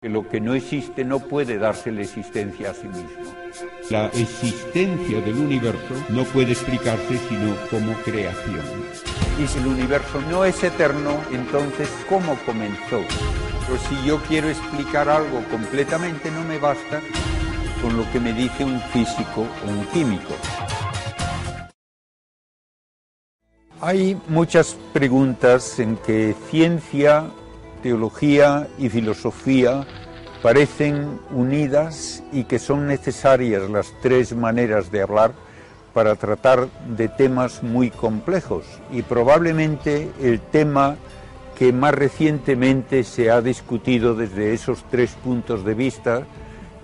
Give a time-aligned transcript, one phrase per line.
[0.00, 3.34] que lo que no existe no puede darse la existencia a sí mismo.
[3.90, 8.62] La existencia del universo no puede explicarse sino como creación.
[9.42, 13.00] Y si el universo no es eterno, entonces ¿cómo comenzó?
[13.68, 17.00] Pues si yo quiero explicar algo completamente no me basta
[17.82, 20.32] con lo que me dice un físico o un químico.
[23.80, 27.32] Hay muchas preguntas en que ciencia
[27.82, 29.86] teología y filosofía
[30.42, 35.32] parecen unidas y que son necesarias las tres maneras de hablar
[35.92, 38.64] para tratar de temas muy complejos.
[38.92, 40.96] Y probablemente el tema
[41.56, 46.22] que más recientemente se ha discutido desde esos tres puntos de vista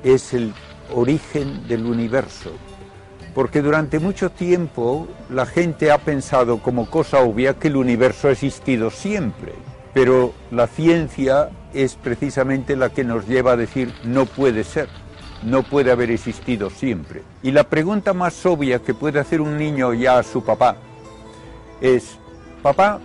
[0.03, 0.53] es el
[0.93, 2.51] origen del universo.
[3.35, 8.33] Porque durante mucho tiempo la gente ha pensado como cosa obvia que el universo ha
[8.33, 9.53] existido siempre
[9.95, 14.89] pero la ciencia es precisamente la que nos lleva a decir no puede ser,
[15.45, 17.23] no puede haber existido siempre.
[17.43, 20.77] Y la pregunta más obvia que puede hacer un niño ya a su papá
[21.81, 22.19] es,
[22.63, 22.99] papá,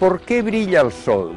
[0.00, 1.34] ¿por qué brilla el sol?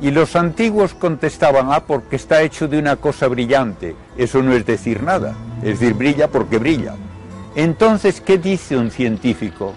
[0.00, 3.94] Y los antiguos contestaban, ah, porque está hecho de una cosa brillante.
[4.16, 6.96] Eso no es decir nada, es decir, brilla porque brilla.
[7.54, 9.72] Entonces, ¿qué dice un científico?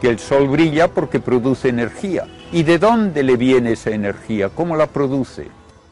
[0.00, 2.26] Que el sol brilla porque produce energía.
[2.52, 4.50] ¿Y de dónde le viene esa energía?
[4.50, 5.48] ¿Cómo la produce?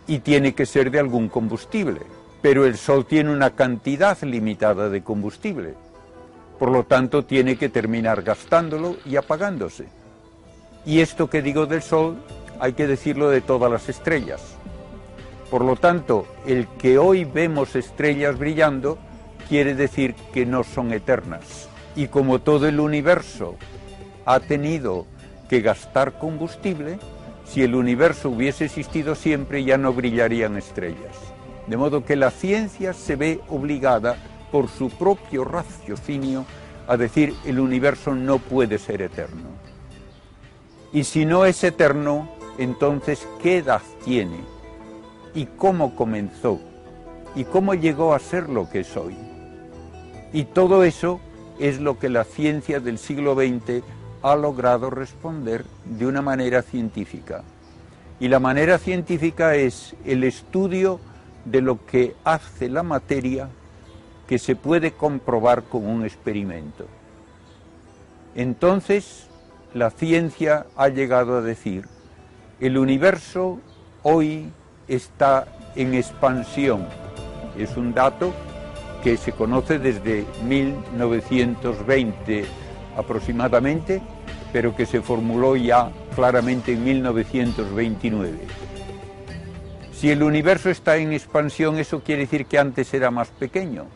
[0.06, 2.00] Y tiene que ser de algún combustible.
[2.42, 5.74] Pero el Sol tiene una cantidad limitada de combustible.
[6.58, 9.86] Por lo tanto, tiene que terminar gastándolo y apagándose.
[10.86, 12.18] Y esto que digo del Sol,
[12.60, 14.40] hay que decirlo de todas las estrellas.
[15.50, 18.98] Por lo tanto, el que hoy vemos estrellas brillando
[19.48, 21.68] quiere decir que no son eternas.
[21.96, 23.56] Y como todo el universo
[24.24, 25.06] ha tenido
[25.54, 26.98] que gastar combustible,
[27.44, 31.14] si el universo hubiese existido siempre ya no brillarían estrellas.
[31.68, 34.16] De modo que la ciencia se ve obligada
[34.50, 36.44] por su propio raciocinio
[36.88, 39.44] a decir el universo no puede ser eterno.
[40.92, 42.28] Y si no es eterno,
[42.58, 44.40] entonces ¿qué edad tiene?
[45.36, 46.58] ¿Y cómo comenzó?
[47.36, 49.16] ¿Y cómo llegó a ser lo que es hoy?
[50.32, 51.20] Y todo eso
[51.60, 53.84] es lo que la ciencia del siglo XX
[54.24, 57.42] ha logrado responder de una manera científica.
[58.18, 60.98] Y la manera científica es el estudio
[61.44, 63.50] de lo que hace la materia
[64.26, 66.86] que se puede comprobar con un experimento.
[68.34, 69.26] Entonces,
[69.74, 71.86] la ciencia ha llegado a decir,
[72.60, 73.60] el universo
[74.02, 74.50] hoy
[74.88, 76.86] está en expansión.
[77.58, 78.32] Es un dato
[79.02, 82.46] que se conoce desde 1920
[82.96, 84.00] aproximadamente
[84.54, 88.38] pero que se formuló ya claramente en 1929.
[89.92, 93.86] Si el universo está en expansión, eso quiere decir que antes era más pequeño.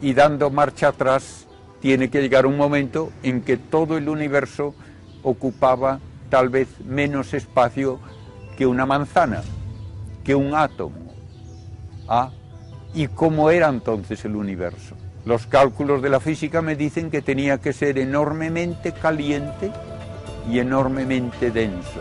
[0.00, 1.46] Y dando marcha atrás,
[1.82, 4.74] tiene que llegar un momento en que todo el universo
[5.22, 6.00] ocupaba
[6.30, 8.00] tal vez menos espacio
[8.56, 9.42] que una manzana,
[10.24, 11.12] que un átomo.
[12.08, 12.30] ¿Ah?
[12.94, 14.96] ¿Y cómo era entonces el universo?
[15.28, 19.70] Los cálculos de la física me dicen que tenía que ser enormemente caliente
[20.50, 22.00] y enormemente denso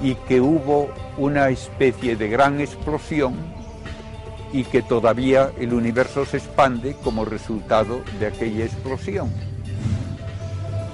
[0.00, 0.88] y que hubo
[1.18, 3.34] una especie de gran explosión
[4.54, 9.30] y que todavía el universo se expande como resultado de aquella explosión.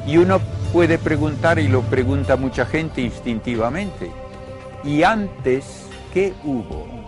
[0.05, 0.41] Y uno
[0.73, 4.11] puede preguntar, y lo pregunta mucha gente instintivamente,
[4.83, 7.02] ¿y antes qué hubo?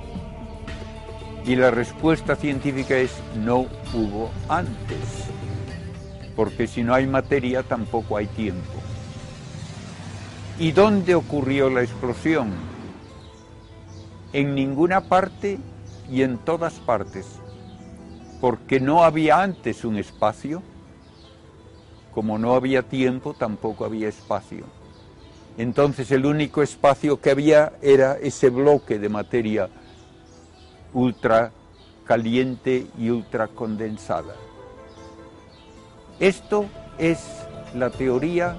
[1.47, 5.29] Y la respuesta científica es no hubo antes,
[6.35, 8.73] porque si no hay materia tampoco hay tiempo.
[10.59, 12.51] ¿Y dónde ocurrió la explosión?
[14.33, 15.59] En ninguna parte
[16.11, 17.27] y en todas partes,
[18.41, 20.63] porque no había antes un espacio,
[22.15, 24.65] como no había tiempo tampoco había espacio.
[25.59, 29.69] Entonces el único espacio que había era ese bloque de materia
[30.95, 31.53] ultra
[32.07, 34.35] caliente y ultra condensada.
[36.21, 36.67] Esto
[36.99, 37.19] es
[37.75, 38.57] la teoría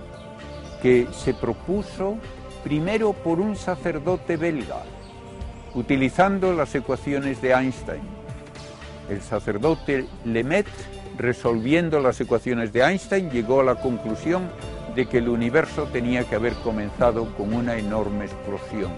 [0.82, 2.18] que se propuso
[2.64, 4.84] primero por un sacerdote belga,
[5.74, 8.02] utilizando las ecuaciones de Einstein.
[9.10, 10.74] El sacerdote Lemaitre,
[11.18, 14.50] resolviendo las ecuaciones de Einstein, llegó a la conclusión
[14.96, 18.92] de que el universo tenía que haber comenzado con una enorme explosión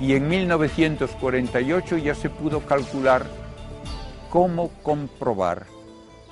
[0.00, 3.26] y en 1948 ya se pudo calcular
[4.30, 5.66] cómo comprobar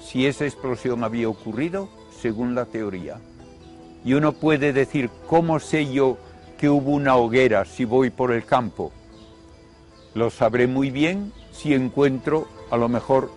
[0.00, 1.88] si esa explosión había ocurrido
[2.20, 3.20] según la teoría.
[4.04, 6.16] Y uno puede decir, ¿cómo sé yo
[6.58, 8.92] que hubo una hoguera si voy por el campo.
[10.14, 13.30] Lo sabré muy bien si encuentro a lo mejor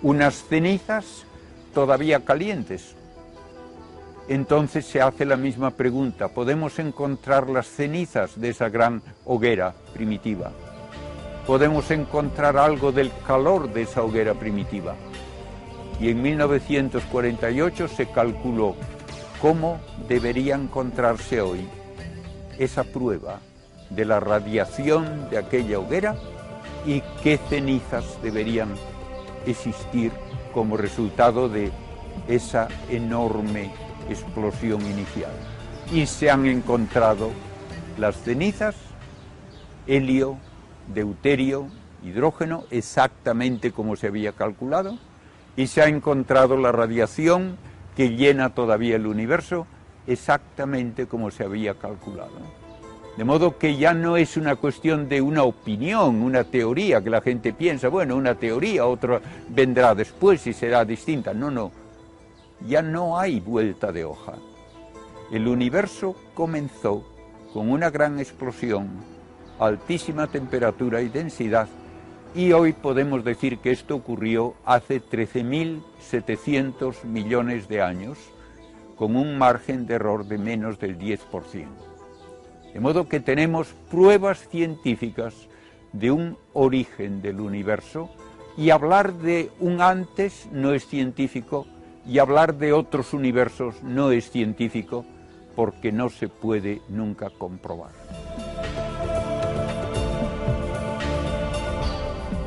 [0.00, 1.26] unas cenizas
[1.74, 2.96] todavía calientes.
[4.32, 10.50] Entonces se hace la misma pregunta, ¿podemos encontrar las cenizas de esa gran hoguera primitiva?
[11.46, 14.94] ¿Podemos encontrar algo del calor de esa hoguera primitiva?
[16.00, 18.74] Y en 1948 se calculó
[19.42, 21.68] cómo debería encontrarse hoy
[22.58, 23.38] esa prueba
[23.90, 26.16] de la radiación de aquella hoguera
[26.86, 28.70] y qué cenizas deberían
[29.44, 30.10] existir
[30.54, 31.70] como resultado de
[32.28, 35.32] esa enorme explosión inicial.
[35.92, 37.30] Y se han encontrado
[37.98, 38.76] las cenizas,
[39.86, 40.36] helio,
[40.92, 41.66] deuterio,
[42.04, 44.98] hidrógeno, exactamente como se había calculado,
[45.56, 47.56] y se ha encontrado la radiación
[47.96, 49.66] que llena todavía el universo,
[50.06, 52.62] exactamente como se había calculado.
[53.16, 57.20] De modo que ya no es una cuestión de una opinión, una teoría que la
[57.20, 59.20] gente piensa, bueno, una teoría, otra
[59.50, 61.34] vendrá después y será distinta.
[61.34, 61.70] No, no,
[62.66, 64.34] ya no hay vuelta de hoja.
[65.30, 67.04] El universo comenzó
[67.52, 68.88] con una gran explosión,
[69.58, 71.68] altísima temperatura y densidad,
[72.34, 78.18] y hoy podemos decir que esto ocurrió hace 13.700 millones de años,
[78.96, 81.66] con un margen de error de menos del 10%.
[82.72, 85.34] De modo que tenemos pruebas científicas
[85.92, 88.08] de un origen del universo
[88.56, 91.66] y hablar de un antes no es científico
[92.06, 95.04] y hablar de otros universos no es científico
[95.54, 97.92] porque no se puede nunca comprobar.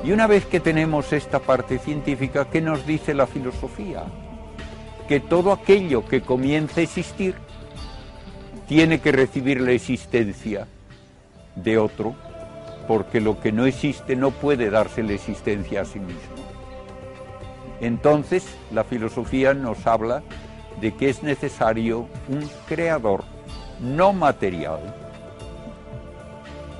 [0.04, 4.04] Y una vez que tenemos esta parte científica, ¿qué nos dice la filosofía?
[5.07, 7.34] Que todo aquello que comienza a existir
[8.68, 10.68] tiene que recibir la existencia
[11.56, 12.16] de otro,
[12.88, 16.45] porque lo que no existe no puede darse la existencia a sí mismo.
[17.86, 20.24] Entonces, la filosofía nos habla
[20.82, 23.24] de que es necesario un creador
[23.80, 24.80] no material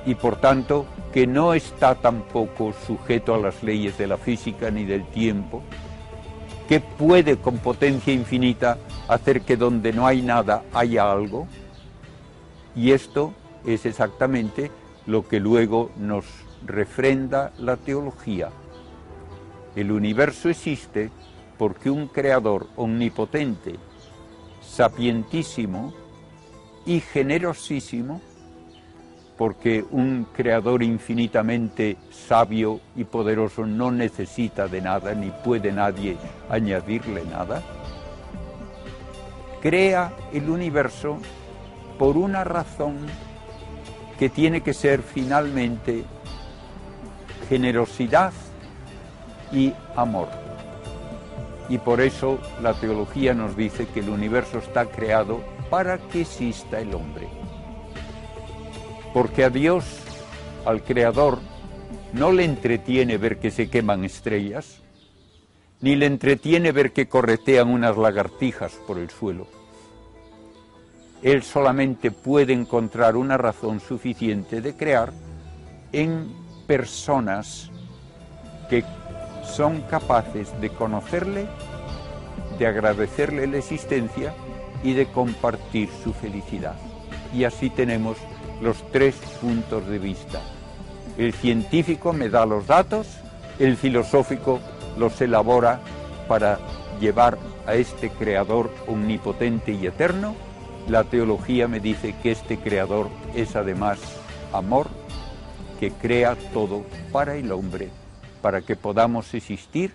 [0.04, 4.84] y por tanto que no está tampoco sujeto a las leyes de la física ni
[4.84, 5.62] del tiempo,
[6.68, 8.76] que puede con potencia infinita
[9.06, 11.46] hacer que donde no hay nada haya algo,
[12.74, 13.32] y esto
[13.64, 14.72] es exactamente
[15.06, 16.24] lo que luego nos
[16.66, 18.50] refrenda la teología.
[19.76, 21.10] El universo existe
[21.58, 23.74] porque un creador omnipotente,
[24.62, 25.92] sapientísimo
[26.86, 28.22] y generosísimo,
[29.36, 36.16] porque un creador infinitamente sabio y poderoso no necesita de nada, ni puede nadie
[36.48, 37.62] añadirle nada,
[39.60, 41.18] crea el universo
[41.98, 42.96] por una razón
[44.18, 46.04] que tiene que ser finalmente
[47.50, 48.32] generosidad
[49.52, 50.28] y amor.
[51.68, 55.40] Y por eso la teología nos dice que el universo está creado
[55.70, 57.28] para que exista el hombre.
[59.12, 59.84] Porque a Dios,
[60.64, 61.38] al Creador,
[62.12, 64.82] no le entretiene ver que se queman estrellas,
[65.80, 69.46] ni le entretiene ver que corretean unas lagartijas por el suelo
[71.22, 75.12] él solamente puede encontrar una razón suficiente de crear
[75.92, 76.32] en
[76.66, 77.70] personas
[78.68, 78.84] que
[79.46, 81.46] son capaces de conocerle,
[82.58, 84.34] de agradecerle la existencia
[84.82, 86.74] y de compartir su felicidad.
[87.34, 88.16] Y así tenemos
[88.60, 90.40] los tres puntos de vista.
[91.18, 93.06] El científico me da los datos,
[93.58, 94.60] el filosófico
[94.98, 95.80] los elabora
[96.28, 96.58] para
[97.00, 100.34] llevar a este creador omnipotente y eterno
[100.88, 103.98] la teología me dice que este creador es además
[104.52, 104.86] amor
[105.80, 107.90] que crea todo para el hombre,
[108.46, 109.90] para que podamos existir,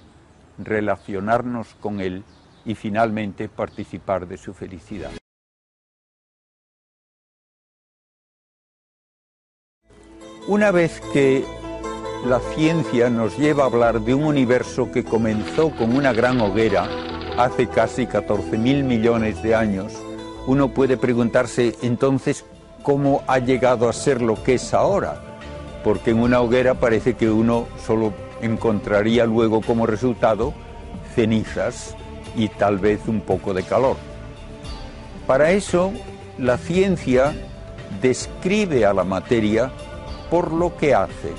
[0.57, 2.25] relacionarnos con él
[2.65, 5.11] y finalmente participar de su felicidad.
[10.49, 11.45] Una vez que
[12.25, 16.89] la ciencia nos lleva a hablar de un universo que comenzó con una gran hoguera
[17.37, 19.93] hace casi 14 mil millones de años,
[20.45, 22.43] uno puede preguntarse entonces
[22.83, 25.21] cómo ha llegado a ser lo que es ahora,
[25.85, 30.53] porque en una hoguera parece que uno solo encontraría luego como resultado
[31.15, 31.95] cenizas
[32.35, 33.97] y tal vez un poco de calor.
[35.27, 35.91] Para eso,
[36.37, 37.33] la ciencia
[38.01, 39.71] describe a la materia
[40.29, 41.33] por lo que hace.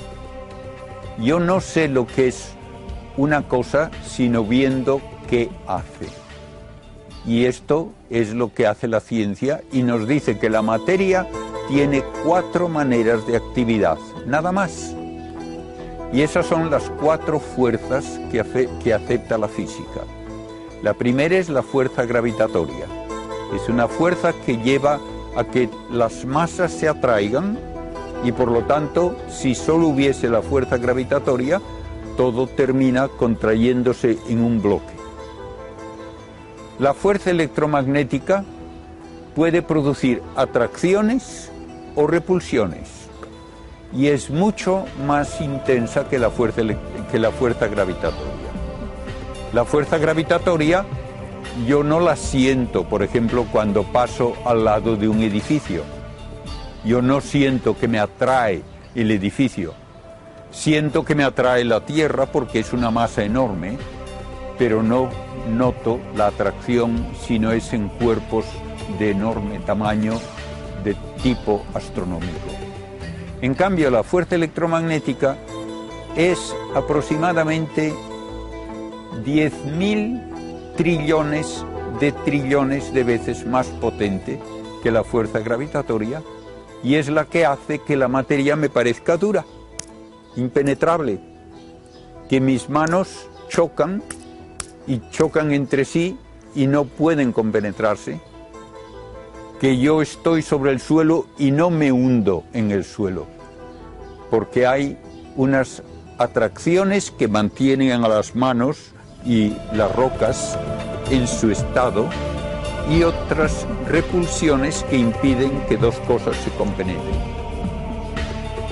[1.19, 2.53] Yo no sé lo que es
[3.17, 6.07] una cosa sino viendo qué hace.
[7.25, 11.27] Y esto es lo que hace la ciencia y nos dice que la materia
[11.69, 14.95] tiene cuatro maneras de actividad, nada más.
[16.13, 18.39] Y esas son las cuatro fuerzas que,
[18.93, 20.01] acepta la física.
[20.83, 22.85] La primera es la fuerza gravitatoria.
[23.55, 24.99] Es una fuerza que lleva
[25.35, 27.57] a que las masas se atraigan
[28.23, 31.59] y por lo tanto, si solo hubiese la fuerza gravitatoria,
[32.15, 34.93] todo termina contrayéndose en un bloque.
[36.77, 38.43] La fuerza electromagnética
[39.35, 41.51] puede producir atracciones
[41.95, 43.02] o repulsiones
[43.95, 46.61] y es mucho más intensa que la fuerza,
[47.11, 48.33] que la fuerza gravitatoria.
[49.53, 50.85] La fuerza gravitatoria
[51.67, 55.83] yo no la siento, por ejemplo, cuando paso al lado de un edificio.
[56.83, 58.63] Yo no siento que me atrae
[58.95, 59.73] el edificio.
[60.51, 63.77] Siento que me atrae la Tierra porque es una masa enorme,
[64.57, 65.09] pero no
[65.49, 68.45] noto la atracción si no es en cuerpos
[68.97, 70.13] de enorme tamaño
[70.83, 72.72] de tipo astronómico.
[73.43, 75.35] En cambio, la fuerza electromagnética
[76.15, 77.93] es aproximadamente
[79.25, 81.65] 10.000 trillones
[81.99, 84.39] de trillones de veces más potente
[84.81, 86.23] que la fuerza gravitatoria
[86.85, 89.43] y es la que hace que la materia me parezca dura,
[90.37, 91.19] impenetrable,
[92.29, 94.01] que mis manos chocan
[94.87, 96.17] y chocan entre sí
[96.55, 98.21] y no pueden compenetrarse,
[99.63, 103.27] que yo estoy sobre el suelo y no me hundo en el suelo,
[104.29, 104.97] porque hay
[105.37, 105.81] unas
[106.17, 108.91] atracciones que mantienen a las manos
[109.25, 110.59] y las rocas
[111.09, 112.09] en su estado
[112.91, 117.15] y otras repulsiones que impiden que dos cosas se compenetren.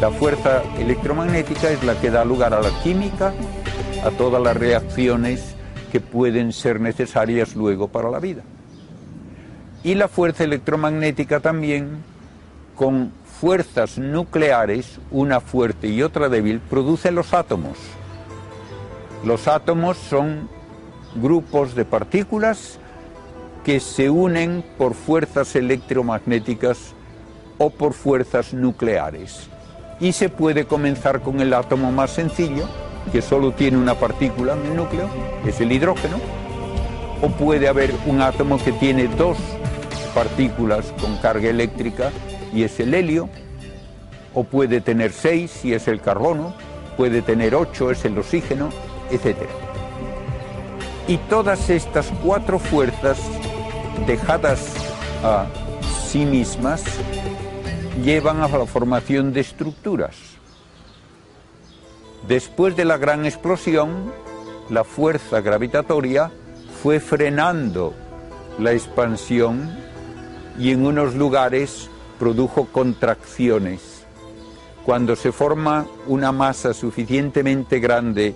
[0.01, 3.33] La fuerza electromagnética es la que da lugar a la química,
[4.03, 5.55] a todas las reacciones
[5.89, 8.43] que pueden ser necesarias luego para la vida.
[9.83, 12.03] Y la fuerza electromagnética también,
[12.75, 17.77] con fuerzas nucleares, una fuerte y otra débil, produce los átomos.
[19.25, 20.47] Los átomos son
[21.15, 22.77] grupos de partículas
[23.63, 26.93] que se unen por fuerzas electromagnéticas
[27.57, 29.47] o por fuerzas nucleares.
[29.99, 32.67] Y se puede comenzar con el átomo más sencillo,
[33.11, 35.09] que solo tiene una partícula en el núcleo,
[35.45, 36.17] es el hidrógeno,
[37.21, 39.37] o puede haber un átomo que tiene dos
[40.13, 42.11] partículas con carga eléctrica
[42.53, 43.29] y es el helio,
[44.33, 46.53] o puede tener seis si es el carbono,
[46.97, 48.69] puede tener ocho, es el oxígeno,
[49.09, 49.37] etc.
[51.07, 53.19] Y todas estas cuatro fuerzas
[54.07, 54.73] dejadas
[55.23, 55.45] a
[56.07, 56.83] sí mismas,
[58.03, 60.15] llevan a la formación de estructuras.
[62.27, 64.11] Después de la gran explosión,
[64.69, 66.31] la fuerza gravitatoria
[66.81, 67.93] fue frenando
[68.59, 69.75] la expansión
[70.61, 71.89] y en unos lugares
[72.19, 74.05] produjo contracciones.
[74.85, 78.35] Cuando se forma una masa suficientemente grande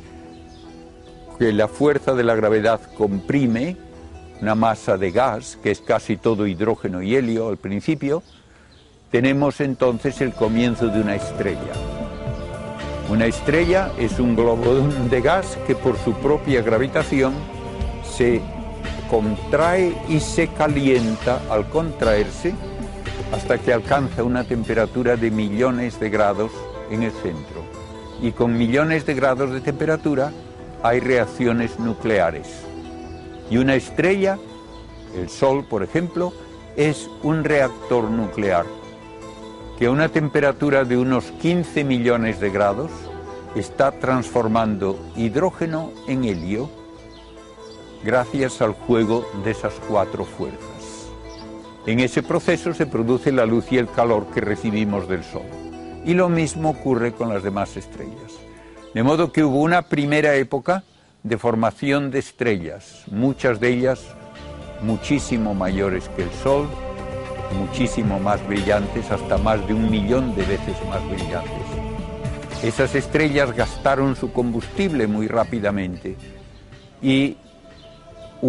[1.38, 3.78] que la fuerza de la gravedad comprime,
[4.42, 8.24] una masa de gas, que es casi todo hidrógeno y helio al principio,
[9.12, 11.74] tenemos entonces el comienzo de una estrella.
[13.08, 14.74] Una estrella es un globo
[15.12, 17.34] de gas que por su propia gravitación
[18.04, 18.42] se
[19.10, 22.54] contrae y se calienta al contraerse
[23.32, 26.52] hasta que alcanza una temperatura de millones de grados
[26.90, 27.64] en el centro.
[28.22, 30.32] Y con millones de grados de temperatura
[30.84, 32.48] hay reacciones nucleares.
[33.50, 34.38] Y una estrella,
[35.16, 36.34] el Sol por ejemplo,
[36.76, 38.66] es un reactor nuclear
[39.78, 42.92] que a una temperatura de unos 15 millones de grados
[43.56, 46.70] está transformando hidrógeno en helio
[48.06, 51.10] gracias al juego de esas cuatro fuerzas.
[51.88, 55.46] En ese proceso se produce la luz y el calor que recibimos del Sol.
[56.06, 58.32] Y lo mismo ocurre con las demás estrellas.
[58.94, 60.84] De modo que hubo una primera época
[61.24, 64.06] de formación de estrellas, muchas de ellas
[64.84, 66.68] muchísimo mayores que el Sol,
[67.58, 71.52] muchísimo más brillantes, hasta más de un millón de veces más brillantes.
[72.64, 76.16] Esas estrellas gastaron su combustible muy rápidamente
[77.02, 77.38] y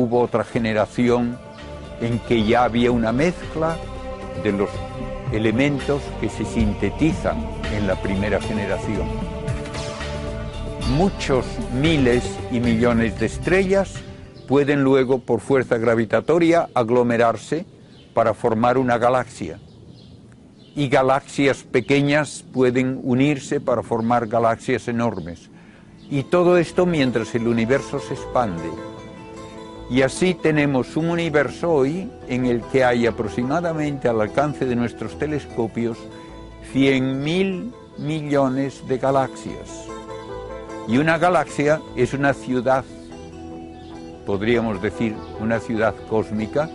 [0.02, 1.38] hubo otra generación
[2.00, 3.76] en que ya había una mezcla
[4.42, 4.70] de los
[5.32, 7.36] elementos que se sintetizan
[7.74, 9.06] en la primera generación
[10.96, 13.94] muchos miles y millones de estrellas
[14.48, 17.66] pueden luego, por fuerza gravitatoria, aglomerarse
[18.14, 19.58] para formar una galaxia.
[20.74, 25.50] Y galaxias pequeñas pueden unirse para formar galaxias enormes.
[26.10, 28.70] Y todo esto mientras el universo se expande.
[29.88, 35.16] Y así tenemos un universo hoy en el que hay aproximadamente al alcance de nuestros
[35.16, 35.96] telescopios
[36.74, 39.86] 100.000 millones de galaxias.
[40.88, 42.84] Y una galaxia es una ciudad,
[44.26, 46.68] podríamos decir, una ciudad cósmica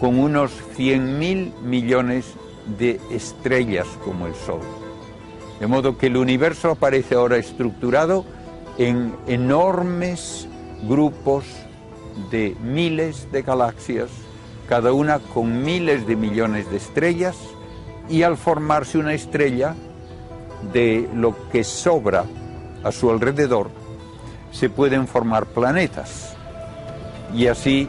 [0.00, 2.34] con unos 100.000 millones
[2.78, 4.60] de estrellas como el Sol.
[5.58, 8.24] De modo que el universo aparece ahora estructurado
[8.78, 10.46] en enormes
[10.88, 11.44] grupos
[12.30, 14.10] de miles de galaxias,
[14.68, 17.36] cada una con miles de millones de estrellas,
[18.08, 19.74] y al formarse una estrella,
[20.72, 22.24] de lo que sobra
[22.82, 23.70] a su alrededor,
[24.50, 26.34] se pueden formar planetas.
[27.34, 27.88] Y así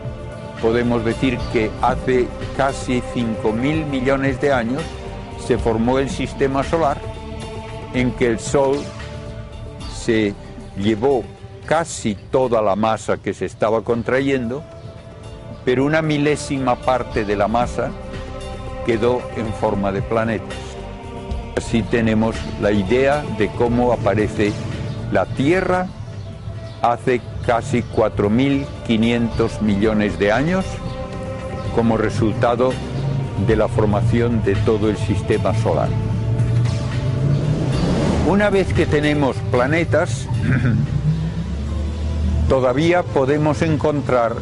[0.61, 4.83] podemos decir que hace casi 5.000 millones de años
[5.45, 6.97] se formó el sistema solar
[7.93, 8.77] en que el Sol
[9.93, 10.33] se
[10.77, 11.23] llevó
[11.69, 14.63] casi toda la masa que se estaba contrayendo,
[15.63, 17.91] pero una milésima parte de la masa
[18.87, 20.57] quedó en forma de planetas.
[21.55, 24.51] Así tenemos la idea de cómo aparece
[25.11, 25.85] la Tierra
[26.81, 30.65] hace casi 4.500 millones de años
[31.75, 32.73] como resultado
[33.45, 35.89] de la formación de todo el sistema solar.
[38.27, 40.27] Una vez que tenemos planetas,
[42.49, 44.33] todavía podemos encontrar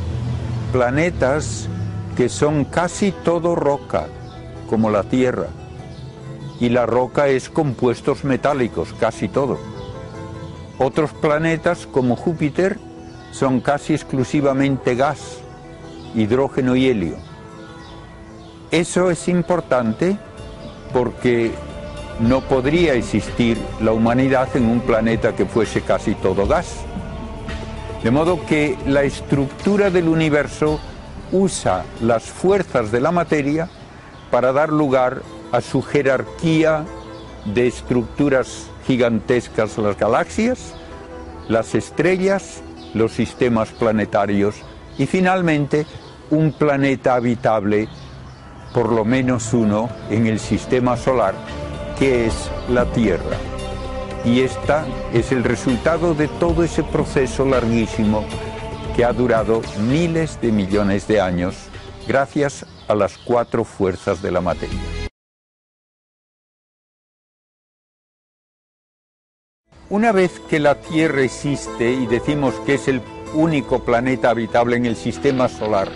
[0.72, 1.68] planetas
[2.16, 4.08] que son casi todo roca,
[4.70, 5.48] como la Tierra.
[6.60, 9.60] Y la roca es compuestos metálicos, casi todo.
[10.80, 12.80] Otros planetas, como Júpiter,
[13.32, 15.40] son casi exclusivamente gas,
[16.16, 17.18] hidrógeno y helio.
[18.72, 20.18] Eso es importante
[20.94, 21.52] porque
[22.22, 26.78] no podría existir la humanidad en un planeta que fuese casi todo gas.
[28.04, 30.80] De modo que la estructura del universo
[31.32, 33.70] usa las fuerzas de la materia
[34.32, 36.86] para dar lugar a su jerarquía
[37.46, 40.74] de estructuras gigantescas, las galaxias,
[41.48, 42.62] las estrellas,
[42.94, 44.56] los sistemas planetarios
[44.98, 45.86] y finalmente
[46.30, 47.88] un planeta habitable,
[48.74, 51.36] por lo menos uno, en el sistema solar,
[51.98, 53.57] que es la Tierra.
[54.28, 58.26] Y esta es el resultado de todo ese proceso larguísimo
[58.94, 61.56] que ha durado miles de millones de años
[62.10, 64.78] gracias a las cuatro fuerzas de la materia.
[69.90, 73.02] Una vez que la Tierra existe y decimos que es el
[73.34, 75.88] único planeta habitable en el sistema solar,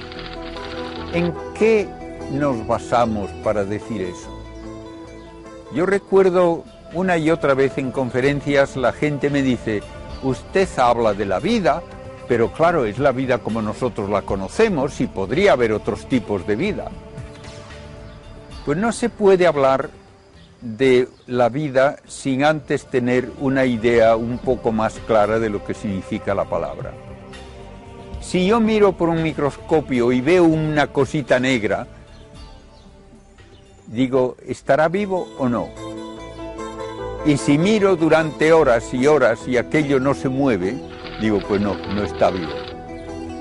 [1.14, 1.86] ¿en qué
[2.32, 4.30] nos basamos para decir eso?
[5.74, 9.82] Yo recuerdo una y otra vez en conferencias la gente me dice,
[10.24, 11.82] usted habla de la vida,
[12.28, 16.56] pero claro, es la vida como nosotros la conocemos y podría haber otros tipos de
[16.56, 16.90] vida.
[18.66, 19.90] Pues no se puede hablar
[20.62, 25.74] de la vida sin antes tener una idea un poco más clara de lo que
[25.74, 26.94] significa la palabra.
[28.22, 31.88] Si yo miro por un microscopio y veo una cosita negra,
[33.88, 35.70] digo, ¿estará vivo o no?
[37.24, 40.76] Y si miro durante horas y horas y aquello no se mueve,
[41.22, 42.52] digo, pues no, no está vivo.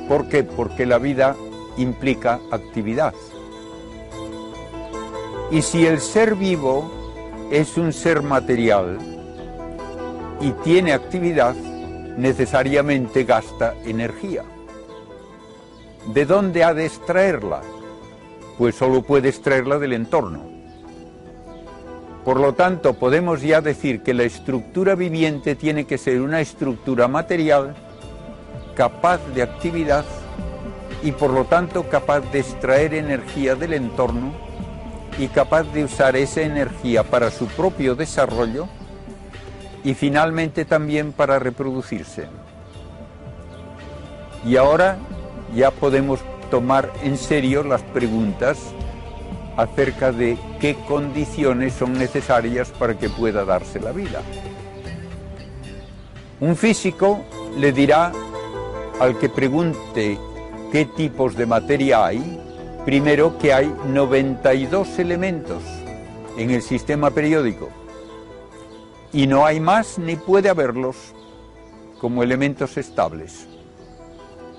[0.07, 0.45] ¿Por qué?
[0.45, 1.35] Porque la vida
[1.79, 3.15] implica actividad.
[5.51, 6.93] Y si el ser vivo
[7.51, 8.99] es un ser material
[10.41, 14.45] y tiene actividad, necesariamente gasta energía.
[16.13, 17.63] ¿De dónde ha de extraerla?
[18.59, 20.50] Pues solo puede extraerla del entorno.
[22.25, 27.09] Por lo tanto, podemos ya decir que la estructura viviente tiene que ser una estructura
[27.09, 27.75] material
[28.75, 30.05] capaz de actividad
[31.03, 34.33] y por lo tanto capaz de extraer energía del entorno
[35.19, 38.69] y capaz de usar esa energía para su propio desarrollo
[39.83, 42.27] y finalmente también para reproducirse.
[44.45, 44.99] Y ahora
[45.55, 48.59] ya podemos tomar en serio las preguntas
[49.63, 54.23] acerca de qué condiciones son necesarias para que pueda darse la vida.
[56.41, 57.21] Un físico
[57.59, 58.13] le dirá
[58.99, 60.19] al que pregunte
[60.73, 62.41] qué tipos de materia hay,
[62.85, 65.63] Primero que hay 92 elementos
[66.39, 67.69] en el sistema periódico
[69.13, 70.97] y no hay más ni puede haberlos
[72.01, 73.47] como elementos estables.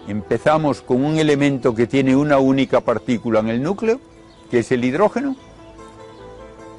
[0.07, 3.99] Empezamos con un elemento que tiene una única partícula en el núcleo,
[4.51, 5.37] que es el hidrógeno.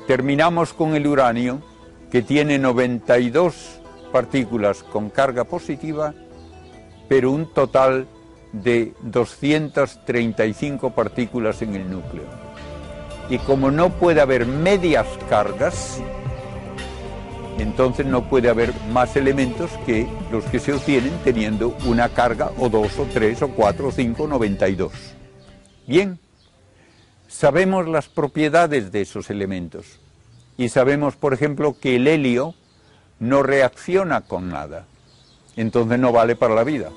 [0.07, 1.63] Terminamos con el uranio,
[2.11, 3.81] que tiene 92
[4.13, 6.13] partículas con carga positiva,
[7.09, 8.07] pero un total
[8.53, 12.25] de 235 partículas en el núcleo.
[13.31, 15.99] Y como no puede haber medias cargas,
[17.59, 22.69] entonces no puede haber más elementos que los que se obtienen teniendo una carga o
[22.69, 24.93] dos o tres o cuatro o cinco, 92.
[25.87, 26.19] Bien,
[27.33, 29.99] sabemos las propiedades de esos elementos
[30.59, 32.55] y sabemos, por ejemplo, que el helio
[33.19, 34.85] no reacciona con nada,
[35.57, 36.91] entonces no vale para la vida.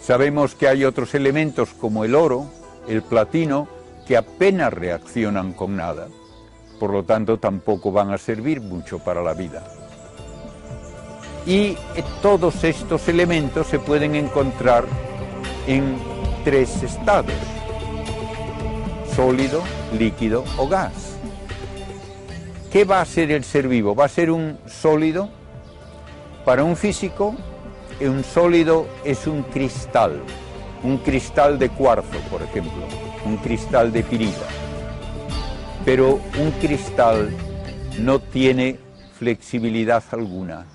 [0.00, 2.46] Sabemos que hay otros elementos como el oro,
[2.88, 3.68] el platino,
[4.06, 6.08] que apenas reaccionan con nada,
[6.80, 9.62] por lo tanto tampoco van a servir mucho para la vida.
[11.46, 11.76] Y
[12.20, 14.84] todos estos elementos se pueden encontrar
[15.68, 15.96] en
[16.44, 17.32] tres estados,
[19.14, 19.62] sólido,
[19.96, 21.16] líquido o gas.
[22.72, 23.94] ¿Qué va a ser el ser vivo?
[23.94, 25.28] ¿Va a ser un sólido?
[26.44, 27.36] Para un físico,
[28.00, 30.20] un sólido es un cristal,
[30.82, 32.82] un cristal de cuarzo, por ejemplo,
[33.24, 34.46] un cristal de pirita.
[35.84, 37.30] Pero un cristal
[38.00, 38.78] no tiene
[39.18, 40.66] flexibilidad alguna,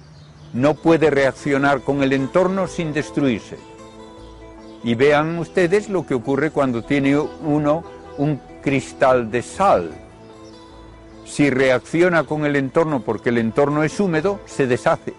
[0.53, 3.58] no puede reaccionar con el entorno sin destruirse.
[4.88, 7.84] Y vean ustedes lo que ocurre cuando tiene uno
[8.17, 9.91] un cristal de sal.
[11.26, 15.13] Si reacciona con el entorno porque el entorno es húmedo, se deshace.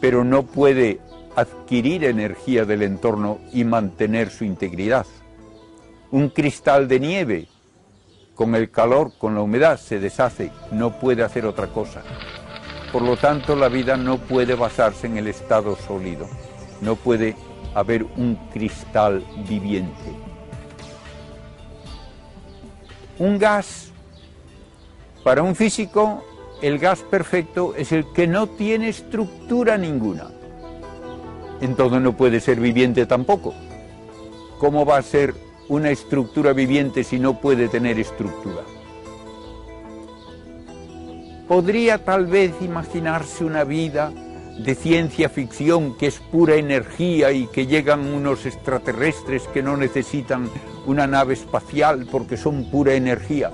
[0.00, 0.98] Pero no puede
[1.36, 5.06] adquirir energía del entorno y mantener su integridad.
[6.10, 7.46] Un cristal de nieve,
[8.34, 12.02] con el calor, con la humedad, se deshace, no puede hacer otra cosa.
[12.90, 16.26] Por lo tanto, la vida no puede basarse en el estado sólido,
[16.80, 17.36] no puede
[17.74, 20.12] haber un cristal viviente.
[23.18, 23.92] Un gas,
[25.24, 26.24] para un físico,
[26.62, 30.30] el gas perfecto es el que no tiene estructura ninguna.
[31.60, 33.54] Entonces no puede ser viviente tampoco.
[34.58, 35.34] ¿Cómo va a ser
[35.68, 38.62] una estructura viviente si no puede tener estructura?
[41.48, 44.12] Podría tal vez imaginarse una vida
[44.58, 50.50] de ciencia ficción que es pura energía y que llegan unos extraterrestres que no necesitan
[50.86, 53.50] una nave espacial porque son pura energía.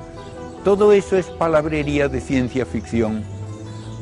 [0.64, 3.22] Todo eso es palabrería de ciencia ficción,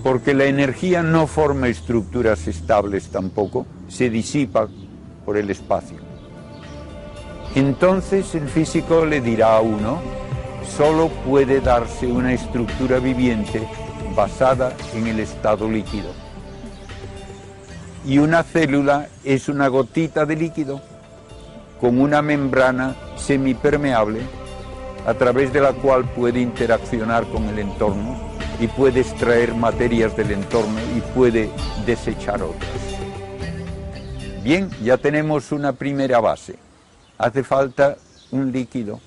[0.03, 4.69] porque la energía no forma estructuras estables tampoco, se disipa
[5.25, 5.99] por el espacio.
[7.55, 10.01] Entonces el físico le dirá a uno,
[10.77, 13.63] solo puede darse una estructura viviente
[14.15, 16.26] basada en el estado líquido
[18.07, 20.81] y una célula es una gotita de líquido
[21.81, 24.21] con una membrana semipermeable
[25.07, 28.17] a través de la cual puede interaccionar con el entorno
[28.61, 31.51] y puede extraer materias del entorno y puede
[31.85, 32.71] desechar otras.
[34.43, 36.57] Bien, ya tenemos una primera base.
[37.19, 37.97] Hace falta
[38.31, 39.01] un líquido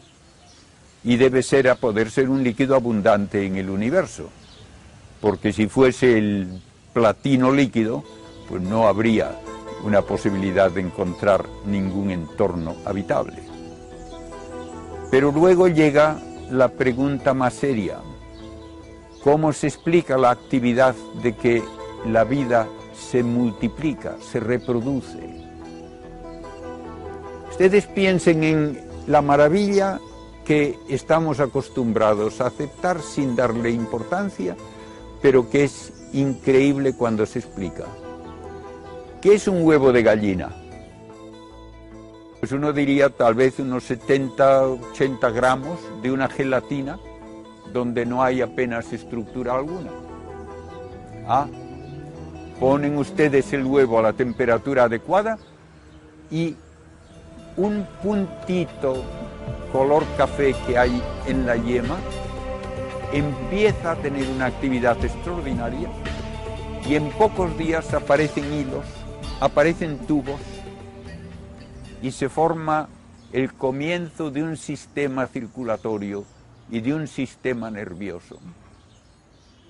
[1.04, 4.30] y debe ser a poder ser un líquido abundante en el universo,
[5.22, 6.62] porque si fuese el
[6.94, 8.04] platino líquido,
[8.50, 9.40] pues no habría
[9.84, 13.44] una posibilidad de encontrar ningún entorno habitable.
[15.12, 18.00] Pero luego llega la pregunta más seria.
[19.24, 21.64] ¿Cómo se explica la actividad de que
[22.06, 25.20] la vida se multiplica, se reproduce?
[27.50, 30.00] Ustedes piensen en la maravilla
[30.46, 34.56] que estamos acostumbrados a aceptar sin darle importancia,
[35.22, 37.86] pero que es increíble cuando se explica.
[39.22, 40.50] ¿Qué es un huevo de gallina?
[42.40, 46.98] Pues uno diría tal vez unos 70, 80 gramos de una gelatina
[47.74, 49.92] donde no hay apenas estructura alguna.
[51.28, 51.48] Ah,
[52.62, 55.38] ponen ustedes el huevo a la temperatura adecuada
[56.32, 56.56] y
[57.58, 59.04] un puntito
[59.74, 61.98] color café que hay en la yema
[63.12, 65.90] empieza a tener una actividad extraordinaria
[66.88, 68.86] y en pocos días aparecen hilos
[69.39, 70.41] aparecen tubos
[72.02, 72.89] y se forma
[73.32, 76.25] el comienzo de un sistema circulatorio
[76.69, 78.39] y de un sistema nervioso.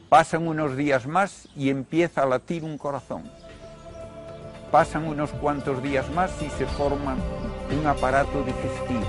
[0.10, 3.24] Pasan unos días más y empieza a latir un corazón.
[4.72, 7.16] Pasan unos cuantos días más y se forma
[7.78, 9.06] un aparato digestivo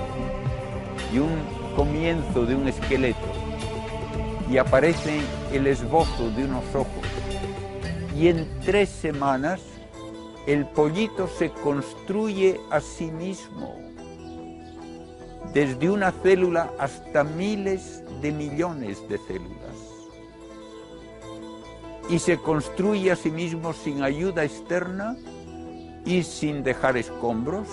[1.13, 1.39] y un
[1.75, 3.19] comienzo de un esqueleto.
[4.51, 5.21] Y aparece
[5.53, 7.07] el esbozo de unos ojos.
[8.17, 9.61] Y en tres semanas
[10.47, 13.77] el pollito se construye a sí mismo,
[15.53, 19.77] desde una célula hasta miles de millones de células.
[22.09, 25.17] Y se construye a sí mismo sin ayuda externa
[26.05, 27.69] y sin dejar escombros.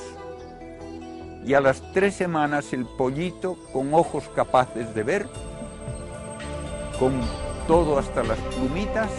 [1.45, 5.29] Y a las tres semanas el pollito, con ojos capaces de ver,
[6.99, 7.13] con
[7.67, 9.09] todo hasta las plumitas,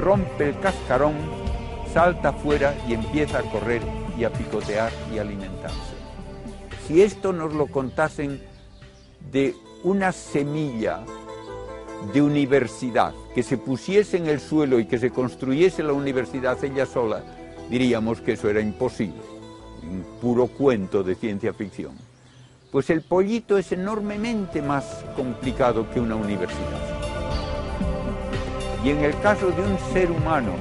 [0.00, 1.41] rompe el cascarón,
[1.92, 3.82] salta fuera y empieza a correr
[4.16, 5.76] y a picotear y alimentarse.
[6.86, 8.42] Si esto nos lo contasen
[9.30, 11.00] de una semilla
[12.12, 16.86] de universidad que se pusiese en el suelo y que se construyese la universidad ella
[16.86, 17.22] sola,
[17.70, 19.22] diríamos que eso era imposible,
[19.82, 21.92] un puro cuento de ciencia ficción.
[22.70, 26.80] Pues el pollito es enormemente más complicado que una universidad.
[28.82, 30.54] Y en el caso de un ser humano,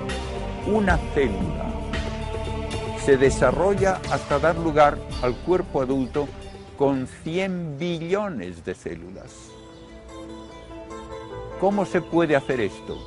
[0.68, 1.72] una célula
[3.04, 6.28] se desarrolla hasta dar lugar al cuerpo adulto
[6.78, 9.50] con 100 billones de células.
[11.60, 12.98] ¿Cómo se puede hacer esto?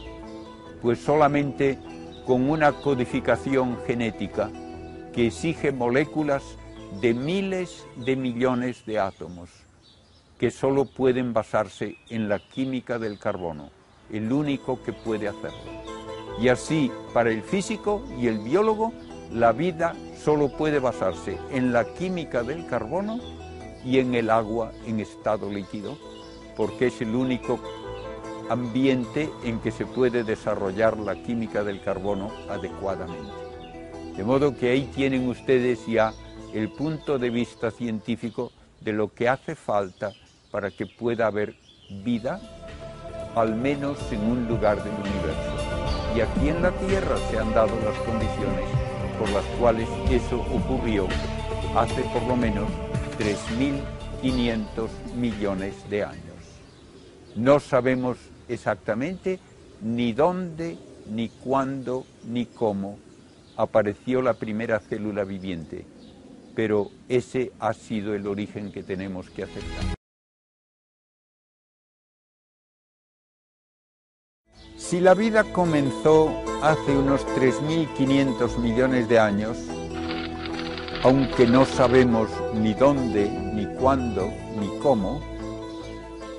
[0.82, 1.78] Pues solamente
[2.26, 4.50] con una codificación genética
[5.12, 6.42] que exige moléculas
[7.00, 9.50] de miles de millones de átomos
[10.38, 13.70] que solo pueden basarse en la química del carbono,
[14.10, 15.93] el único que puede hacerlo.
[16.40, 18.92] Y así, para el físico y el biólogo,
[19.32, 23.18] la vida solo puede basarse en la química del carbono
[23.84, 25.96] y en el agua en estado líquido,
[26.56, 27.60] porque es el único
[28.48, 33.32] ambiente en que se puede desarrollar la química del carbono adecuadamente.
[34.16, 36.12] De modo que ahí tienen ustedes ya
[36.52, 40.12] el punto de vista científico de lo que hace falta
[40.50, 41.56] para que pueda haber
[42.04, 42.40] vida,
[43.34, 45.54] al menos en un lugar del universo.
[46.16, 48.64] Y aquí en la Tierra se han dado las condiciones
[49.18, 51.06] por las cuales eso ocurrió
[51.76, 52.68] hace por lo menos
[53.18, 56.22] 3.500 millones de años.
[57.36, 58.18] No sabemos
[58.48, 59.40] exactamente
[59.82, 60.78] ni dónde,
[61.10, 62.98] ni cuándo, ni cómo
[63.56, 65.84] apareció la primera célula viviente,
[66.54, 70.03] pero ese ha sido el origen que tenemos que aceptar.
[74.86, 76.30] Si la vida comenzó
[76.62, 79.56] hace unos 3.500 millones de años,
[81.02, 85.22] aunque no sabemos ni dónde, ni cuándo, ni cómo,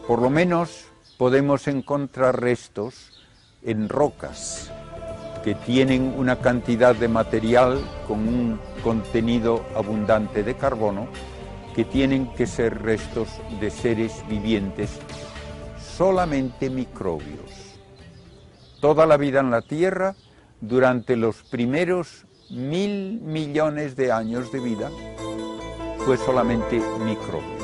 [0.07, 0.85] por lo menos
[1.17, 3.19] podemos encontrar restos
[3.63, 4.71] en rocas
[5.43, 11.07] que tienen una cantidad de material con un contenido abundante de carbono,
[11.75, 13.27] que tienen que ser restos
[13.59, 14.91] de seres vivientes,
[15.97, 17.64] solamente microbios.
[18.85, 20.13] Toda la vida en la Tierra,
[20.61, 24.91] durante los primeros mil millones de años de vida,
[26.05, 27.63] fue solamente microbios.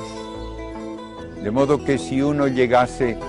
[1.44, 3.20] De modo que si uno llegase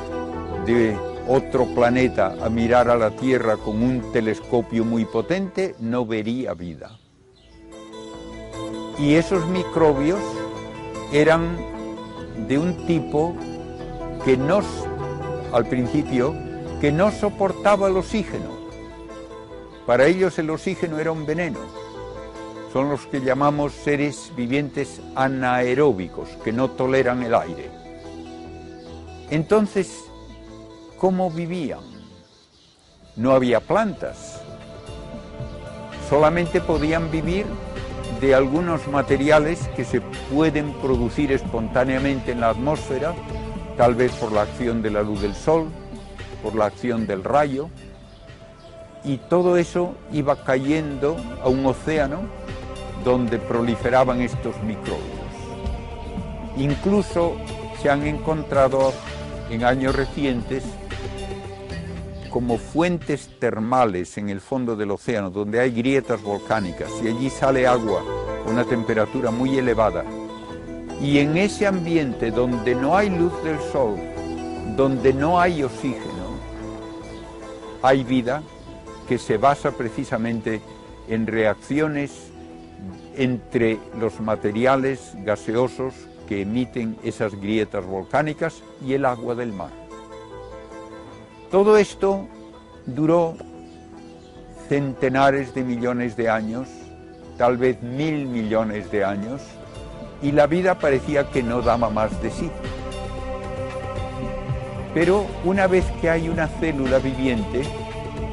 [0.64, 0.96] de
[1.28, 6.98] otro planeta a mirar a la Tierra con un telescopio muy potente, no vería vida.
[8.98, 10.22] Y esos microbios
[11.12, 11.58] eran
[12.48, 13.36] de un tipo
[14.24, 14.62] que no,
[15.52, 16.34] al principio,
[16.82, 18.50] que no soportaba el oxígeno.
[19.86, 21.60] Para ellos el oxígeno era un veneno.
[22.72, 27.70] Son los que llamamos seres vivientes anaeróbicos, que no toleran el aire.
[29.30, 30.06] Entonces,
[30.98, 31.84] cómo vivían.
[33.14, 34.40] No había plantas,
[36.10, 37.46] solamente podían vivir
[38.20, 40.00] de algunos materiales que se
[40.34, 43.14] pueden producir espontáneamente en la atmósfera,
[43.76, 45.68] tal vez por la acción de la luz del sol,
[46.42, 47.68] por la acción del rayo,
[49.04, 52.20] y todo eso iba cayendo a un océano
[53.04, 55.02] donde proliferaban estos microbios.
[56.56, 57.36] Incluso
[57.80, 58.92] se han encontrado
[59.50, 60.62] en años recientes
[62.30, 67.66] como fuentes termales en el fondo del océano, donde hay grietas volcánicas y allí sale
[67.66, 68.02] agua
[68.46, 70.04] a una temperatura muy elevada.
[71.00, 73.96] Y en ese ambiente donde no hay luz del sol,
[74.76, 76.11] donde no hay oxígeno,
[77.82, 78.42] hay vida
[79.08, 80.60] que se basa precisamente
[81.08, 82.30] en reacciones
[83.16, 85.94] entre los materiales gaseosos
[86.28, 89.70] que emiten esas grietas volcánicas y el agua del mar.
[91.50, 92.26] Todo esto
[92.86, 93.36] duró
[94.68, 96.68] centenares de millones de años,
[97.36, 99.42] tal vez mil millones de años,
[100.22, 102.50] y la vida parecía que no daba más de sí.
[104.94, 107.62] Pero una vez que hay una célula viviente,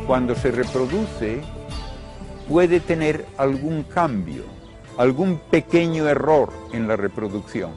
[0.05, 1.41] cuando se reproduce,
[2.49, 4.43] puede tener algún cambio,
[4.97, 7.71] algún pequeño error en la reproducción.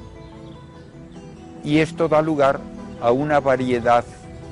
[1.62, 2.60] Y esto da lugar
[3.00, 4.04] a una variedad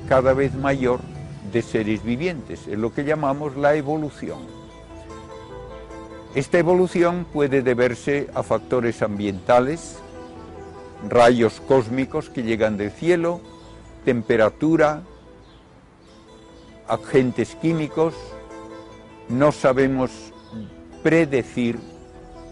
[0.07, 0.99] cada vez mayor
[1.51, 4.39] de seres vivientes, es lo que llamamos la evolución.
[6.33, 9.97] Esta evolución puede deberse a factores ambientales,
[11.09, 13.41] rayos cósmicos que llegan del cielo,
[14.05, 15.01] temperatura,
[16.87, 18.13] agentes químicos.
[19.29, 20.11] No sabemos
[21.03, 21.79] predecir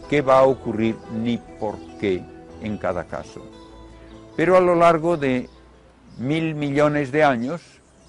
[0.10, 2.24] qué va a ocurrir ni por qué
[2.62, 3.42] en cada caso.
[4.36, 5.50] Pero a lo largo de
[6.18, 7.62] mil millones de años,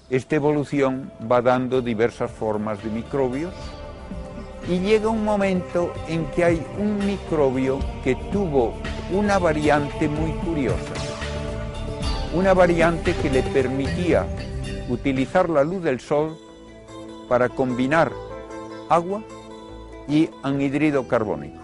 [0.09, 3.53] esta evolución va dando diversas formas de microbios
[4.67, 8.73] y llega un momento en que hay un microbio que tuvo
[9.11, 10.93] una variante muy curiosa,
[12.33, 14.25] una variante que le permitía
[14.89, 16.37] utilizar la luz del sol
[17.27, 18.11] para combinar
[18.89, 19.23] agua
[20.07, 21.59] y anhidrido carbónico.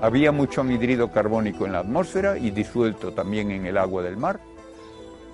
[0.00, 4.40] Había mucho anhidrido carbónico en la atmósfera y disuelto también en el agua del mar,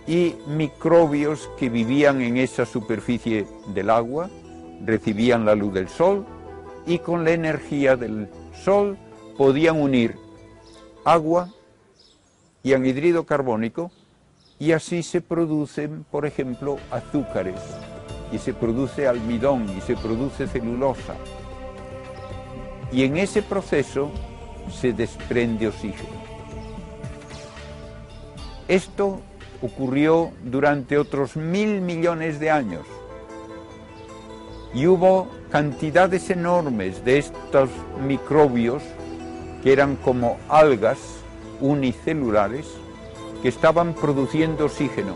[0.07, 4.29] y microbios que vivían en esa superficie del agua
[4.85, 6.27] recibían la luz del sol
[6.87, 8.29] y con la energía del
[8.65, 8.97] sol
[9.37, 10.17] podían unir
[11.05, 11.51] agua
[12.63, 13.91] y anhidrido carbónico
[14.61, 17.59] y así se producen, por ejemplo, azúcares
[18.31, 21.15] y se produce almidón y se produce celulosa.
[22.93, 24.11] Y en ese proceso
[24.71, 26.21] se desprende oxígeno.
[28.69, 29.21] Esto
[29.63, 32.87] ocurrió durante otros mil millones de años
[34.75, 37.71] y hubo cantidades enormes de estos
[38.07, 38.83] microbios
[39.63, 40.99] que eran como algas
[41.61, 42.80] unicelulares
[43.43, 45.15] que estaban produciendo oxígeno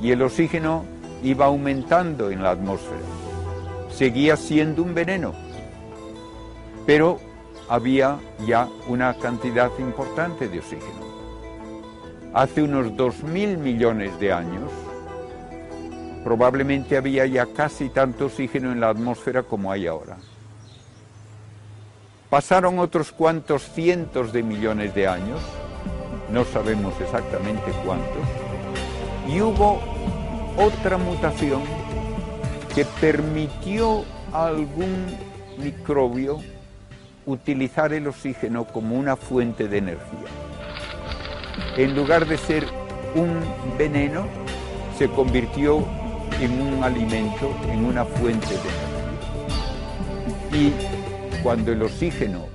[0.00, 0.84] y el oxígeno
[1.22, 3.00] iba aumentando en la atmósfera.
[3.90, 5.32] Seguía siendo un veneno,
[6.86, 7.18] pero
[7.68, 11.04] había ya una cantidad importante de oxígeno.
[12.34, 14.70] Hace unos dos mil millones de años,
[16.24, 20.16] probablemente había ya casi tanto oxígeno en la atmósfera como hay ahora.
[22.28, 25.40] Pasaron otros cuantos cientos de millones de años,
[26.34, 28.26] no sabemos exactamente cuántos,
[29.28, 29.78] y hubo
[30.58, 31.62] otra mutación
[32.74, 35.16] que permitió a algún
[35.56, 36.40] microbio
[37.24, 40.28] utilizar el oxígeno como una fuente de energía.
[41.76, 42.66] En lugar de ser
[43.14, 43.38] un
[43.78, 44.26] veneno,
[44.98, 45.84] se convirtió
[46.40, 48.90] en un alimento, en una fuente de energía.
[50.52, 52.46] Y cuando el oxígeno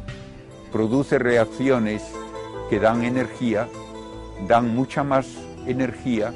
[0.70, 2.04] produce reacciones
[2.70, 3.68] que dan energía,
[4.48, 5.28] dan mucha más
[5.66, 6.34] energía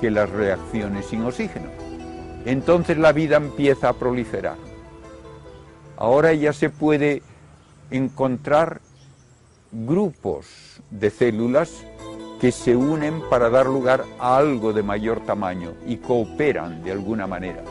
[0.00, 1.68] que las reacciones sin oxígeno.
[2.44, 4.56] Entonces la vida empieza a proliferar.
[5.96, 7.22] Ahora ya se puede
[7.90, 8.80] encontrar
[9.72, 10.46] grupos
[10.90, 11.84] de células
[12.40, 17.26] que se unen para dar lugar a algo de mayor tamaño y cooperan de alguna
[17.26, 17.62] manera.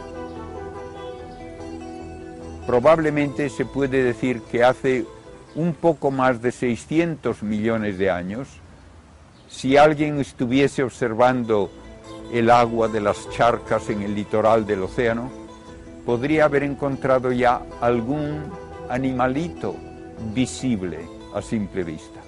[2.66, 5.06] Probablemente se puede decir que hace
[5.56, 8.48] un poco más de 600 millones de años,
[9.48, 11.70] si alguien estuviese observando
[12.32, 15.30] el agua de las charcas en el litoral del océano,
[16.06, 18.44] podría haber encontrado ya algún
[18.90, 19.76] animalito
[20.34, 21.00] visible
[21.34, 22.20] a simple vista.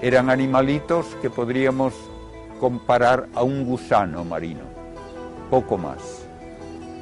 [0.00, 1.94] Eran animalitos que podríamos
[2.60, 4.64] comparar a un gusano marino,
[5.50, 6.26] poco más.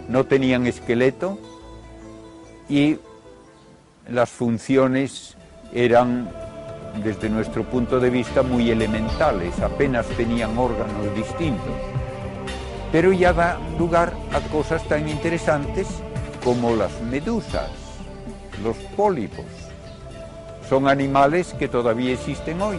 [0.09, 1.39] No tenían esqueleto
[2.69, 2.99] y
[4.09, 5.37] las funciones
[5.73, 6.29] eran,
[7.03, 11.75] desde nuestro punto de vista, muy elementales, apenas tenían órganos distintos.
[12.91, 15.87] Pero ya da lugar a cosas tan interesantes
[16.45, 17.71] como las medusas,
[18.62, 19.47] los pólipos.
[20.69, 22.79] Son animales que todavía existen hoy.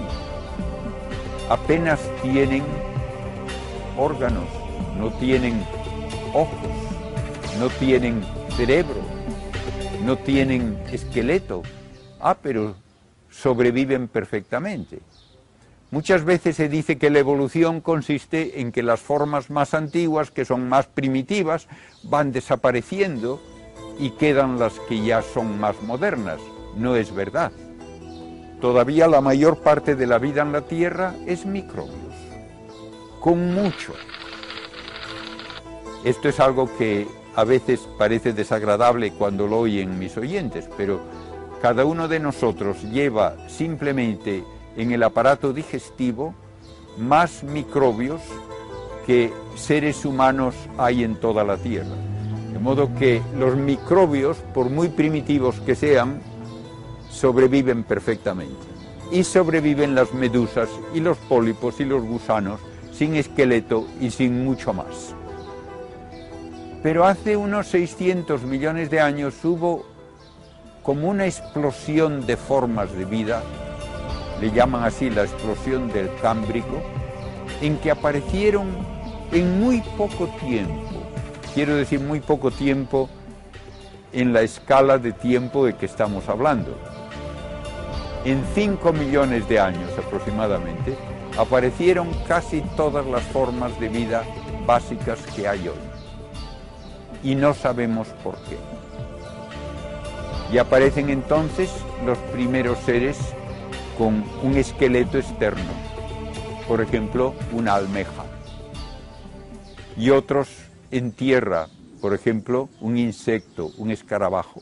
[1.49, 2.63] Apenas tienen
[3.97, 4.45] órganos,
[4.97, 5.65] no tienen
[6.33, 6.71] ojos,
[7.59, 8.23] no tienen
[8.55, 9.12] cerebro,
[10.03, 11.63] no tienen esqueleto.
[12.19, 12.75] Ah, pero
[13.29, 14.99] sobreviven perfectamente.
[15.91, 20.45] Muchas veces se dice que la evolución consiste en que las formas más antiguas, que
[20.45, 21.67] son más primitivas,
[22.03, 23.41] van desapareciendo
[23.99, 26.39] y quedan las que ya son más modernas.
[26.75, 27.51] No es verdad.
[28.59, 32.15] Todavía la mayor parte de la vida en la Tierra es microbios,
[33.19, 33.93] con mucho.
[36.03, 37.05] Esto es algo que
[37.35, 41.01] a veces parece desagradable cuando lo oyen mis oyentes, pero
[41.61, 44.43] cada uno de nosotros lleva simplemente
[44.75, 46.33] en el aparato digestivo
[46.97, 48.21] más microbios
[49.05, 51.95] que seres humanos hay en toda la Tierra.
[52.51, 56.21] De modo que los microbios, por muy primitivos que sean,
[57.09, 58.67] sobreviven perfectamente.
[59.11, 62.59] Y sobreviven las medusas y los pólipos y los gusanos
[62.91, 65.15] sin esqueleto y sin mucho más.
[66.83, 69.85] Pero hace unos 600 millones de años hubo
[70.83, 73.41] como una explosión de formas de vida,
[74.41, 76.81] le llaman así la explosión del Cámbrico,
[77.61, 78.67] en que aparecieron
[79.31, 80.91] en muy poco tiempo,
[81.53, 83.09] quiero decir muy poco tiempo
[84.11, 86.77] en la escala de tiempo de que estamos hablando.
[88.25, 90.97] En 5 millones de años aproximadamente,
[91.37, 94.23] aparecieron casi todas las formas de vida
[94.65, 95.92] básicas que hay hoy.
[97.23, 98.57] Y no sabemos por qué.
[100.51, 101.71] Y aparecen entonces
[102.05, 103.17] los primeros seres
[103.97, 105.71] con un esqueleto externo,
[106.67, 108.25] por ejemplo, una almeja.
[109.97, 110.49] Y otros
[110.91, 111.67] en tierra,
[112.01, 114.61] por ejemplo, un insecto, un escarabajo.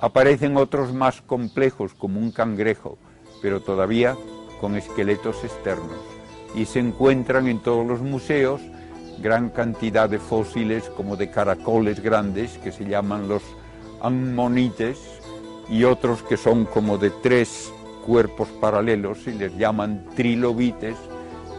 [0.00, 2.98] Aparecen otros más complejos, como un cangrejo,
[3.40, 4.16] pero todavía
[4.60, 5.98] con esqueletos externos.
[6.54, 8.60] Y se encuentran en todos los museos
[9.20, 13.42] gran cantidad de fósiles como de caracoles grandes que se llaman los
[14.00, 14.98] ammonites
[15.68, 17.72] y otros que son como de tres
[18.06, 20.96] cuerpos paralelos y les llaman trilobites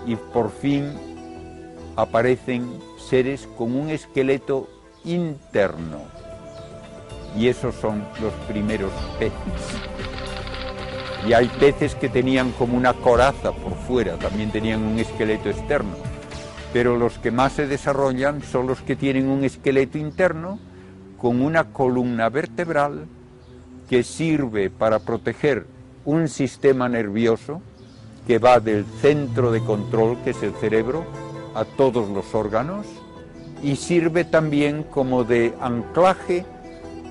[0.05, 0.93] y por fin
[1.95, 4.67] aparecen seres con un esqueleto
[5.03, 6.19] interno
[7.37, 9.33] y esos son los primeros peces.
[11.27, 16.08] Y hay peces que tenían como una coraza por fuera, también tenían un esqueleto externo.
[16.73, 20.59] Pero los que más se desarrollan son los que tienen un esqueleto interno
[21.17, 23.07] con una columna vertebral
[23.89, 25.65] que sirve para proteger
[26.05, 27.61] un sistema nervioso
[28.27, 31.05] que va del centro de control, que es el cerebro,
[31.55, 32.85] a todos los órganos
[33.61, 36.45] y sirve también como de anclaje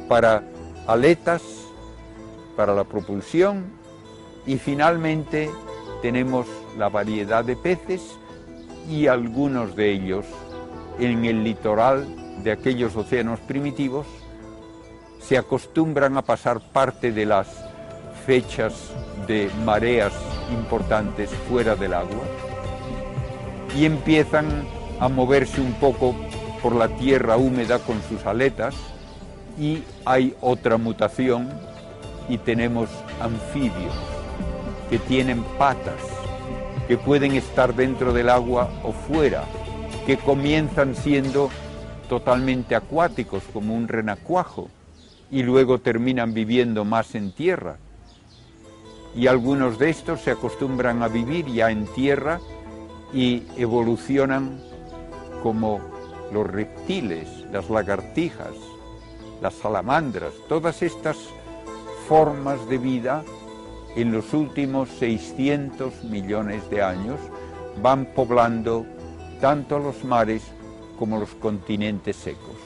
[0.08, 0.44] para
[0.86, 1.42] aletas,
[2.56, 3.66] para la propulsión
[4.46, 5.50] y finalmente
[6.00, 6.46] tenemos
[6.78, 8.16] la variedad de peces
[8.88, 10.26] y algunos de ellos
[10.98, 12.06] en el litoral
[12.42, 14.06] de aquellos océanos primitivos
[15.20, 17.48] se acostumbran a pasar parte de las
[18.26, 18.90] fechas
[19.26, 20.12] de mareas
[20.50, 22.24] importantes fuera del agua
[23.76, 24.46] y empiezan
[25.00, 26.14] a moverse un poco
[26.62, 28.74] por la tierra húmeda con sus aletas
[29.58, 31.48] y hay otra mutación
[32.28, 32.88] y tenemos
[33.20, 33.94] anfibios
[34.90, 36.00] que tienen patas,
[36.88, 39.44] que pueden estar dentro del agua o fuera,
[40.06, 41.50] que comienzan siendo
[42.08, 44.70] totalmente acuáticos como un renacuajo
[45.30, 47.76] y luego terminan viviendo más en tierra.
[49.14, 52.40] Y algunos de estos se acostumbran a vivir ya en tierra
[53.12, 54.58] y evolucionan
[55.42, 55.80] como
[56.32, 58.54] los reptiles, las lagartijas,
[59.42, 61.18] las salamandras, todas estas
[62.08, 63.24] formas de vida
[63.96, 67.18] en los últimos 600 millones de años
[67.82, 68.86] van poblando
[69.40, 70.42] tanto los mares
[70.98, 72.56] como los continentes secos.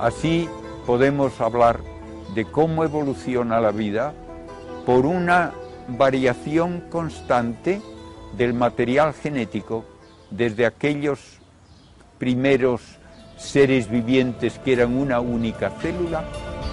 [0.00, 0.48] Así
[0.86, 1.80] podemos hablar
[2.34, 4.14] de cómo evoluciona la vida
[4.86, 5.52] por una
[5.88, 7.80] variación constante
[8.36, 9.84] del material genético
[10.30, 11.38] desde aquellos
[12.18, 12.97] primeros
[13.38, 16.24] seres vivientes que eran una única célula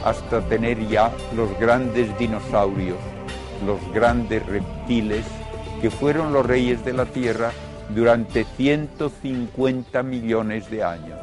[0.04, 2.98] hasta tener ya los grandes dinosaurios,
[3.66, 5.26] los grandes reptiles
[5.82, 7.52] que fueron los reyes de la Tierra
[7.90, 11.20] durante 150 millones de años,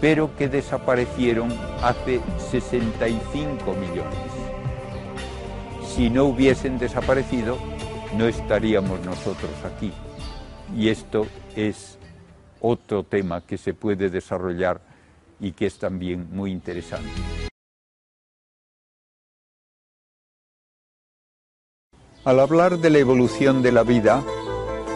[0.00, 1.52] pero que desaparecieron
[1.82, 4.18] hace 65 millones.
[5.94, 7.58] Si no hubiesen desaparecido,
[8.16, 9.92] no estaríamos nosotros aquí.
[10.76, 11.97] Y esto es
[12.60, 14.80] otro tema que se puede desarrollar
[15.40, 17.08] y que es también muy interesante.
[22.24, 24.22] Al hablar de la evolución de la vida,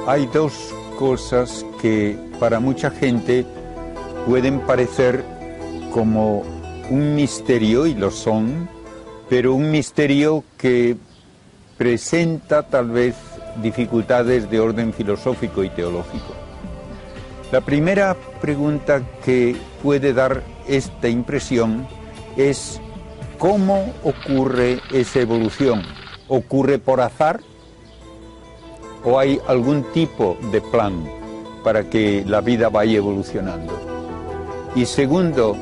[0.07, 3.47] hay dos cosas que para mucha gente
[4.27, 5.25] pueden parecer
[5.93, 6.41] como
[6.91, 8.69] un misterio, y lo son,
[9.29, 10.97] pero un misterio que
[11.79, 13.15] presenta tal vez
[13.63, 16.42] dificultades de orden filosófico y teológico.
[17.53, 21.87] La primera pregunta que puede dar esta impresión
[22.35, 22.81] es
[23.37, 25.83] cómo ocurre esa evolución.
[26.29, 27.41] ¿Ocurre por azar?
[29.05, 31.05] ¿O hay algún tipo de plan
[31.63, 33.79] para que la vida vaya evolucionando?
[34.75, 35.55] Y segundo,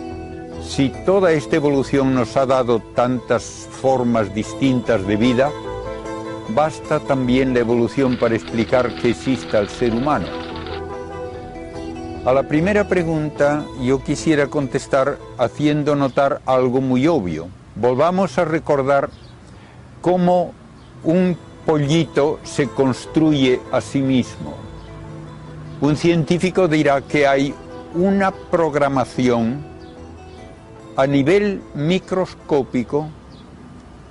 [0.62, 5.50] si toda esta evolución nos ha dado tantas formas distintas de vida,
[6.50, 10.49] basta también la evolución para explicar que exista el ser humano.
[12.26, 17.48] A la primera pregunta yo quisiera contestar haciendo notar algo muy obvio.
[17.76, 19.08] Volvamos a recordar
[20.02, 20.52] cómo
[21.02, 24.54] un pollito se construye a sí mismo.
[25.80, 27.54] Un científico dirá que hay
[27.94, 29.64] una programación
[30.96, 33.08] a nivel microscópico,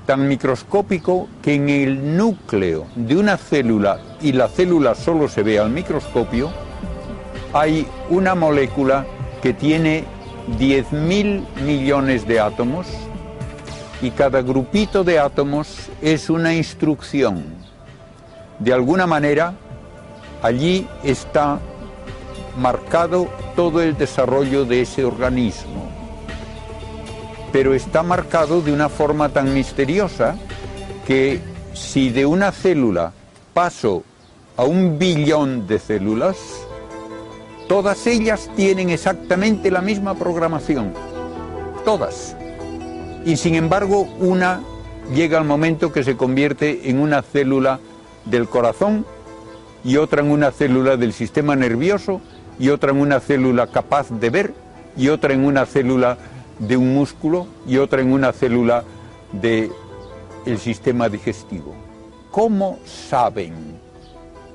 [0.07, 5.60] tan microscópico que en el núcleo de una célula, y la célula solo se ve
[5.60, 6.49] al microscopio,
[7.54, 9.06] hay una molécula
[9.41, 10.04] que tiene
[10.60, 12.88] 10.000 millones de átomos
[14.02, 17.43] y cada grupito de átomos es una instrucción.
[18.60, 19.54] De alguna manera,
[20.41, 21.60] allí está
[22.58, 25.89] marcado todo el desarrollo de ese organismo,
[27.52, 30.36] pero está marcado de una forma tan misteriosa
[31.08, 31.39] que
[31.74, 33.14] si de una célula
[33.54, 34.04] paso
[34.56, 36.38] a un billón de células,
[37.70, 40.91] todas ellas tienen exactamente la misma programación,
[41.86, 42.36] todas.
[43.24, 44.61] Y sin embargo, una
[45.13, 47.80] llega al momento que se convierte en una célula
[48.26, 49.05] del corazón
[49.84, 52.22] y otra en una célula del sistema nervioso
[52.59, 54.53] y otra en una célula capaz de ver
[54.97, 56.17] y otra en una célula
[56.57, 58.84] de un músculo y otra en una célula
[59.32, 59.70] del
[60.57, 61.76] sistema digestivo.
[62.32, 63.53] ¿Cómo saben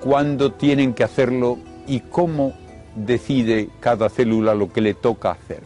[0.03, 2.64] cuándo tienen que hacerlo y cómo
[2.95, 5.63] decide cada célula lo que le toca hacer?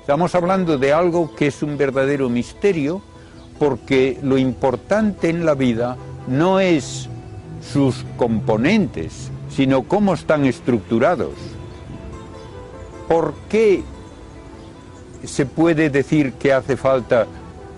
[0.00, 3.02] Estamos hablando de algo que es un verdadero misterio
[3.58, 5.96] porque lo importante en la vida
[6.26, 7.08] no es
[7.62, 11.34] sus componentes, sino cómo están estructurados.
[13.06, 13.82] ¿Por qué
[15.24, 17.26] se puede decir que hace falta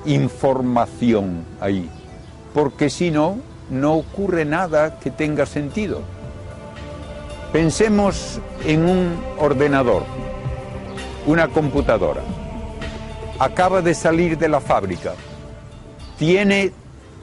[0.06, 1.90] información ahí?
[2.54, 3.38] Porque si no,
[3.70, 6.02] no ocurre nada que tenga sentido.
[7.52, 10.04] Pensemos en un ordenador,
[11.26, 12.22] una computadora.
[13.38, 15.12] Acaba de salir de la fábrica.
[16.18, 16.72] Tiene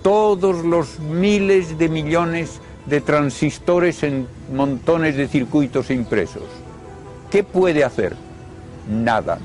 [0.03, 6.43] todos los miles de millones de transistores en montones de circuitos impresos.
[7.31, 8.15] ¿Qué puede hacer?
[8.87, 9.39] Nada.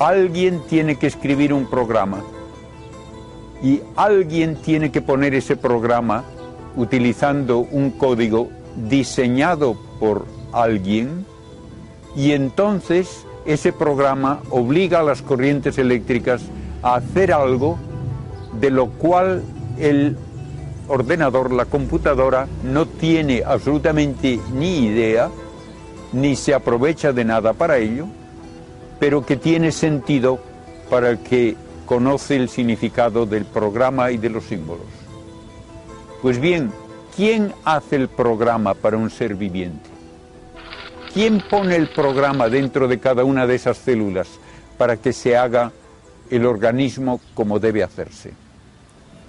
[0.00, 2.24] Alguien tiene que escribir un programa
[3.62, 6.24] y alguien tiene que poner ese programa
[6.76, 8.50] utilizando un código
[8.88, 11.26] diseñado por alguien
[12.14, 16.42] y entonces ese programa obliga a las corrientes eléctricas
[16.82, 17.78] a hacer algo
[18.60, 19.42] de lo cual
[19.78, 20.16] el
[20.88, 25.30] ordenador, la computadora, no tiene absolutamente ni idea,
[26.12, 28.06] ni se aprovecha de nada para ello,
[28.98, 30.38] pero que tiene sentido
[30.88, 34.95] para el que conoce el significado del programa y de los símbolos.
[36.26, 36.72] Pues bien,
[37.14, 39.88] ¿quién hace el programa para un ser viviente?
[41.14, 44.26] ¿Quién pone el programa dentro de cada una de esas células
[44.76, 45.70] para que se haga
[46.28, 48.32] el organismo como debe hacerse?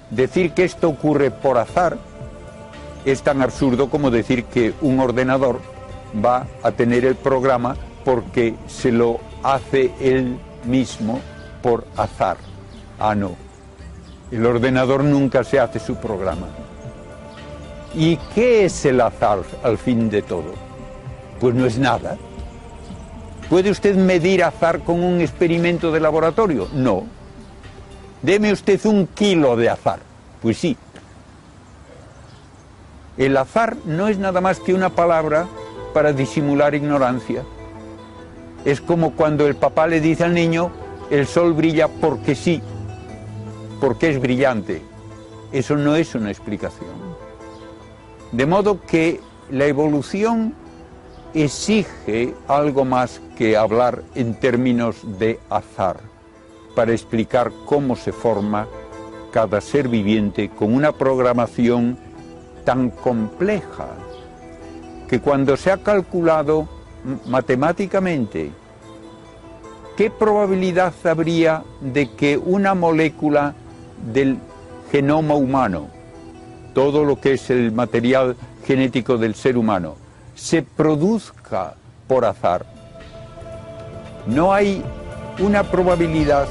[0.10, 2.00] Decir que esto ocurre por azar
[3.06, 5.62] es tan absurdo como decir que un ordenador
[6.26, 11.22] va a tener el programa porque se lo hace él mismo
[11.62, 12.38] por azar.
[12.98, 13.36] Ah, no.
[14.32, 16.48] El ordenador nunca se hace su programa.
[17.98, 20.54] ¿Y qué es el azar al fin de todo?
[21.40, 22.16] Pues no es nada.
[23.50, 26.68] ¿Puede usted medir azar con un experimento de laboratorio?
[26.76, 27.06] No.
[28.22, 29.98] Deme usted un kilo de azar.
[30.44, 30.78] Pues sí.
[33.18, 35.48] El azar no es nada más que una palabra
[35.92, 37.42] para disimular ignorancia.
[38.64, 40.70] Es como cuando el papá le dice al niño,
[41.10, 42.62] el sol brilla porque sí,
[43.82, 44.84] porque es brillante.
[45.52, 46.97] Eso no es una explicación.
[48.32, 49.20] De modo que
[49.50, 50.54] la evolución
[51.34, 55.98] exige algo más que hablar en términos de azar
[56.76, 58.68] para explicar cómo se forma
[59.32, 61.98] cada ser viviente con una programación
[62.66, 63.88] tan compleja
[65.08, 66.68] que cuando se ha calculado
[67.26, 68.52] matemáticamente
[69.96, 73.56] qué probabilidad habría de que una molécula
[74.14, 74.38] del
[74.92, 75.88] genoma humano,
[76.78, 79.96] todo lo que es el material genético del ser humano,
[80.36, 81.74] se produzca
[82.08, 82.68] por azar.
[84.28, 84.84] No hay
[85.40, 86.48] una probabilidad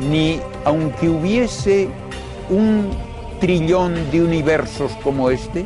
[0.00, 1.88] ni aunque hubiese
[2.48, 2.90] un
[3.38, 5.64] trillón de universos como este,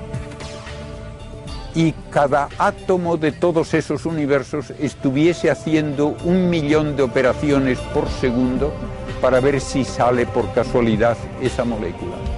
[1.74, 8.74] y cada átomo de todos esos universos estuviese haciendo un millón de operaciones por segundo
[9.22, 12.33] para ver si sale por casualidad esa molécula.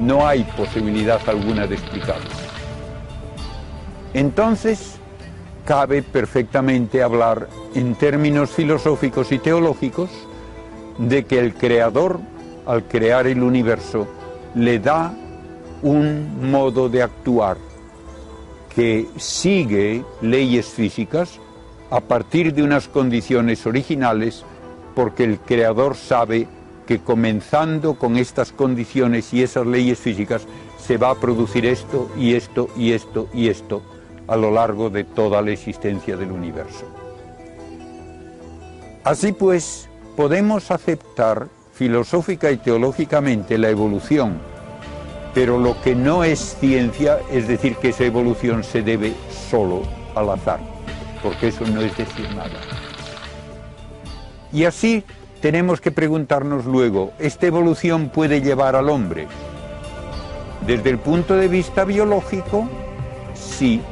[0.00, 2.30] No hay posibilidad alguna de explicarlo.
[4.12, 4.96] Entonces,
[5.64, 10.10] cabe perfectamente hablar en términos filosóficos y teológicos
[10.98, 12.20] de que el creador,
[12.66, 14.06] al crear el universo,
[14.54, 15.12] le da
[15.82, 17.56] un modo de actuar
[18.74, 21.40] que sigue leyes físicas
[21.90, 24.44] a partir de unas condiciones originales
[24.94, 26.48] porque el creador sabe
[26.86, 30.46] que comenzando con estas condiciones y esas leyes físicas
[30.78, 33.82] se va a producir esto y esto y esto y esto
[34.26, 36.84] a lo largo de toda la existencia del universo.
[39.02, 44.38] Así pues, podemos aceptar filosófica y teológicamente la evolución,
[45.34, 49.12] pero lo que no es ciencia es decir que esa evolución se debe
[49.50, 49.82] solo
[50.14, 50.60] al azar,
[51.22, 52.60] porque eso no es decir nada.
[54.52, 55.04] Y así
[55.44, 59.28] tenemos que preguntarnos luego, ¿esta evolución puede llevar al hombre?
[60.66, 62.66] Desde el punto de vista biológico,
[63.34, 63.82] sí.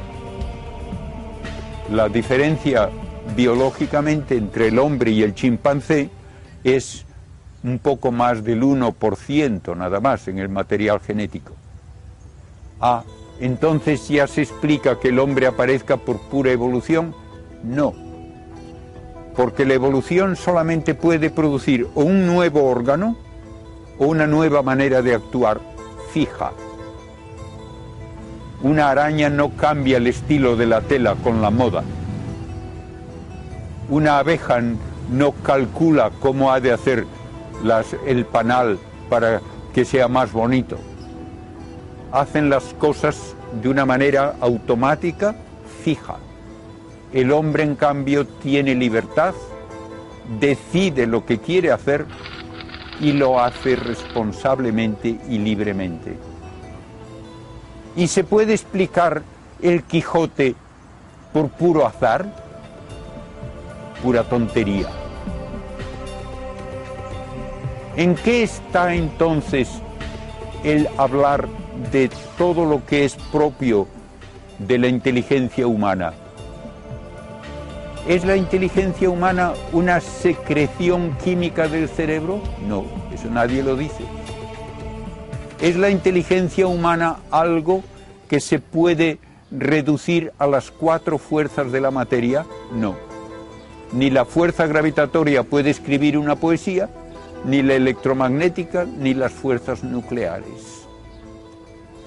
[1.91, 2.89] La diferencia
[3.35, 6.09] biológicamente entre el hombre y el chimpancé
[6.63, 7.05] es
[7.63, 11.53] un poco más del 1% nada más en el material genético.
[12.81, 13.03] Ah,
[13.39, 17.13] entonces ya se explica que el hombre aparezca por pura evolución.
[17.63, 17.93] No,
[19.35, 23.15] porque la evolución solamente puede producir un nuevo órgano
[23.97, 25.59] o una nueva manera de actuar
[26.11, 26.51] fija.
[28.61, 31.83] Una araña no cambia el estilo de la tela con la moda.
[33.89, 34.61] Una abeja
[35.11, 37.05] no calcula cómo ha de hacer
[38.05, 38.79] el panal
[39.09, 39.41] para
[39.73, 40.77] que sea más bonito.
[42.11, 45.35] Hacen las cosas de una manera automática,
[45.83, 46.17] fija.
[47.13, 49.35] El hombre, en cambio, tiene libertad,
[50.39, 52.07] decide lo que quiere hacer
[52.99, 56.17] y lo hace responsablemente y libremente.
[57.95, 59.21] ¿Y se puede explicar
[59.61, 60.55] el Quijote
[61.31, 62.25] por puro azar?
[64.01, 64.87] Pura tontería.
[67.95, 69.69] ¿En qué está entonces
[70.63, 71.47] el hablar
[71.91, 72.09] de
[72.39, 73.87] todo lo que es propio
[74.57, 76.13] de la inteligencia humana?
[78.07, 82.41] ¿Es la inteligencia humana una secreción química del cerebro?
[82.67, 82.83] No,
[83.13, 84.03] eso nadie lo dice.
[85.61, 87.81] ¿Es la inteligencia humana algo
[88.27, 89.19] que se puede
[89.51, 92.45] reducir a las cuatro fuerzas de la materia?
[92.73, 92.97] No.
[93.93, 96.89] Ni la fuerza gravitatoria puede escribir una poesía,
[97.45, 100.83] ni la electromagnética ni las fuerzas nucleares.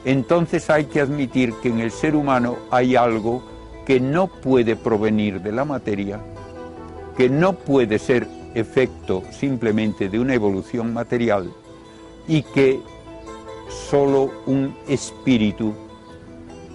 [0.04, 3.55] Entonces hay que admitir que en el ser humano hay algo
[3.86, 6.20] que no puede provenir de la materia,
[7.16, 11.52] que no puede ser efecto simplemente de una evolución material
[12.26, 12.80] y que
[13.68, 15.72] solo un espíritu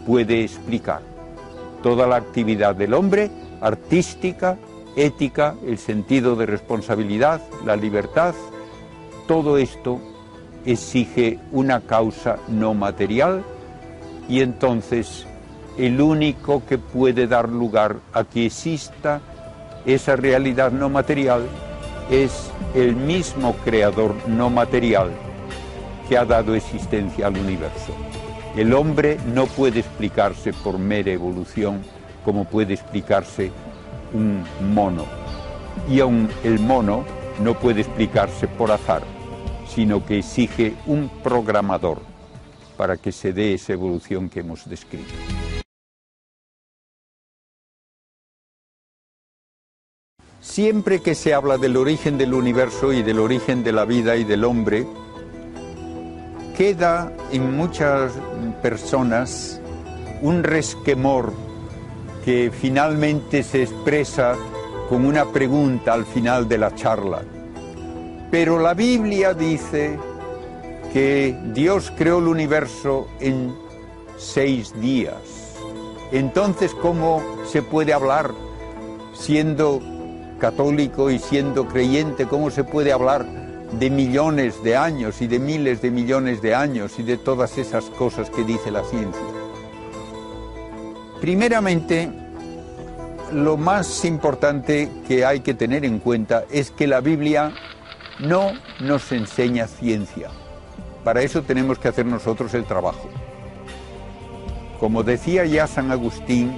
[0.08, 1.02] puede explicar.
[1.84, 4.58] Toda la actividad del hombre, artística,
[4.96, 8.34] ética, el sentido de responsabilidad, la libertad,
[9.28, 10.00] todo esto
[10.66, 13.44] exige una causa no material
[14.30, 15.26] y entonces
[15.82, 19.20] el único que puede dar lugar a que exista
[19.86, 21.42] esa realidad no material
[22.12, 25.10] es el mismo creador no material
[26.08, 27.96] que ha dado existencia al universo.
[28.56, 31.82] El hombre no puede explicarse por mera evolución
[32.24, 33.52] como puede explicarse
[34.14, 35.06] un mono.
[35.90, 37.04] Y aun el mono
[37.42, 39.02] no puede explicarse por azar
[39.74, 42.02] sino que exige un programador
[42.76, 45.14] para que se dé esa evolución que hemos descrito.
[50.52, 54.26] Siempre que se habla del origen del universo y del origen de la vida y
[54.26, 54.86] del hombre,
[56.58, 58.12] queda en muchas
[58.62, 59.62] personas
[60.22, 61.32] un resquemor
[62.26, 64.36] que finalmente se expresa
[64.90, 67.22] con una pregunta al final de la charla.
[68.30, 69.98] Pero la Biblia dice
[70.92, 73.56] que Dios creó el universo en
[74.18, 75.56] seis días.
[76.12, 78.32] Entonces, ¿cómo se puede hablar
[79.14, 79.80] siendo
[80.42, 82.26] católico y siendo creyente?
[82.26, 83.26] ¿Cómo se puede hablar
[83.80, 87.86] de millones de años y de miles de millones de años y de todas esas
[87.92, 89.22] cosas que dice la ciencia?
[91.22, 92.12] Primeramente,
[93.32, 97.54] lo más importante que hay que tener en cuenta es que la Biblia
[98.20, 100.30] no nos enseña ciencia.
[101.04, 103.08] Para eso tenemos que hacer nosotros el trabajo.
[104.80, 106.56] Como decía ya San Agustín,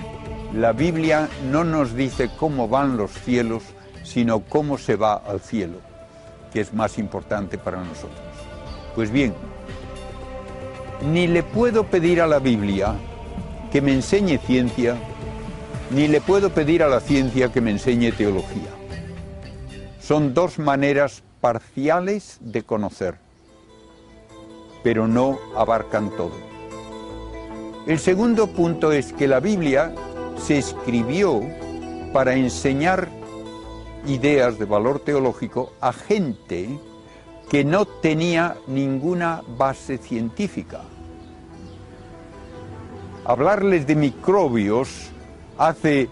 [0.54, 3.64] la Biblia no nos dice cómo van los cielos,
[4.04, 5.78] sino cómo se va al cielo,
[6.52, 8.20] que es más importante para nosotros.
[8.96, 9.34] Pues bien,
[11.12, 12.94] ni le puedo pedir a la Biblia
[13.72, 14.96] que me enseñe ciencia,
[15.90, 18.70] ni le puedo pedir a la ciencia que me enseñe teología.
[20.00, 23.16] Son dos maneras parciales de conocer,
[24.84, 26.34] pero no abarcan todo.
[27.88, 29.94] El segundo punto es que la Biblia
[30.38, 31.42] se escribió
[32.14, 33.10] para enseñar
[34.06, 36.80] ideas de valor teológico a gente
[37.50, 40.82] que no tenía ninguna base científica.
[43.26, 45.12] Hablarles de microbios
[45.58, 46.10] hace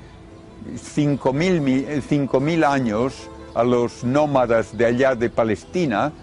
[0.76, 6.14] 5.000 años a los nómadas de allá de Palestina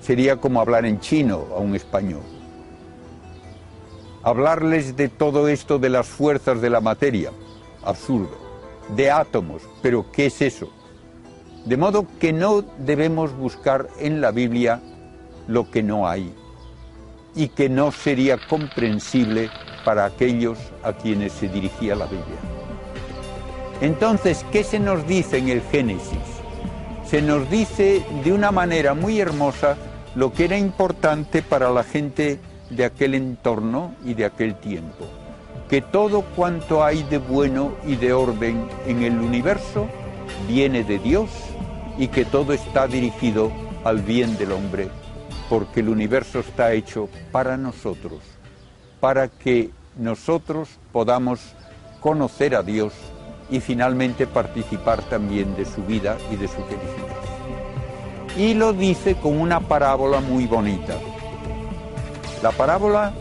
[0.00, 2.22] sería como hablar en chino a un español.
[4.24, 7.30] Hablarles de todo esto de las fuerzas de la materia,
[7.84, 8.40] absurdo.
[8.96, 10.70] De átomos, pero ¿qué es eso?
[11.64, 14.80] De modo que no debemos buscar en la Biblia
[15.46, 16.34] lo que no hay
[17.34, 19.48] y que no sería comprensible
[19.84, 22.38] para aquellos a quienes se dirigía la Biblia.
[23.80, 26.18] Entonces, ¿qué se nos dice en el Génesis?
[27.04, 29.76] Se nos dice de una manera muy hermosa
[30.14, 32.38] lo que era importante para la gente
[32.70, 35.06] de aquel entorno y de aquel tiempo,
[35.68, 39.86] que todo cuanto hay de bueno y de orden en el universo
[40.48, 41.28] viene de Dios
[41.98, 43.52] y que todo está dirigido
[43.84, 44.88] al bien del hombre,
[45.48, 48.20] porque el universo está hecho para nosotros,
[49.00, 51.40] para que nosotros podamos
[52.00, 52.92] conocer a Dios
[53.50, 57.16] y finalmente participar también de su vida y de su felicidad.
[58.36, 60.94] Y lo dice con una parábola muy bonita.
[62.42, 63.12] La parábola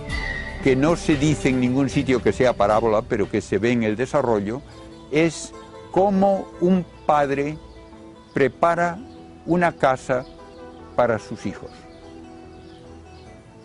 [0.64, 3.84] que no se dice en ningún sitio que sea parábola, pero que se ve en
[3.84, 4.62] el desarrollo,
[5.12, 5.54] es
[5.92, 7.58] cómo un padre
[8.34, 8.98] prepara
[9.46, 10.26] una casa
[10.96, 11.72] para sus hijos.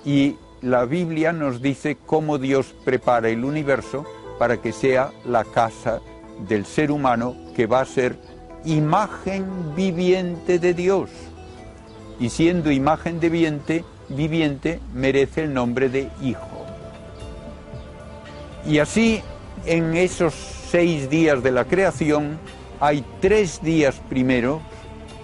[0.05, 4.05] Y la Biblia nos dice cómo Dios prepara el universo
[4.39, 6.01] para que sea la casa
[6.49, 8.17] del ser humano que va a ser
[8.65, 11.11] imagen viviente de Dios.
[12.19, 16.65] Y siendo imagen de viviente, viviente merece el nombre de hijo.
[18.67, 19.23] Y así,
[19.65, 22.39] en esos seis días de la creación,
[22.81, 24.61] hay tres días primero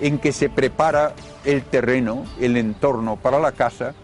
[0.01, 3.95] en que se prepara el terreno, el entorno para la casa,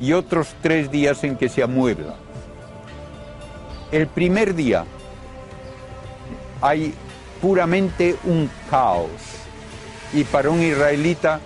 [0.00, 2.16] y otros tres días en que se amuebla.
[3.92, 4.84] El primer día
[6.60, 6.94] hay
[7.40, 9.10] puramente un caos,
[10.12, 11.40] y para un israelita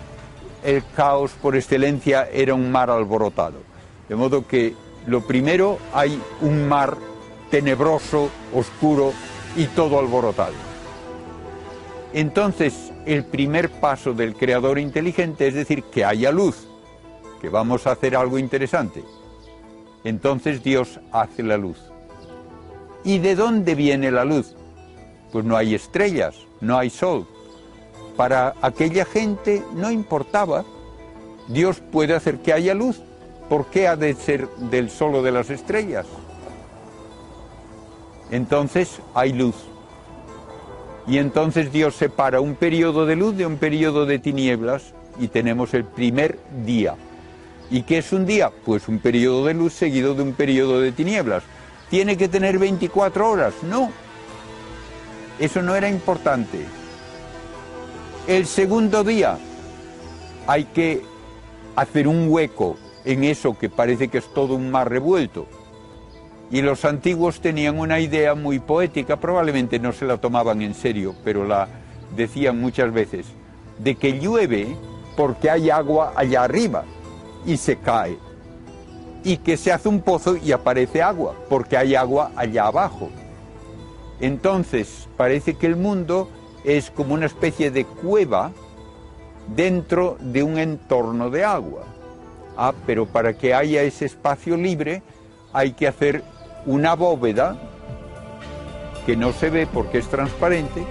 [0.64, 3.61] el caos por excelencia era un mar alborotado.
[4.09, 4.74] De modo que
[5.07, 6.97] lo primero hay un mar
[7.51, 9.12] tenebroso, oscuro
[9.57, 10.67] y todo alborotado.
[12.12, 16.66] Entonces, el primer paso del creador inteligente es decir, que haya luz,
[17.40, 19.04] que vamos a hacer algo interesante.
[20.04, 21.78] Entonces Dios hace la luz.
[23.04, 24.54] ¿Y de dónde viene la luz?
[25.32, 27.26] Pues no hay estrellas, no hay sol.
[28.16, 30.64] Para aquella gente no importaba.
[31.48, 33.02] Dios puede hacer que haya luz.
[33.48, 36.06] ¿Por qué ha de ser del solo de las estrellas?
[38.30, 39.54] Entonces hay luz.
[41.09, 45.72] Y entonces Dios separa un periodo de luz de un periodo de tinieblas y tenemos
[45.72, 46.96] el primer día.
[47.70, 48.50] ¿Y qué es un día?
[48.66, 51.44] Pues un periodo de luz seguido de un periodo de tinieblas.
[51.88, 53.54] ¿Tiene que tener 24 horas?
[53.62, 53.90] No.
[55.38, 56.66] Eso no era importante.
[58.26, 59.38] El segundo día
[60.46, 61.02] hay que
[61.74, 65.46] hacer un hueco en eso que parece que es todo un mar revuelto
[66.51, 71.14] y los antiguos tenían una idea muy poética, probablemente no se la tomaban en serio,
[71.24, 71.68] pero la
[72.16, 73.26] decían muchas veces,
[73.78, 74.76] de que llueve
[75.16, 76.84] porque hay agua allá arriba
[77.44, 78.16] y se cae.
[79.24, 83.11] Y que se hace un pozo y aparece agua, porque hay agua allá abajo.
[84.20, 86.30] Entonces, parece que el mundo
[86.64, 88.53] es como una especie de cueva
[89.55, 91.84] dentro de un entorno de agua.
[92.57, 95.03] Ah, pero para que haya ese espacio libre
[95.53, 96.22] hay que hacer
[96.66, 97.56] una bóveda
[99.06, 100.84] que no se ve porque es transparente,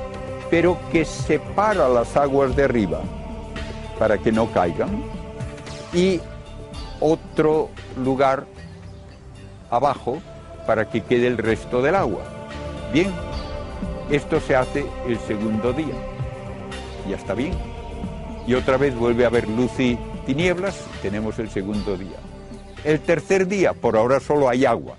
[0.49, 3.01] pero que separa las aguas de arriba
[3.99, 5.03] para que no caigan
[5.93, 6.19] y
[6.99, 7.69] otro
[8.03, 8.45] lugar
[9.69, 10.19] abajo
[10.65, 12.23] para que quede el resto del agua.
[12.91, 13.11] Bien,
[14.09, 15.95] esto se hace el segundo día.
[17.09, 17.53] Ya está bien.
[18.47, 22.17] Y otra vez vuelve a haber luz y tinieblas, tenemos el segundo día.
[22.83, 24.95] El tercer día, por ahora solo hay agua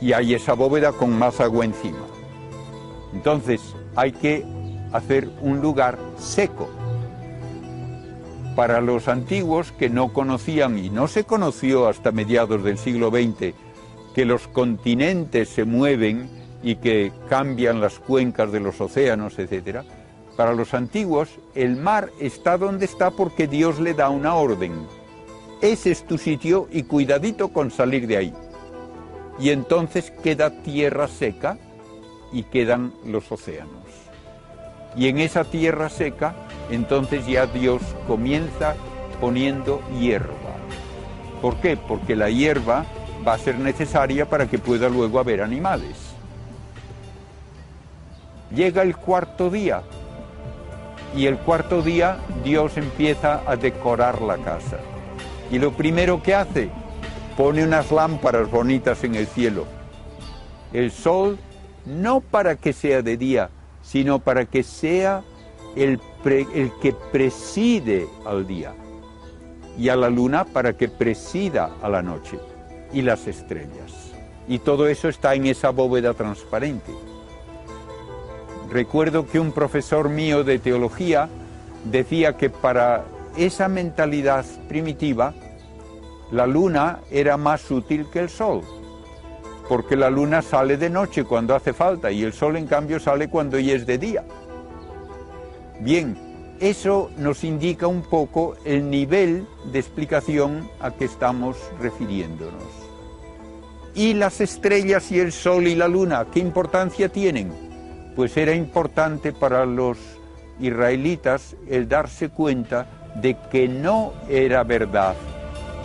[0.00, 2.06] y hay esa bóveda con más agua encima.
[3.12, 3.60] Entonces
[3.96, 4.44] hay que
[4.92, 6.68] hacer un lugar seco.
[8.54, 13.54] Para los antiguos que no conocían, y no se conoció hasta mediados del siglo XX,
[14.14, 16.28] que los continentes se mueven
[16.62, 19.80] y que cambian las cuencas de los océanos, etc.,
[20.36, 24.72] para los antiguos el mar está donde está porque Dios le da una orden.
[25.60, 28.34] Ese es tu sitio y cuidadito con salir de ahí.
[29.38, 31.58] Y entonces queda tierra seca
[32.32, 33.84] y quedan los océanos.
[34.96, 36.34] Y en esa tierra seca,
[36.70, 38.74] entonces ya Dios comienza
[39.20, 40.34] poniendo hierba.
[41.40, 41.76] ¿Por qué?
[41.76, 42.84] Porque la hierba
[43.26, 45.96] va a ser necesaria para que pueda luego haber animales.
[48.54, 49.82] Llega el cuarto día
[51.16, 54.78] y el cuarto día Dios empieza a decorar la casa.
[55.50, 56.70] Y lo primero que hace,
[57.38, 59.64] pone unas lámparas bonitas en el cielo.
[60.72, 61.38] El sol
[61.86, 65.22] no para que sea de día, sino para que sea
[65.76, 68.74] el, el que preside al día.
[69.78, 72.40] Y a la luna para que presida a la noche.
[72.92, 74.10] Y las estrellas.
[74.48, 76.92] Y todo eso está en esa bóveda transparente.
[78.68, 81.28] Recuerdo que un profesor mío de teología
[81.84, 83.04] decía que para
[83.36, 85.34] esa mentalidad primitiva,
[86.30, 88.62] la luna era más útil que el sol,
[89.68, 93.28] porque la luna sale de noche cuando hace falta y el sol en cambio sale
[93.28, 94.24] cuando ya es de día.
[95.80, 96.16] Bien,
[96.60, 102.62] eso nos indica un poco el nivel de explicación a que estamos refiriéndonos.
[103.94, 107.68] ¿Y las estrellas y el sol y la luna qué importancia tienen?
[108.18, 109.96] pues era importante para los
[110.58, 115.14] israelitas el darse cuenta de que no era verdad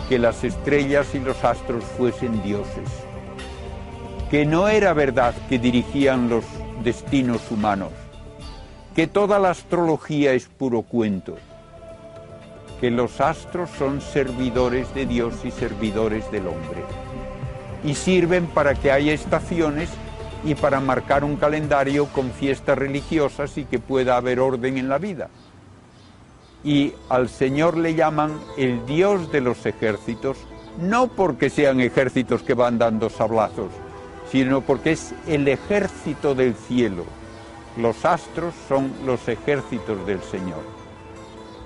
[0.08, 2.88] que las estrellas y los astros fuesen dioses,
[4.30, 6.44] que no era verdad que dirigían los
[6.82, 7.92] destinos humanos,
[8.94, 11.36] que toda la astrología es puro cuento,
[12.80, 16.84] que los astros son servidores de Dios y servidores del hombre,
[17.82, 19.88] y sirven para que haya estaciones
[20.44, 24.98] y para marcar un calendario con fiestas religiosas y que pueda haber orden en la
[24.98, 25.30] vida.
[26.64, 30.38] Y al Señor le llaman el Dios de los ejércitos,
[30.80, 33.70] no porque sean ejércitos que van dando sablazos,
[34.32, 37.04] sino porque es el ejército del cielo.
[37.76, 40.62] Los astros son los ejércitos del Señor.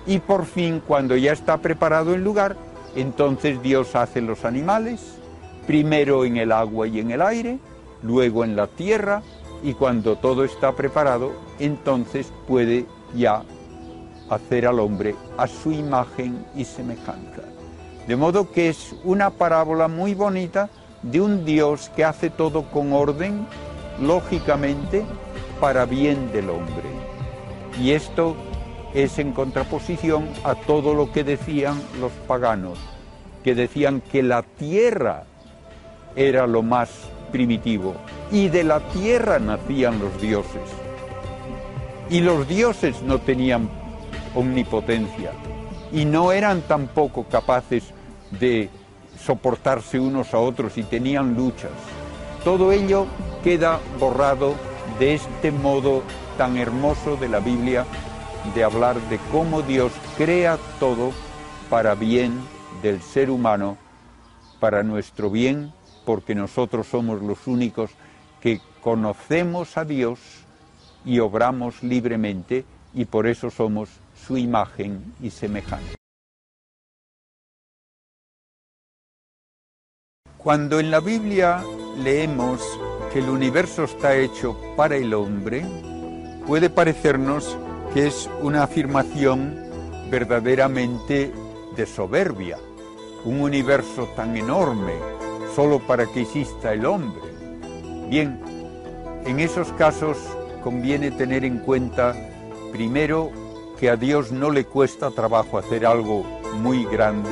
[0.06, 2.56] Y por fin, cuando ya está preparado el lugar,
[2.96, 5.18] entonces Dios hace los animales,
[5.66, 7.58] primero en el agua y en el aire,
[8.02, 9.22] luego en la tierra
[9.62, 13.42] y cuando todo está preparado, entonces puede ya
[14.30, 17.42] hacer al hombre a su imagen y semejanza.
[18.06, 20.70] De modo que es una parábola muy bonita
[21.02, 23.46] de un Dios que hace todo con orden,
[24.00, 25.04] lógicamente,
[25.60, 26.88] para bien del hombre.
[27.80, 28.36] Y esto
[28.94, 32.78] es en contraposición a todo lo que decían los paganos,
[33.44, 35.24] que decían que la tierra
[36.16, 36.90] era lo más
[37.30, 37.94] primitivo
[38.32, 40.62] y de la tierra nacían los dioses.
[42.10, 43.68] Y los dioses no tenían
[44.34, 45.32] omnipotencia
[45.92, 47.84] y no eran tampoco capaces
[48.38, 48.70] de
[49.24, 51.72] soportarse unos a otros y tenían luchas.
[52.44, 53.06] Todo ello
[53.42, 54.54] queda borrado
[54.98, 56.02] de este modo
[56.36, 57.84] tan hermoso de la Biblia
[58.54, 61.12] de hablar de cómo Dios crea todo
[61.68, 62.40] para bien
[62.82, 63.76] del ser humano,
[64.60, 65.72] para nuestro bien
[66.04, 67.90] porque nosotros somos los únicos
[68.40, 70.18] que conocemos a Dios
[71.04, 72.64] y obramos libremente
[72.94, 73.90] y por eso somos
[74.28, 75.94] su imagen y semejanza.
[80.36, 81.64] Cuando en la Biblia
[81.96, 82.60] leemos
[83.10, 85.64] que el universo está hecho para el hombre,
[86.46, 87.56] puede parecernos
[87.94, 89.56] que es una afirmación
[90.10, 91.32] verdaderamente
[91.74, 92.58] de soberbia.
[93.24, 94.92] Un universo tan enorme,
[95.56, 97.32] solo para que exista el hombre.
[98.10, 98.38] Bien,
[99.24, 100.18] en esos casos
[100.62, 102.14] conviene tener en cuenta,
[102.72, 103.32] primero,
[103.78, 106.24] que a Dios no le cuesta trabajo hacer algo
[106.60, 107.30] muy grande,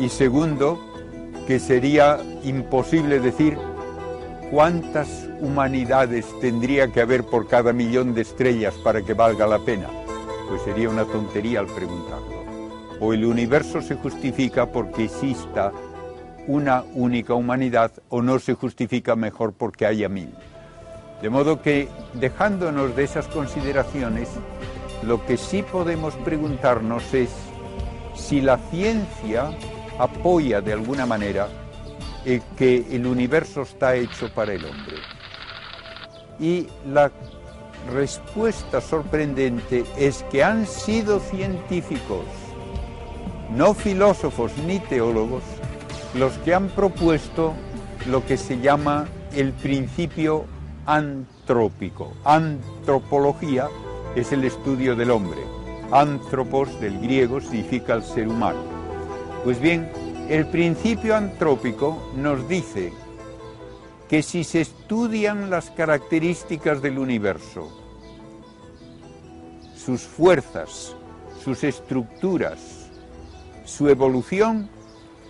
[0.00, 0.78] y segundo,
[1.46, 3.56] que sería imposible decir
[4.50, 9.88] cuántas humanidades tendría que haber por cada millón de estrellas para que valga la pena.
[10.48, 12.44] Pues sería una tontería al preguntarlo.
[13.00, 15.72] O el universo se justifica porque exista
[16.46, 20.32] una única humanidad o no se justifica mejor porque haya mil.
[21.20, 24.28] De modo que, dejándonos de esas consideraciones,
[25.06, 27.30] lo que sí podemos preguntarnos es
[28.14, 29.56] si la ciencia
[29.98, 31.48] apoya de alguna manera
[32.24, 34.96] el que el universo está hecho para el hombre.
[36.40, 37.12] Y la
[37.94, 42.24] respuesta sorprendente es que han sido científicos,
[43.54, 45.44] no filósofos ni teólogos,
[46.14, 47.54] los que han propuesto
[48.08, 50.46] lo que se llama el principio
[50.84, 52.12] antrópico.
[52.24, 53.68] Antropología
[54.16, 55.42] es el estudio del hombre.
[55.92, 58.60] Antropos del griego significa el ser humano.
[59.44, 59.88] Pues bien,
[60.28, 62.92] el principio antrópico nos dice
[64.08, 67.70] que si se estudian las características del universo,
[69.76, 70.96] sus fuerzas,
[71.44, 72.88] sus estructuras,
[73.66, 74.70] su evolución,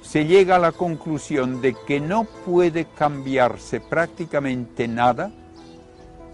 [0.01, 5.33] se llega a la conclusión de que no puede cambiarse prácticamente nada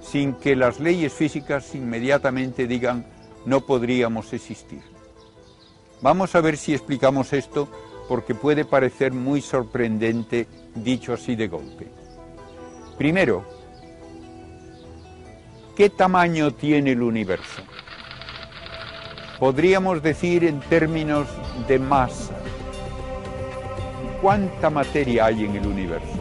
[0.03, 3.07] sin que las leyes físicas inmediatamente digan
[3.47, 4.83] no podríamos existir.
[6.01, 7.69] Vamos a ver si explicamos esto
[8.09, 11.87] porque puede parecer muy sorprendente dicho así de golpe.
[12.99, 13.45] Primero,
[15.77, 17.63] ¿qué tamaño tiene el universo?
[19.39, 21.27] Podríamos decir en términos
[21.67, 22.35] de masa.
[24.21, 26.21] ¿Cuánta materia hay en el universo?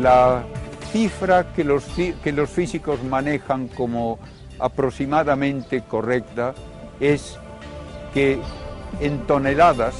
[0.00, 0.44] La
[0.92, 4.18] cifra que los, que los físicos manejan como
[4.58, 6.54] aproximadamente correcta
[7.00, 7.38] es
[8.14, 8.38] que
[9.00, 9.94] en toneladas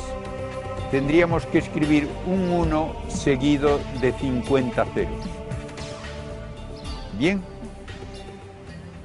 [0.91, 5.26] tendríamos que escribir un 1 seguido de 50 ceros.
[7.18, 7.43] Bien,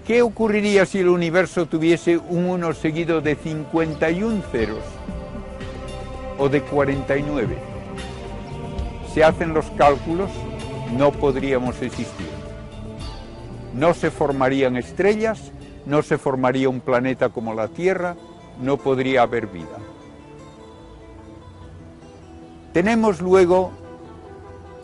[0.06, 4.84] ¿qué ocurriría si el universo tuviese un 1 seguido de 51 ceros
[6.38, 7.58] o de 49?
[9.14, 10.30] Se hacen los cálculos,
[10.98, 12.28] no podríamos existir.
[13.74, 15.52] No se formarían estrellas,
[15.86, 18.16] no se formaría un planeta como la Tierra,
[18.62, 19.78] no podría haber vida.
[22.74, 23.72] Tenemos luego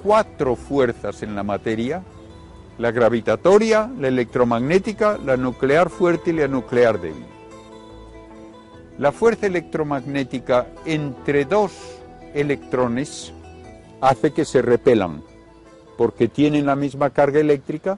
[0.03, 2.03] cuatro fuerzas en la materia,
[2.77, 7.25] la gravitatoria, la electromagnética, la nuclear fuerte y la nuclear débil.
[8.97, 11.71] La fuerza electromagnética entre dos
[12.33, 13.31] electrones
[14.01, 15.23] hace que se repelan,
[15.97, 17.97] porque tienen la misma carga eléctrica,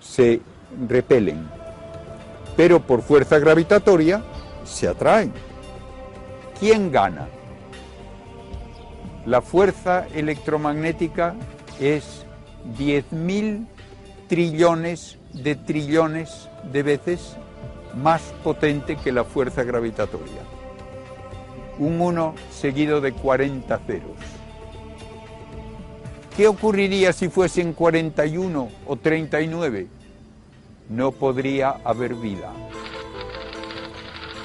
[0.00, 0.40] se
[0.88, 1.46] repelen,
[2.56, 4.22] pero por fuerza gravitatoria
[4.64, 5.32] se atraen.
[6.58, 7.28] ¿Quién gana?
[9.26, 11.34] La fuerza electromagnética
[11.80, 12.24] es
[12.78, 13.66] 10.000
[14.28, 17.36] trillones de trillones de veces
[17.94, 20.42] más potente que la fuerza gravitatoria.
[21.78, 24.41] Un 1 seguido de 40 ceros.
[26.36, 29.86] ¿Qué ocurriría si fuesen 41 o 39?
[30.88, 32.52] No podría haber vida.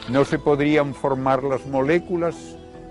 [0.09, 2.35] No se podrían formar las moléculas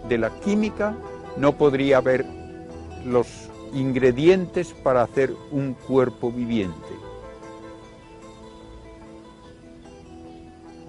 [0.08, 0.94] de la química
[1.36, 2.24] no podría haber
[3.04, 3.26] los
[3.74, 6.76] ingredientes para hacer un cuerpo viviente.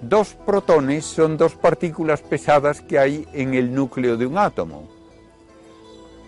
[0.00, 4.97] Dos protones son dos partículas pesadas que hay en el núcleo de un átomo.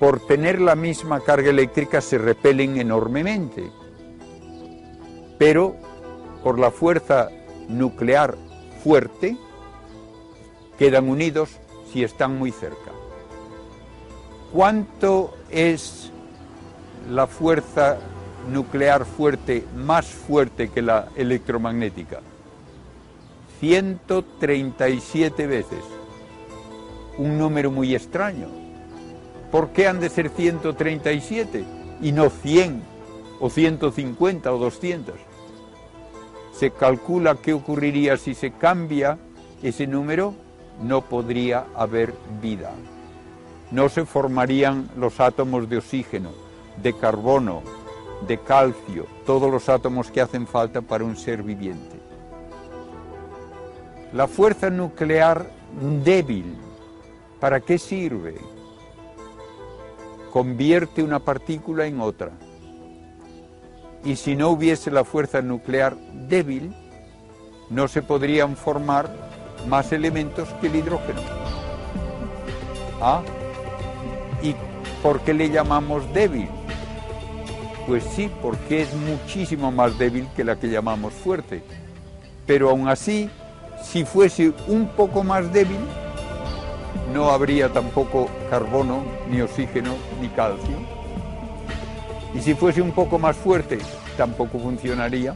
[0.01, 3.71] Por tener la misma carga eléctrica se repelen enormemente,
[5.39, 5.77] pero
[6.43, 7.29] por la fuerza
[7.69, 8.35] nuclear
[8.83, 9.37] fuerte
[10.79, 11.59] quedan unidos
[11.93, 12.93] si están muy cerca.
[14.53, 16.11] ¿Cuánto es
[17.11, 17.99] la fuerza
[18.51, 22.21] nuclear fuerte más fuerte que la electromagnética?
[23.61, 25.85] 137 veces.
[27.19, 28.60] Un número muy extraño.
[29.51, 31.65] ¿Por qué han de ser 137
[32.01, 32.83] y no 100
[33.41, 35.15] o 150 o 200?
[36.53, 39.19] Se calcula qué ocurriría si se cambia
[39.63, 40.35] ese número,
[40.83, 42.73] no podría haber vida
[43.71, 46.31] no se formarían los átomos de oxígeno,
[46.83, 47.63] de carbono,
[48.27, 51.99] de calcio, todos los átomos que hacen falta para un ser viviente.
[54.13, 55.51] La fuerza nuclear
[56.05, 56.57] débil,
[57.39, 58.37] ¿para qué sirve?
[60.31, 62.31] Convierte una partícula en otra.
[64.05, 65.97] Y si no hubiese la fuerza nuclear
[66.29, 66.73] débil,
[67.69, 69.11] no se podrían formar
[69.69, 71.21] más elementos que el hidrógeno.
[73.01, 73.23] ¿Ah?
[74.43, 74.55] ¿Y
[75.03, 76.49] por qué le llamamos débil?
[77.87, 81.63] Pues sí, porque es muchísimo más débil que la que llamamos fuerte.
[82.47, 83.29] Pero aún así,
[83.83, 85.81] si fuese un poco más débil,
[87.13, 90.77] no habría tampoco carbono, ni oxígeno, ni calcio.
[92.35, 93.79] Y si fuese un poco más fuerte,
[94.17, 95.35] tampoco funcionaría.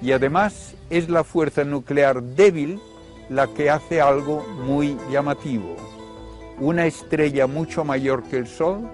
[0.00, 2.80] Y además es la fuerza nuclear débil
[3.28, 5.76] la que hace algo muy llamativo
[6.58, 8.88] una estrella mucho mayor que el Sol,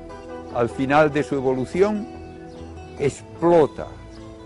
[0.54, 2.06] al final de su evolución,
[2.98, 3.86] explota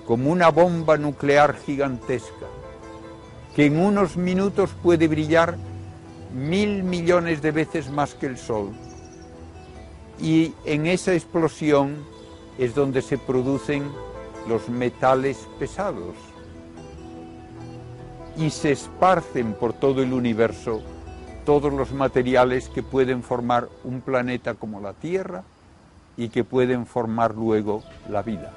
[0.07, 2.47] como una bomba nuclear gigantesca,
[3.55, 5.57] que en unos minutos puede brillar
[6.35, 8.73] mil millones de veces más que el Sol.
[10.21, 11.97] Y en esa explosión
[12.59, 13.85] es donde se producen
[14.49, 16.15] los metales pesados
[18.37, 20.83] y se esparcen por todo el universo
[21.45, 25.45] todos los materiales que pueden formar un planeta como la Tierra
[26.17, 28.51] y que pueden formar luego la vida.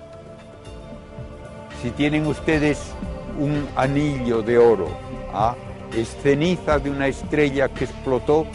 [1.82, 2.80] Si tienen ustedes
[3.38, 4.88] un anillo de oro,
[5.34, 5.56] ¿ah?
[5.96, 8.46] Es ceniza de una estrella que explotó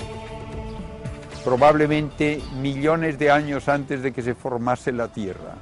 [1.44, 5.54] probablemente millones de años antes de que se formase la Tierra.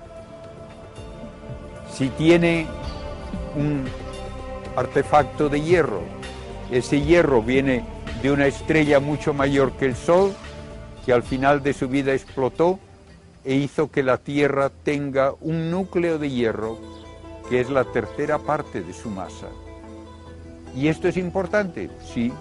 [1.92, 2.66] Si tiene
[3.56, 3.84] un
[4.76, 6.02] artefacto de hierro,
[6.70, 7.84] ese hierro viene
[8.22, 10.34] de una estrella mucho mayor que el Sol,
[11.04, 12.78] que al final de su vida explotó
[13.44, 16.78] e hizo que la Tierra tenga un núcleo de hierro
[17.48, 19.48] que es la tercera parte de su masa.
[20.74, 21.90] ¿Y esto es importante?
[22.12, 22.32] Sí.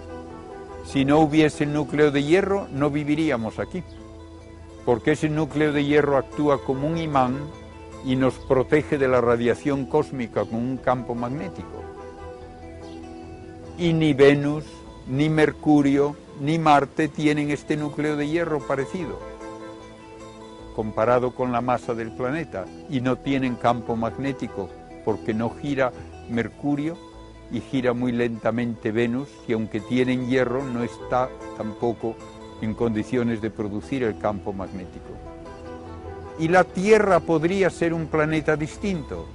[0.84, 3.82] Si no hubiese núcleo de hierro, no viviríamos aquí,
[4.84, 7.38] porque ese núcleo de hierro actúa como un imán
[8.04, 11.84] y nos protege de la radiación cósmica con un campo magnético.
[13.78, 14.64] Y ni Venus,
[15.06, 19.18] ni Mercurio, ni Marte tienen este núcleo de hierro parecido,
[20.74, 24.70] comparado con la masa del planeta, y no tienen campo magnético,
[25.04, 25.92] porque no gira
[26.30, 27.09] Mercurio
[27.52, 32.14] y gira muy lentamente Venus, y aunque tienen hierro, no está tampoco
[32.60, 35.08] en condiciones de producir el campo magnético.
[36.38, 39.26] ¿Y la Tierra podría ser un planeta distinto?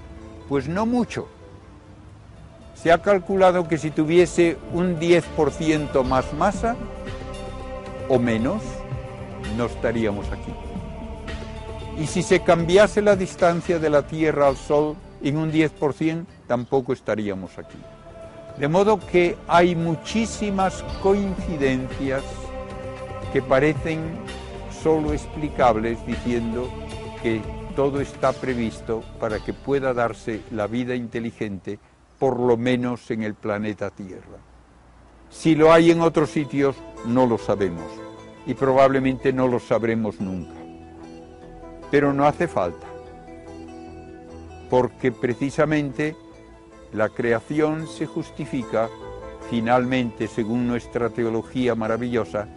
[0.47, 1.27] Pues no mucho.
[2.73, 6.75] Se ha calculado que si tuviese un 10% más masa
[8.09, 8.61] o menos,
[9.57, 10.53] no estaríamos aquí.
[11.99, 16.93] Y si se cambiase la distancia de la Tierra al Sol en un 10%, tampoco
[16.93, 17.77] estaríamos aquí.
[18.57, 22.23] De modo que hay muchísimas coincidencias
[23.33, 23.99] que parecen
[24.81, 26.69] solo explicables diciendo
[27.21, 27.41] que
[27.75, 31.79] todo está previsto para que pueda darse la vida inteligente,
[32.17, 34.37] por lo menos en el planeta Tierra.
[35.29, 37.91] Si lo hay en otros sitios, no lo sabemos
[38.45, 40.53] y probablemente no lo sabremos nunca.
[41.91, 42.87] Pero no hace falta,
[44.69, 46.15] porque precisamente
[46.95, 48.89] la creación se justifica
[49.49, 52.47] finalmente, según nuestra teología maravillosa,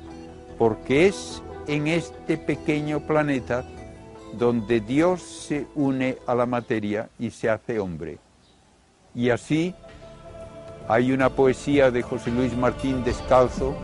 [0.56, 3.64] porque es en este pequeño planeta
[4.32, 8.18] donde Dios se une a la materia y se hace hombre.
[9.14, 9.74] Y así
[10.86, 13.74] hay una poesía de José Luis Martín Descalzo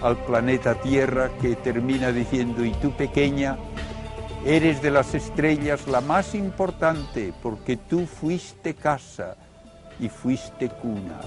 [0.00, 3.58] al planeta Tierra que termina diciendo, y tú pequeña,
[4.46, 9.36] eres de las estrellas la más importante porque tú fuiste casa
[10.00, 11.20] y fuiste cuna.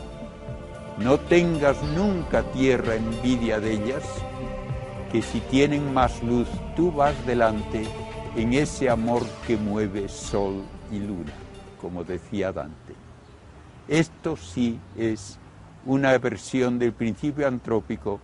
[0.97, 4.03] No tengas nunca tierra envidia de ellas,
[5.11, 7.83] que si tienen más luz tú vas delante
[8.35, 11.33] en ese amor que mueve sol y luna,
[11.81, 12.93] como decía Dante.
[13.87, 15.39] Esto sí es
[15.85, 18.19] una versión del principio antrópico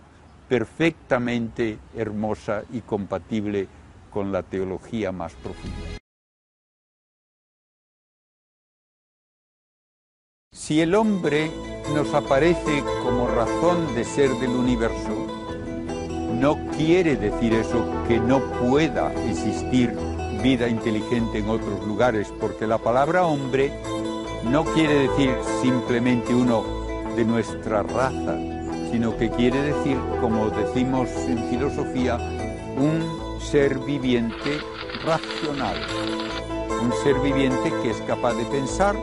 [0.48, 3.66] perfectamente hermosa y compatible
[4.10, 6.03] con la teología más profunda.
[10.66, 11.50] Si el hombre
[11.94, 15.10] nos aparece como razón de ser del universo,
[16.40, 19.94] no quiere decir eso que no pueda existir
[20.42, 23.74] vida inteligente en otros lugares, porque la palabra hombre
[24.44, 26.64] no quiere decir simplemente uno
[27.14, 28.34] de nuestra raza,
[28.90, 32.16] sino que quiere decir, como decimos en filosofía,
[32.78, 34.60] un ser viviente
[35.04, 35.76] racional,
[36.82, 38.96] un ser viviente que es capaz de pensar,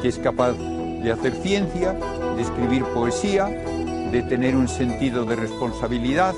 [0.00, 0.54] que es capaz
[1.02, 1.92] de hacer ciencia,
[2.36, 6.34] de escribir poesía, de tener un sentido de responsabilidad,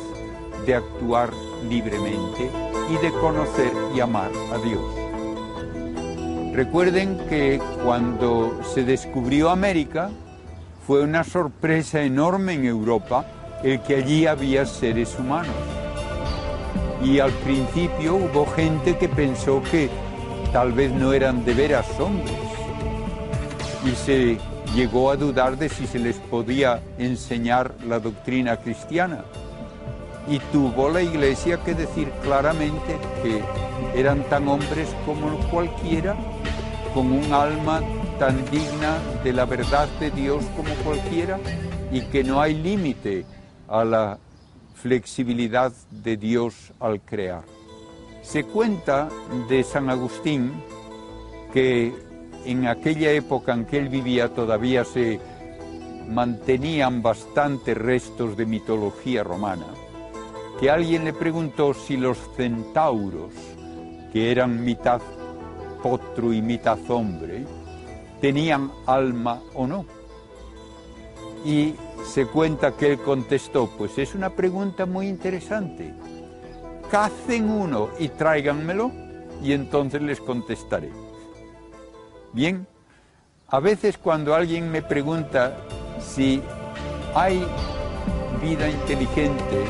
[0.66, 1.30] de actuar
[1.68, 2.51] libremente
[2.90, 4.82] y de conocer y amar a Dios.
[6.52, 10.10] Recuerden que cuando se descubrió América
[10.86, 13.24] fue una sorpresa enorme en Europa
[13.62, 15.55] el que allí había seres humanos.
[17.02, 19.89] Y al principio hubo gente que pensó que
[20.52, 22.36] tal vez no eran de veras hombres.
[23.84, 24.39] Y se
[24.74, 29.24] llegó a dudar de si se les podía enseñar la doctrina cristiana.
[30.28, 33.42] Y tuvo la iglesia que decir claramente que
[33.98, 36.16] eran tan hombres como cualquiera,
[36.94, 37.80] con un alma
[38.18, 41.38] tan digna de la verdad de Dios como cualquiera,
[41.90, 43.26] y que no hay límite
[43.68, 44.18] a la
[44.74, 47.42] flexibilidad de Dios al crear.
[48.22, 49.08] Se cuenta
[49.48, 50.52] de San Agustín
[51.52, 51.92] que
[52.44, 55.20] en aquella época en que él vivía todavía se
[56.09, 59.66] mantenían bastantes restos de mitología romana,
[60.60, 63.32] que alguien le preguntó si los centauros,
[64.12, 65.01] que eran mitad
[65.82, 67.44] potro y mitad hombre,
[68.20, 69.85] tenían alma o no.
[71.44, 71.74] Y
[72.05, 75.93] se cuenta que él contestó, pues es una pregunta muy interesante.
[76.90, 78.93] Cacen uno y tráiganmelo
[79.43, 80.90] y entonces les contestaré.
[82.32, 82.66] Bien,
[83.48, 85.54] a veces cuando alguien me pregunta
[86.00, 86.42] si
[87.14, 87.46] hay
[88.40, 89.64] vida inteligente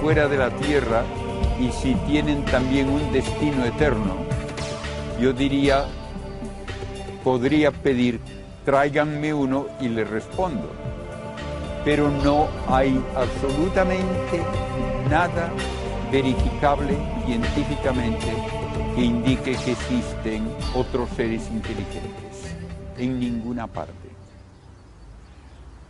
[0.00, 1.02] fuera de la Tierra
[1.58, 4.14] y si tienen también un destino eterno,
[5.20, 5.86] yo diría,
[7.24, 8.20] podría pedir,
[8.64, 10.70] tráiganme uno y le respondo.
[11.84, 14.40] Pero no hay absolutamente
[15.10, 15.50] nada
[16.12, 16.96] verificable
[17.26, 18.57] científicamente
[18.98, 22.56] que indique que existen otros seres inteligentes
[22.96, 24.08] en ninguna parte.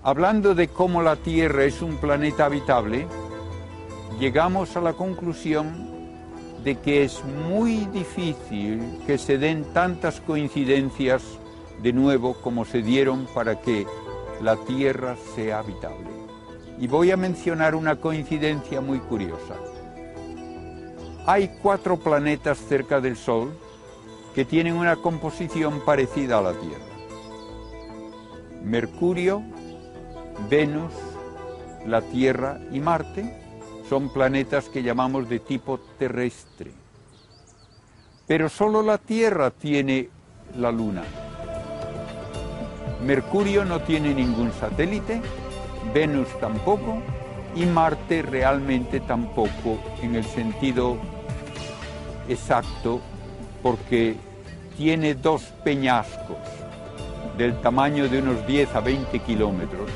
[0.03, 3.07] Hablando de cómo la Tierra es un planeta habitable,
[4.21, 5.89] llegamos a la conclusión
[6.63, 11.23] de que es muy difícil que se den tantas coincidencias
[11.83, 13.87] de nuevo como se dieron para que
[14.43, 16.11] la Tierra sea habitable.
[16.79, 19.55] Y voy a mencionar una coincidencia muy curiosa.
[21.31, 23.53] Hay cuatro planetas cerca del Sol
[24.35, 26.87] que tienen una composición parecida a la Tierra.
[28.65, 29.43] Mercurio,
[30.49, 30.95] Venus,
[31.87, 33.31] la Tierra y Marte
[33.91, 36.73] son planetas que llamamos de tipo terrestre.
[38.27, 40.09] Pero solo la Tierra tiene
[40.57, 41.03] la Luna.
[43.05, 45.21] Mercurio no tiene ningún satélite,
[45.93, 47.03] Venus tampoco
[47.55, 50.97] y Marte realmente tampoco en el sentido
[52.29, 53.01] exacto
[53.63, 54.17] porque
[54.77, 56.39] tiene dos peñascos
[57.37, 59.91] del tamaño de unos 10 a 20 kilómetros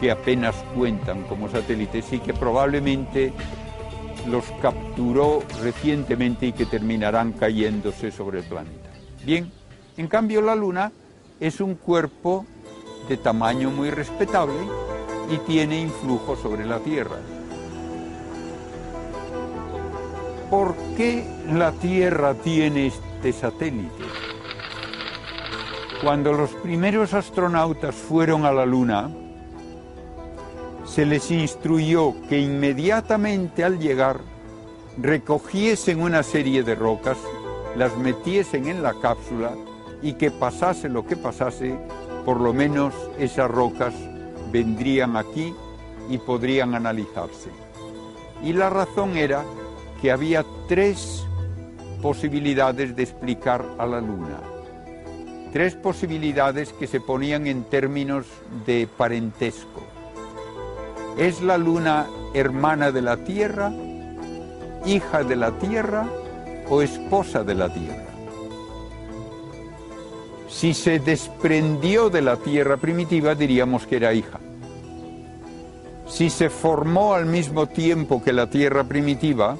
[0.00, 3.32] que apenas cuentan como satélites y que probablemente
[4.28, 8.90] los capturó recientemente y que terminarán cayéndose sobre el planeta.
[9.24, 9.50] Bien,
[9.96, 10.92] en cambio la Luna
[11.40, 12.46] es un cuerpo
[13.08, 14.58] de tamaño muy respetable
[15.30, 17.16] y tiene influjo sobre la Tierra.
[20.50, 24.04] ¿Por qué la Tierra tiene este satélite?
[26.02, 29.10] Cuando los primeros astronautas fueron a la Luna,
[30.86, 34.20] se les instruyó que inmediatamente al llegar
[34.96, 37.18] recogiesen una serie de rocas,
[37.76, 39.52] las metiesen en la cápsula
[40.00, 41.78] y que pasase lo que pasase,
[42.24, 43.92] por lo menos esas rocas
[44.50, 45.54] vendrían aquí
[46.08, 47.50] y podrían analizarse.
[48.42, 49.44] Y la razón era
[50.00, 51.26] que había tres
[52.00, 54.40] posibilidades de explicar a la Luna.
[55.52, 58.26] Tres posibilidades que se ponían en términos
[58.66, 59.82] de parentesco.
[61.16, 63.72] ¿Es la Luna hermana de la Tierra,
[64.86, 66.06] hija de la Tierra
[66.68, 68.04] o esposa de la Tierra?
[70.48, 74.38] Si se desprendió de la Tierra primitiva, diríamos que era hija.
[76.06, 79.56] Si se formó al mismo tiempo que la Tierra primitiva,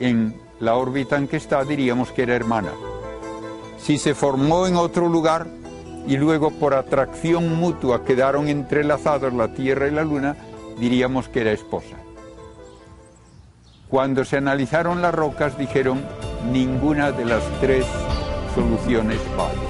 [0.00, 2.70] en la órbita en que está, diríamos que era hermana.
[3.78, 5.46] Si se formó en otro lugar
[6.06, 10.36] y luego por atracción mutua quedaron entrelazados la Tierra y la Luna,
[10.78, 11.96] diríamos que era esposa.
[13.88, 16.04] Cuando se analizaron las rocas dijeron
[16.52, 17.86] ninguna de las tres
[18.54, 19.68] soluciones vale.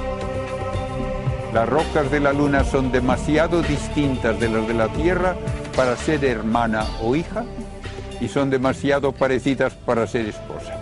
[1.52, 5.36] Las rocas de la Luna son demasiado distintas de las de la Tierra
[5.76, 7.44] para ser hermana o hija
[8.20, 10.76] y son demasiado parecidas para ser esposa.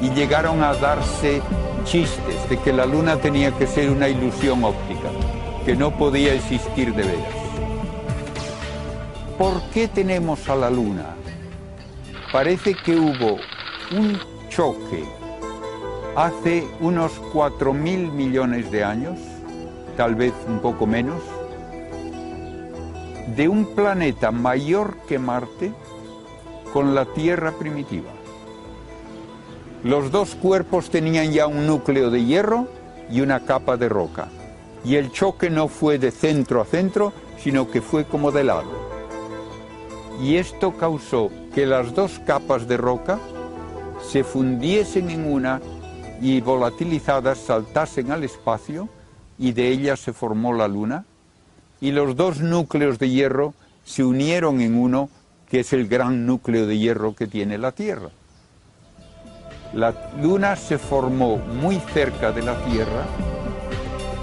[0.00, 1.42] Y llegaron a darse
[1.84, 5.08] chistes de que la luna tenía que ser una ilusión óptica,
[5.64, 7.34] que no podía existir de veras.
[9.38, 11.16] ¿Por qué tenemos a la luna?
[12.32, 13.38] Parece que hubo
[13.90, 15.04] un choque
[16.16, 19.18] hace unos 4 mil millones de años,
[19.96, 21.22] tal vez un poco menos,
[23.36, 25.72] de un planeta mayor que Marte
[26.72, 28.10] con la Tierra primitiva.
[29.84, 32.66] Los dos cuerpos tenían ya un núcleo de hierro
[33.10, 34.28] y una capa de roca.
[34.84, 38.70] Y el choque no fue de centro a centro, sino que fue como de lado.
[40.20, 43.18] Y esto causó que las dos capas de roca
[44.02, 45.60] se fundiesen en una
[46.20, 48.88] y volatilizadas saltasen al espacio
[49.38, 51.06] y de ellas se formó la Luna
[51.80, 53.54] y los dos núcleos de hierro
[53.84, 55.08] se unieron en uno
[55.48, 58.10] que es el gran núcleo de hierro que tiene la Tierra.
[59.74, 63.04] La Luna se formó muy cerca de la Tierra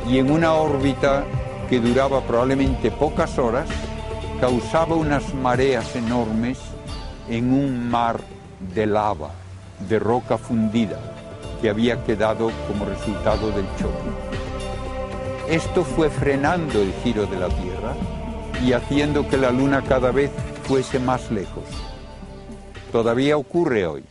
[0.10, 1.26] y en una órbita
[1.70, 3.68] que duraba probablemente pocas horas,
[4.40, 6.58] causaba unas mareas enormes
[7.30, 8.22] en un mar
[8.74, 9.32] de lava,
[9.90, 10.98] de roca fundida,
[11.62, 14.47] que había quedado como resultado del choque.
[15.50, 17.96] Esto fue frenando el giro de la Tierra
[18.66, 20.30] y haciendo que la Luna cada vez
[20.64, 21.64] fuese más lejos.
[22.92, 24.04] Todavía ocurre hoy.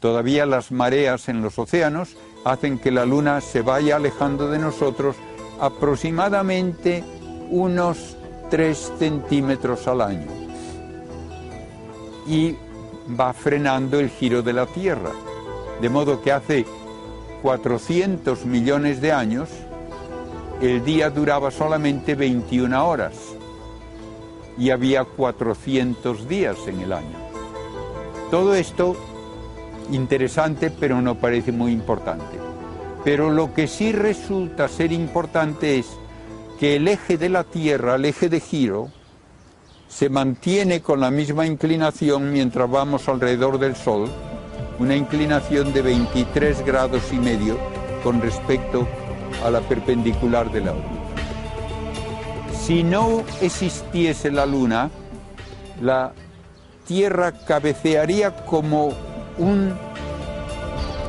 [0.00, 5.16] Todavía las mareas en los océanos hacen que la luna se vaya alejando de nosotros
[5.60, 7.02] aproximadamente
[7.50, 8.16] unos
[8.50, 10.26] 3 centímetros al año
[12.26, 12.56] y
[13.18, 15.12] va frenando el giro de la Tierra.
[15.80, 16.66] De modo que hace
[17.42, 19.48] 400 millones de años
[20.60, 23.14] el día duraba solamente 21 horas
[24.56, 27.18] y había 400 días en el año.
[28.30, 28.96] Todo esto
[29.90, 32.38] interesante, pero no parece muy importante.
[33.04, 35.86] Pero lo que sí resulta ser importante es
[36.58, 38.88] que el eje de la Tierra, el eje de giro,
[39.88, 44.08] se mantiene con la misma inclinación mientras vamos alrededor del Sol,
[44.78, 47.58] una inclinación de 23 grados y medio
[48.02, 49.03] con respecto a
[49.50, 51.04] la perpendicular de la órbita.
[52.64, 54.90] Si no existiese la Luna,
[55.82, 56.12] la
[56.86, 58.92] Tierra cabecearía como
[59.38, 59.74] un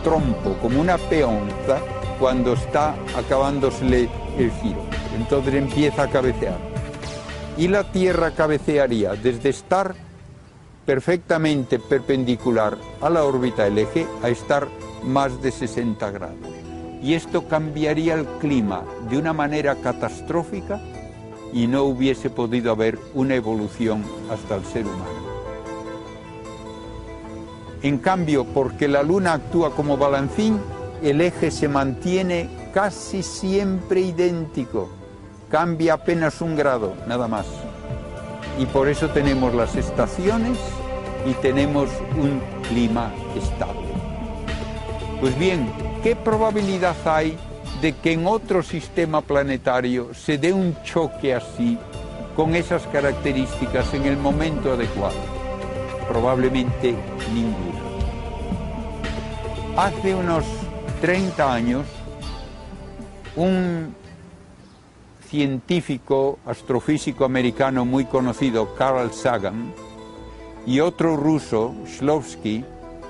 [0.04, 1.80] trompo, como una peonza,
[2.20, 4.82] cuando está acabándosele el giro.
[5.18, 6.58] Entonces empieza a cabecear.
[7.58, 9.96] Y la Tierra cabecearía desde estar
[10.86, 14.68] perfectamente perpendicular a la órbita del eje a estar
[15.04, 16.65] más de 60 grados.
[17.02, 20.80] Y esto cambiaría el clima de una manera catastrófica
[21.54, 25.26] y no hubiese podido haber una evolución hasta el ser humano.
[27.82, 30.60] En cambio, porque la Luna actúa como balancín,
[31.04, 34.90] el eje se mantiene casi siempre idéntico,
[35.50, 37.46] cambia apenas un grado, nada más.
[38.58, 40.58] Y por eso tenemos las estaciones
[41.26, 43.88] y tenemos un clima estable.
[45.22, 45.70] Pues bien,
[46.06, 47.36] ¿qué probabilidad hay
[47.82, 51.80] de que en otro sistema planetario se dé un choque así,
[52.36, 55.16] con esas características, en el momento adecuado?
[56.08, 56.94] Probablemente
[57.34, 57.82] ninguna.
[59.78, 60.46] Hace unos
[61.02, 61.88] 30 años,
[63.36, 63.96] un
[65.28, 69.74] científico astrofísico americano muy conocido, Carl Sagan,
[70.68, 72.64] y otro ruso, Shlovsky,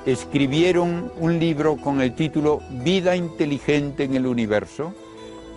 [0.06, 4.94] escribieron un libro con el título Vida inteligente en el universo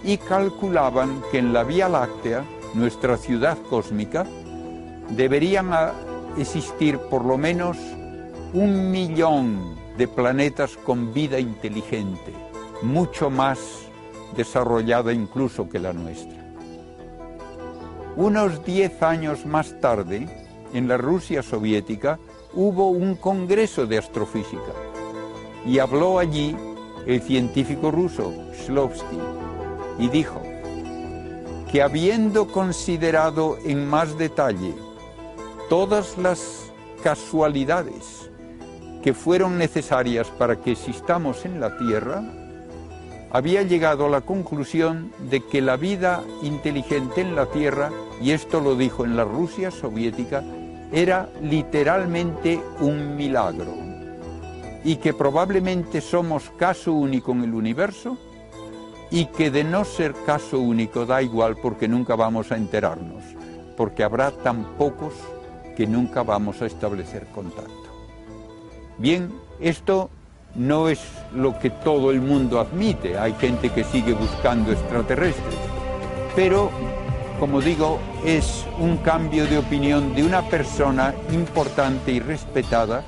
[0.02, 2.44] y calculaban que en la Vía Láctea,
[2.74, 4.26] nuestra ciudad cósmica,
[5.10, 5.70] deberían
[6.38, 7.76] existir por lo menos
[8.54, 12.32] un millón de planetas con vida inteligente,
[12.82, 13.58] mucho más
[14.36, 16.38] desarrollada incluso que la nuestra.
[18.16, 20.26] Unos diez años más tarde,
[20.72, 22.18] en la Rusia soviética,
[22.54, 24.72] hubo un congreso de astrofísica
[25.66, 26.56] y habló allí
[27.06, 29.18] el científico ruso Shlovsky
[29.98, 30.40] y dijo
[31.70, 34.74] que habiendo considerado en más detalle
[35.68, 36.72] todas las
[37.02, 38.30] casualidades
[39.02, 42.22] que fueron necesarias para que existamos en la Tierra,
[43.30, 48.60] había llegado a la conclusión de que la vida inteligente en la Tierra, y esto
[48.60, 50.42] lo dijo en la Rusia soviética,
[50.92, 53.74] era literalmente un milagro
[54.84, 58.16] y que probablemente somos caso único en el universo
[59.10, 63.22] y que de no ser caso único da igual porque nunca vamos a enterarnos,
[63.76, 65.14] porque habrá tan pocos
[65.76, 67.72] que nunca vamos a establecer contacto.
[68.98, 70.10] Bien, esto
[70.54, 71.00] no es
[71.34, 75.54] lo que todo el mundo admite, hay gente que sigue buscando extraterrestres,
[76.34, 76.70] pero
[77.38, 83.04] como digo, es un cambio de opinión de una persona importante y respetada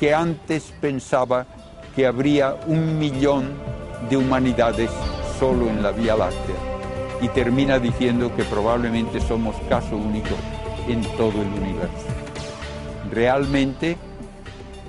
[0.00, 1.46] que antes pensaba
[1.94, 3.52] que habría un millón
[4.10, 4.90] de humanidades
[5.38, 6.56] solo en la Vía Láctea
[7.20, 10.34] y termina diciendo que probablemente somos caso único
[10.88, 12.06] en todo el universo.
[13.12, 13.96] Realmente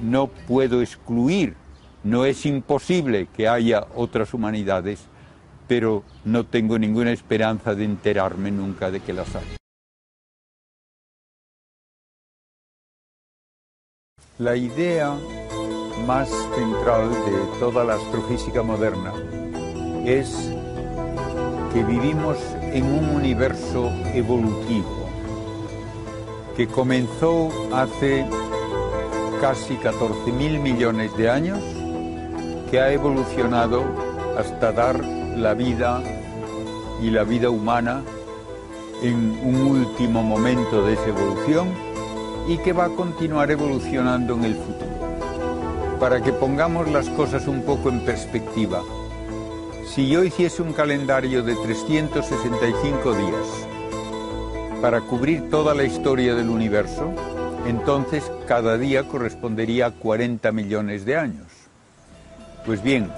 [0.01, 1.55] no puedo excluir,
[2.03, 5.07] no es imposible que haya otras humanidades
[5.75, 9.55] pero no tengo ninguna esperanza de enterarme nunca de que las hay.
[14.37, 15.17] La idea
[16.05, 19.13] más central de toda la astrofísica moderna
[20.05, 20.51] es
[21.73, 22.37] que vivimos
[22.71, 25.09] en un universo evolutivo
[26.55, 28.27] que comenzó hace
[29.41, 31.63] casi 14 mil millones de años,
[32.69, 33.83] que ha evolucionado
[34.37, 36.01] hasta dar la vida
[37.01, 38.01] y la vida humana
[39.01, 41.67] en un último momento de esa evolución
[42.47, 45.97] y que va a continuar evolucionando en el futuro.
[45.99, 48.81] Para que pongamos las cosas un poco en perspectiva,
[49.93, 53.67] si yo hiciese un calendario de 365 días
[54.81, 57.13] para cubrir toda la historia del universo,
[57.67, 61.47] entonces cada día correspondería a 40 millones de años.
[62.65, 63.09] Pues bien,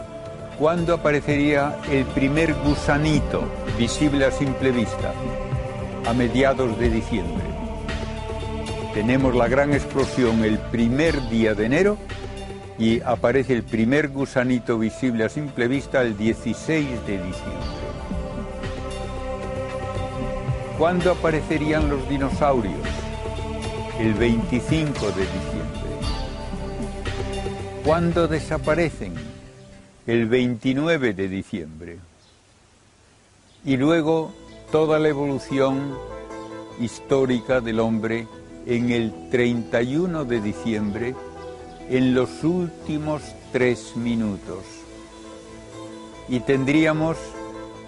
[0.58, 3.44] ¿cuándo aparecería el primer gusanito
[3.78, 5.14] visible a simple vista?
[6.06, 7.44] A mediados de diciembre.
[8.94, 11.98] Tenemos la gran explosión el primer día de enero
[12.78, 17.86] y aparece el primer gusanito visible a simple vista el 16 de diciembre.
[20.78, 22.88] ¿Cuándo aparecerían los dinosaurios?
[24.00, 25.86] El 25 de diciembre.
[27.84, 29.35] ¿Cuándo desaparecen?
[30.08, 31.98] El 29 de diciembre.
[33.66, 34.32] Y luego
[34.72, 35.98] toda la evolución
[36.80, 38.28] histórica del hombre
[38.68, 41.16] en el 31 de diciembre,
[41.90, 44.64] en los últimos tres minutos.
[46.30, 47.18] Y tendríamos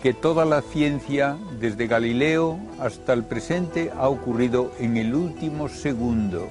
[0.02, 6.48] que toda la ciencia, desde Galileo hasta el presente, ha ocurrido en el último segundo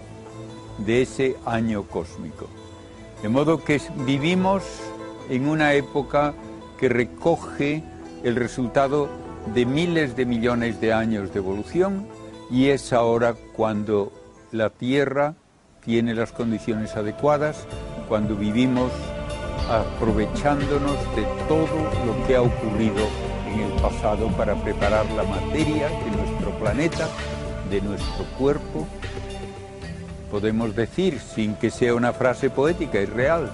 [0.79, 2.47] de ese año cósmico.
[3.21, 4.63] De modo que vivimos
[5.31, 6.35] en una época
[6.79, 7.83] que recoge
[8.23, 9.09] el resultado
[9.55, 12.07] de miles de millones de años de evolución
[12.51, 14.13] y es ahora cuando
[14.53, 15.35] la Tierra
[15.85, 17.67] tiene las condiciones adecuadas,
[18.09, 18.91] cuando vivimos
[19.71, 21.67] aprovechándonos de todo
[22.05, 23.07] lo que ha ocurrido
[23.53, 27.09] en el pasado para preparar la materia de nuestro planeta,
[27.71, 28.87] de nuestro cuerpo.
[30.31, 33.51] Podemos decir, sin que sea una frase poética y real,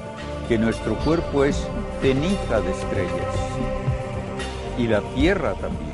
[0.48, 1.66] que nuestro cuerpo es
[2.00, 3.34] ceniza de estrellas
[4.78, 5.92] y la Tierra también.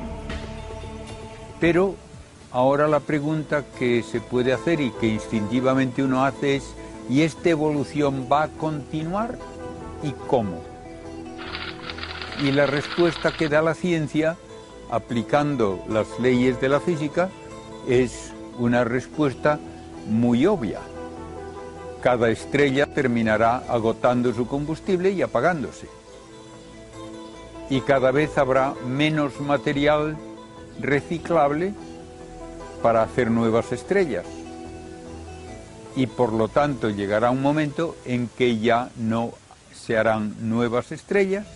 [1.60, 1.96] Pero
[2.52, 6.74] ahora la pregunta que se puede hacer y que instintivamente uno hace es,
[7.08, 9.38] ¿y esta evolución va a continuar?
[10.02, 10.60] ¿Y cómo?
[12.42, 14.36] Y la respuesta que da la ciencia,
[14.90, 17.28] aplicando las leyes de la física,
[17.88, 19.58] es una respuesta
[20.06, 20.78] muy obvia.
[22.02, 25.88] Cada estrella terminará agotando su combustible y apagándose.
[27.70, 30.16] Y cada vez habrá menos material
[30.80, 31.74] reciclable
[32.82, 34.24] para hacer nuevas estrellas.
[35.96, 39.32] Y por lo tanto llegará un momento en que ya no
[39.72, 41.46] se harán nuevas estrellas,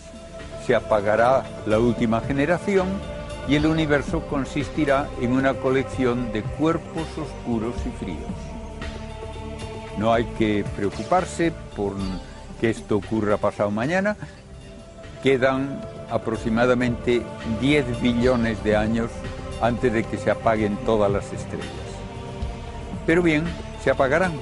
[0.67, 2.89] se apagará la última generación
[3.49, 8.52] y el universo consistirá en una colección de cuerpos oscuros y fríos.
[9.99, 11.95] No hay que preocuparse por
[12.61, 14.17] que esto ocurra pasado mañana.
[15.23, 17.23] Quedan aproximadamente
[17.61, 19.11] 10 billones de años
[19.61, 21.67] antes de que se apaguen todas las estrellas.
[23.07, 23.45] Pero bien,
[23.83, 24.33] se apagarán.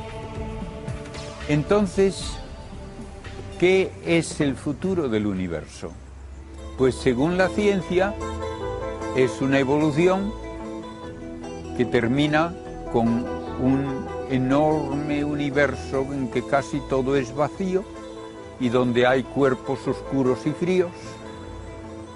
[1.49, 2.37] Entonces,
[3.59, 5.93] ¿qué es el futuro del universo?
[6.77, 8.15] Pues según la ciencia,
[9.17, 10.33] es una evolución
[11.77, 12.55] que termina
[12.93, 13.27] con
[13.61, 17.85] un enorme universo en que casi todo es vacío
[18.59, 20.93] y donde hay cuerpos oscuros y fríos,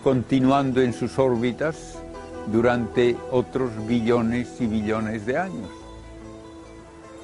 [0.02, 1.98] continuando en sus órbitas
[2.46, 5.70] durante otros billones y billones de años.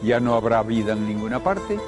[0.03, 1.79] Ya no habrá vida en ninguna parte,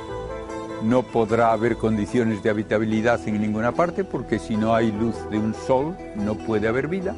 [0.82, 5.38] no podrá haber condiciones de habitabilidad en ninguna parte porque si no hay luz de
[5.38, 7.14] un sol no puede haber vida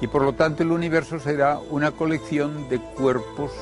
[0.00, 3.52] y por lo tanto el universo será una colección de cuerpos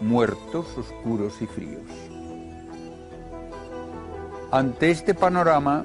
[0.00, 1.82] muertos, oscuros y fríos.
[4.50, 5.84] Ante este panorama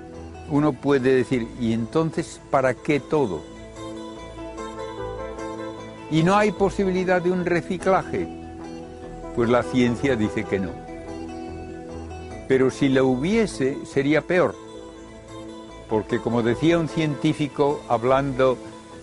[0.49, 3.41] uno puede decir, ¿y entonces para qué todo?
[6.11, 8.27] ¿Y no hay posibilidad de un reciclaje?
[9.35, 10.83] Pues la ciencia dice que no
[12.47, 14.55] pero si la hubiese sería peor,
[15.89, 18.57] porque como decía un científico hablando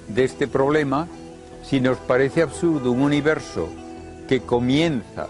[0.09, 1.09] de este problema,
[1.63, 3.69] si nos parece absurdo un universo
[4.31, 5.27] que comienza,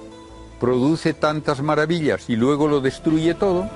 [0.60, 3.66] produce tantas maravillas y luego lo destruye todo,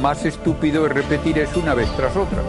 [0.00, 2.40] más estúpido es repetir eso una vez tras otra.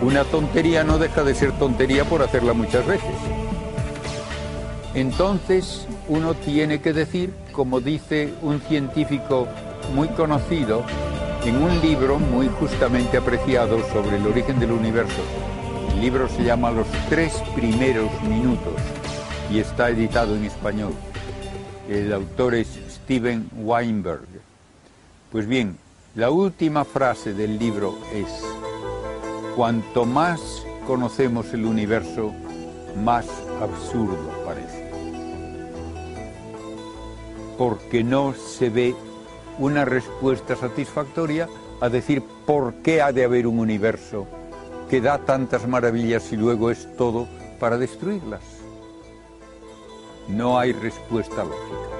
[0.00, 3.16] Una tontería no deja de ser tontería por hacerla muchas veces.
[4.94, 9.48] Entonces uno tiene que decir como dice un científico
[9.92, 10.84] muy conocido
[11.44, 15.20] en un libro muy justamente apreciado sobre el origen del universo.
[15.94, 18.74] El libro se llama Los tres primeros minutos
[19.52, 20.94] y está editado en español.
[21.88, 24.26] El autor es Steven Weinberg.
[25.30, 25.76] Pues bien,
[26.14, 28.28] la última frase del libro es,
[29.54, 30.40] cuanto más
[30.86, 32.32] conocemos el universo,
[33.04, 33.26] más
[33.60, 34.82] absurdo parece
[37.58, 38.94] porque no se ve
[39.58, 41.48] una respuesta satisfactoria
[41.80, 44.26] a decir por qué ha de haber un universo
[44.90, 47.28] que da tantas maravillas y luego es todo
[47.60, 48.51] para destruirlas.
[50.28, 51.92] No hay respuesta lógica.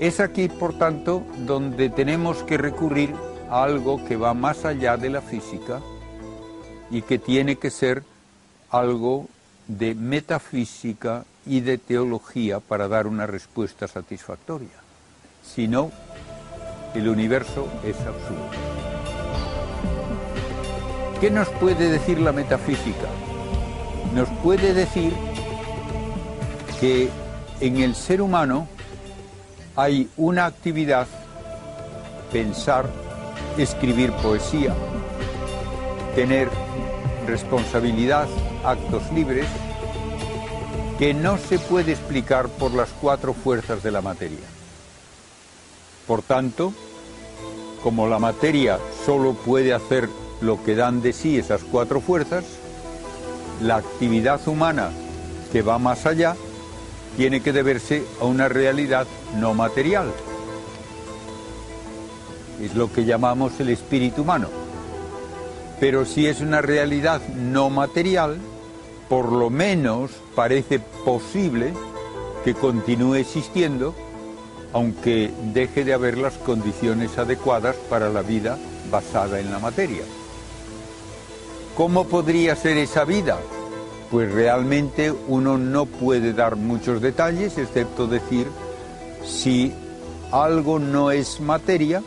[0.00, 3.14] Es aquí, por tanto, donde tenemos que recurrir
[3.50, 5.80] a algo que va más allá de la física
[6.90, 8.04] y que tiene que ser
[8.70, 9.26] algo
[9.66, 14.68] de metafísica y de teología para dar una respuesta satisfactoria.
[15.42, 15.90] Si no,
[16.94, 18.50] el universo es absurdo.
[21.20, 23.08] ¿Qué nos puede decir la metafísica?
[24.14, 25.12] Nos puede decir
[26.80, 27.08] que
[27.60, 28.68] en el ser humano
[29.76, 31.06] hay una actividad,
[32.32, 32.88] pensar,
[33.56, 34.74] escribir poesía,
[36.14, 36.48] tener
[37.26, 38.28] responsabilidad,
[38.64, 39.46] actos libres,
[40.98, 44.46] que no se puede explicar por las cuatro fuerzas de la materia.
[46.06, 46.72] Por tanto,
[47.82, 50.08] como la materia solo puede hacer
[50.40, 52.44] lo que dan de sí esas cuatro fuerzas,
[53.62, 54.90] la actividad humana
[55.52, 56.36] que va más allá
[57.18, 59.04] tiene que deberse a una realidad
[59.40, 60.12] no material.
[62.62, 64.46] Es lo que llamamos el espíritu humano.
[65.80, 68.38] Pero si es una realidad no material,
[69.08, 71.74] por lo menos parece posible
[72.44, 73.96] que continúe existiendo,
[74.72, 78.56] aunque deje de haber las condiciones adecuadas para la vida
[78.92, 80.04] basada en la materia.
[81.76, 83.40] ¿Cómo podría ser esa vida?
[84.10, 88.46] Pues realmente uno no puede dar muchos detalles, excepto decir
[89.24, 89.72] si
[90.32, 92.02] algo no es materia,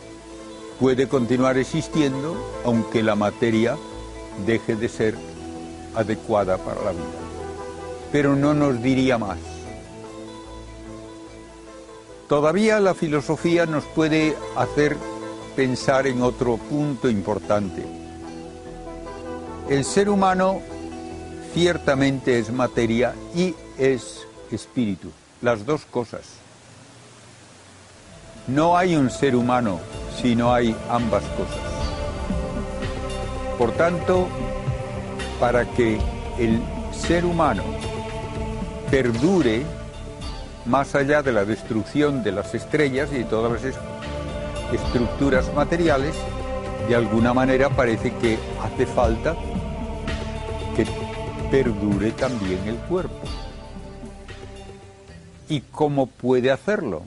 [0.80, 3.76] puede continuar existiendo, aunque la materia
[4.46, 5.14] deje de ser
[5.94, 7.02] adecuada para la vida.
[8.10, 9.38] Pero no nos diría más.
[12.28, 14.96] Todavía la filosofía nos puede hacer
[15.54, 17.84] pensar en otro punto importante.
[19.68, 20.62] El ser humano
[21.52, 25.10] ciertamente es materia y es espíritu,
[25.40, 26.22] las dos cosas.
[28.46, 29.80] No hay un ser humano
[30.20, 31.60] si no hay ambas cosas.
[33.58, 34.26] Por tanto,
[35.38, 35.98] para que
[36.38, 36.60] el
[36.92, 37.62] ser humano
[38.90, 39.62] perdure
[40.66, 43.74] más allá de la destrucción de las estrellas y de todas las
[44.72, 46.14] estructuras materiales,
[46.88, 49.36] de alguna manera parece que hace falta
[50.76, 50.84] que
[51.52, 53.28] perdure también el cuerpo.
[55.48, 57.02] ¿Y cómo puede hacerlo?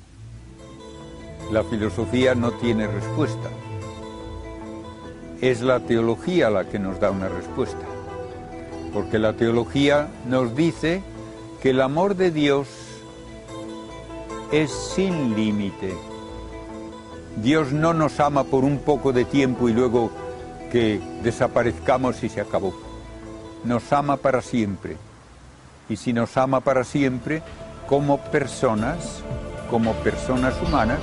[1.51, 3.49] La filosofía no tiene respuesta.
[5.41, 7.85] Es la teología la que nos da una respuesta
[8.95, 11.01] porque la teología nos dice
[11.61, 12.69] que el amor de Dios
[14.53, 15.93] es sin límite.
[17.43, 20.11] Dios no nos ama por un poco de tiempo y luego
[20.71, 22.73] que desaparezcamos y se acabó.
[23.65, 24.97] Nos ama para siempre.
[25.89, 27.41] Y si nos ama para siempre,
[27.87, 29.23] como personas,
[29.69, 30.99] como personas humanas,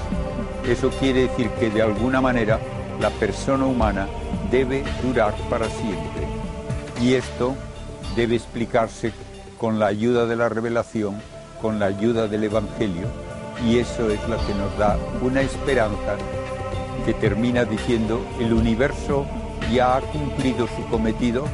[0.66, 2.58] eso quiere decir que de alguna manera
[3.00, 4.06] la persona humana
[4.50, 6.26] debe durar para siempre.
[7.00, 7.54] Y esto
[8.14, 9.12] debe explicarse
[9.58, 11.20] con la ayuda de la revelación,
[11.60, 13.06] con la ayuda del Evangelio,
[13.66, 16.16] y eso es lo que nos da una esperanza
[17.04, 19.26] que termina diciendo el universo
[19.72, 21.44] ya ha cumplido su cometido,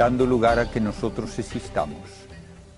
[0.00, 2.00] dando lugar a que nosotros existamos.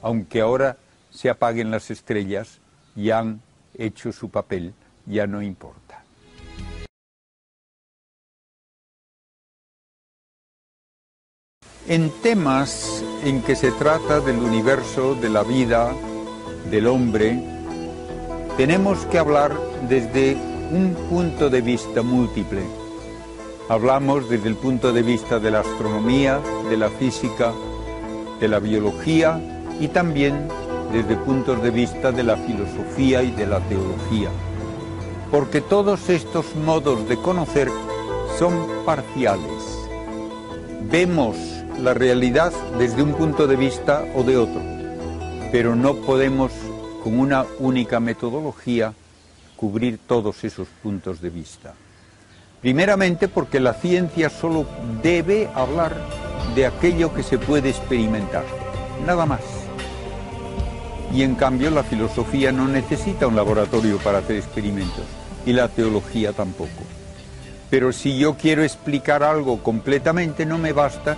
[0.03, 0.77] Aunque ahora
[1.09, 2.59] se apaguen las estrellas,
[2.97, 3.41] ya han
[3.79, 4.75] hecho su papel,
[5.07, 6.03] ya no importa.
[11.87, 15.95] En temas en que se trata del universo, de la vida,
[16.73, 17.41] del hombre,
[18.57, 19.57] tenemos que hablar
[19.89, 20.35] desde
[20.73, 22.82] un punto de vista múltiple.
[23.73, 26.39] Hablamos desde el punto de vista de la astronomía,
[26.69, 27.55] de la física,
[28.39, 29.41] de la biología
[29.81, 30.47] y también
[30.93, 34.29] desde puntos de vista de la filosofía y de la teología.
[35.31, 37.71] Porque todos estos modos de conocer
[38.39, 38.53] son
[38.85, 39.89] parciales.
[40.91, 41.39] Vemos
[41.81, 44.61] la realidad desde un punto de vista o de otro,
[45.51, 46.53] pero no podemos
[47.03, 48.93] con una única metodología
[49.57, 51.73] cubrir todos esos puntos de vista.
[52.63, 54.65] Primeramente porque la ciencia solo
[55.03, 55.97] debe hablar
[56.55, 58.45] de aquello que se puede experimentar,
[59.05, 59.41] nada más.
[61.13, 65.05] Y en cambio la filosofía no necesita un laboratorio para hacer experimentos
[65.45, 66.85] y la teología tampoco.
[67.69, 71.17] Pero si yo quiero explicar algo completamente no me basta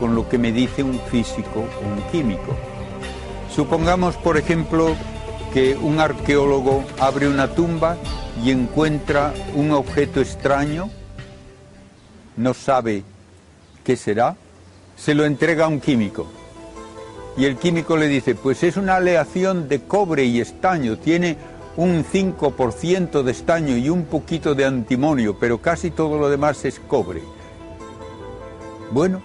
[0.00, 2.56] con lo que me dice un físico o un químico.
[3.54, 4.96] Supongamos, por ejemplo,
[5.52, 7.96] que un arqueólogo abre una tumba
[8.44, 10.90] y encuentra un objeto extraño,
[12.36, 13.02] no sabe
[13.84, 14.36] qué será,
[14.96, 16.26] se lo entrega a un químico.
[17.36, 21.36] Y el químico le dice, pues es una aleación de cobre y estaño, tiene
[21.76, 26.80] un 5% de estaño y un poquito de antimonio, pero casi todo lo demás es
[26.80, 27.22] cobre.
[28.90, 29.22] Bueno,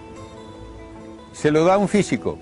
[1.32, 2.38] se lo da un físico,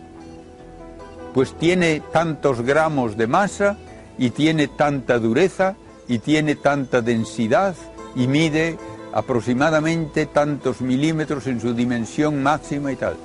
[1.34, 3.76] pues tiene tantos gramos de masa
[4.16, 5.74] y tiene tanta dureza
[6.06, 7.74] y tiene tanta densidad
[8.14, 8.78] y mide
[9.12, 13.16] aproximadamente tantos milímetros en su dimensión máxima y tal.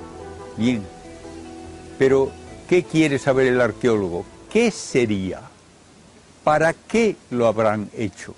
[0.56, 0.82] Bien,
[1.98, 2.32] pero
[2.68, 4.24] ¿qué quiere saber el arqueólogo?
[4.50, 5.42] ¿Qué sería?
[6.42, 8.34] ¿Para qué lo habrán hecho?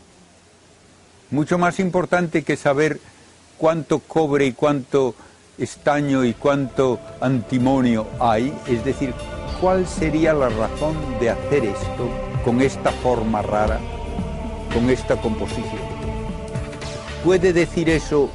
[1.31, 3.01] Mucho más importante que saber
[3.57, 5.15] cuánto cobre y cuánto
[5.59, 9.15] estaño y cuánto antimonio hay, es decir,
[9.61, 12.09] cuál sería la razón de hacer esto
[12.45, 13.79] con esta forma rara,
[14.75, 15.81] con esta composición.
[17.25, 18.31] ¿Puede decir eso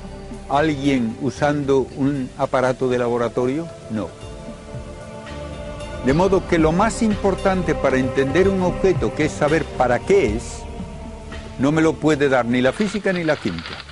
[0.49, 3.67] alguien usando un aparato de laboratorio?
[3.89, 4.07] No.
[6.05, 10.37] De modo que lo más importante para entender un objeto, que es saber para qué
[10.37, 10.59] es,
[11.59, 13.86] no me lo puede dar ni la física ni la química.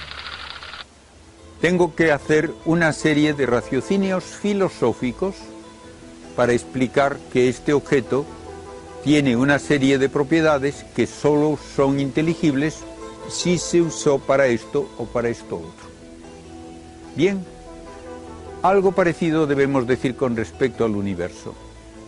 [1.66, 5.34] Tengo que hacer una serie de raciocinios filosóficos
[6.36, 8.24] para explicar que este objeto
[9.04, 12.84] tiene una serie de propiedades que solo son inteligibles
[13.30, 15.90] si se usó para esto o para esto otro.
[17.16, 17.44] Bien,
[18.62, 21.56] algo parecido debemos decir con respecto al universo.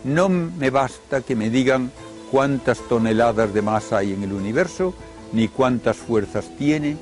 [0.04, 1.90] No me basta que me digan
[2.30, 4.94] cuántas toneladas de masa hay en el universo,
[5.32, 6.96] ni cuántas fuerzas tiene,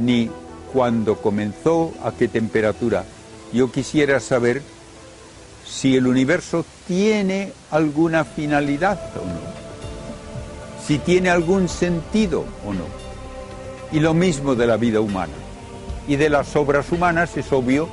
[0.00, 0.32] ni
[0.72, 3.04] cuándo comenzó, a qué temperatura.
[3.52, 4.62] Yo quisiera saber
[5.66, 12.84] si el universo tiene alguna finalidad o no, si tiene algún sentido o no.
[13.92, 15.34] Y lo mismo de la vida humana.
[16.08, 17.88] Y de las obras humanas es obvio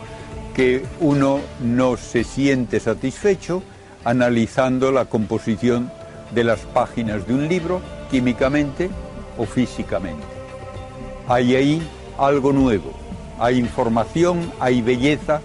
[0.55, 3.61] que uno no se siente satisfecho
[4.03, 5.91] analizando la composición
[6.33, 8.89] de las páginas de un libro químicamente
[9.37, 10.23] o físicamente.
[11.27, 11.81] Hay ahí
[12.27, 12.91] algo nuevo,
[13.39, 15.41] hay información, hay belleza,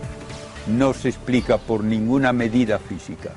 [0.67, 3.31] no se explica por ninguna medida física.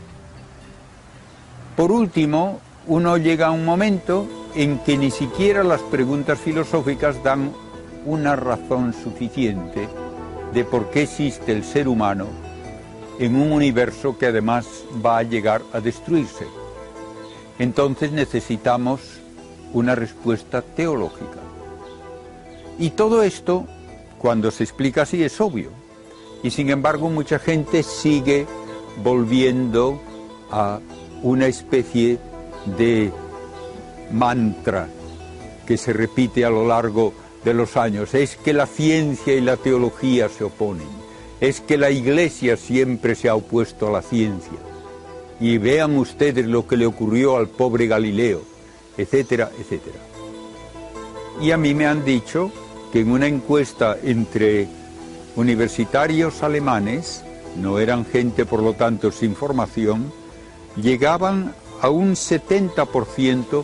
[1.75, 7.51] Por último, uno llega a un momento en que ni siquiera las preguntas filosóficas dan
[8.05, 9.87] una razón suficiente
[10.53, 12.27] de por qué existe el ser humano
[13.19, 14.65] en un universo que además
[15.05, 16.45] va a llegar a destruirse.
[17.59, 19.01] Entonces necesitamos
[19.73, 21.46] una respuesta teológica.
[22.79, 23.65] Y todo esto,
[24.17, 25.71] cuando se explica así, es obvio.
[26.43, 28.45] Y sin embargo mucha gente sigue
[29.03, 29.99] volviendo
[30.51, 30.79] a
[31.23, 32.19] una especie
[32.77, 33.11] de
[34.11, 34.89] mantra
[35.65, 37.13] que se repite a lo largo
[37.43, 40.87] de los años, es que la ciencia y la teología se oponen,
[41.39, 44.57] es que la iglesia siempre se ha opuesto a la ciencia.
[45.39, 48.41] Y vean ustedes lo que le ocurrió al pobre Galileo,
[48.97, 49.99] etcétera, etcétera.
[51.41, 52.51] Y a mí me han dicho
[52.91, 54.67] que en una encuesta entre
[55.35, 57.23] universitarios alemanes,
[57.55, 60.11] no eran gente por lo tanto sin formación,
[60.75, 63.63] llegaban a un 70%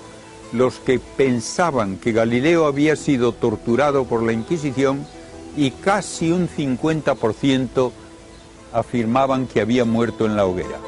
[0.53, 5.05] los que pensaban que Galileo había sido torturado por la Inquisición
[5.57, 7.91] y casi un 50%
[8.71, 10.79] afirmaban que había muerto en la hoguera.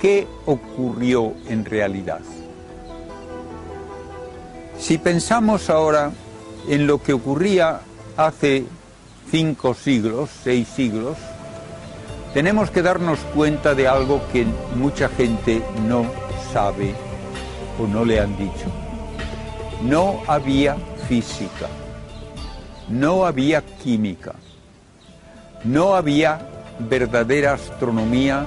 [0.00, 2.20] ¿Qué ocurrió en realidad?
[4.78, 6.12] Si pensamos ahora
[6.68, 7.80] en lo que ocurría
[8.16, 8.64] hace
[9.30, 11.16] cinco siglos, seis siglos,
[12.32, 16.04] tenemos que darnos cuenta de algo que mucha gente no
[16.52, 16.94] sabe
[17.80, 18.66] o no le han dicho.
[19.82, 20.76] No había
[21.08, 21.68] física,
[22.88, 24.34] no había química,
[25.64, 28.46] no había verdadera astronomía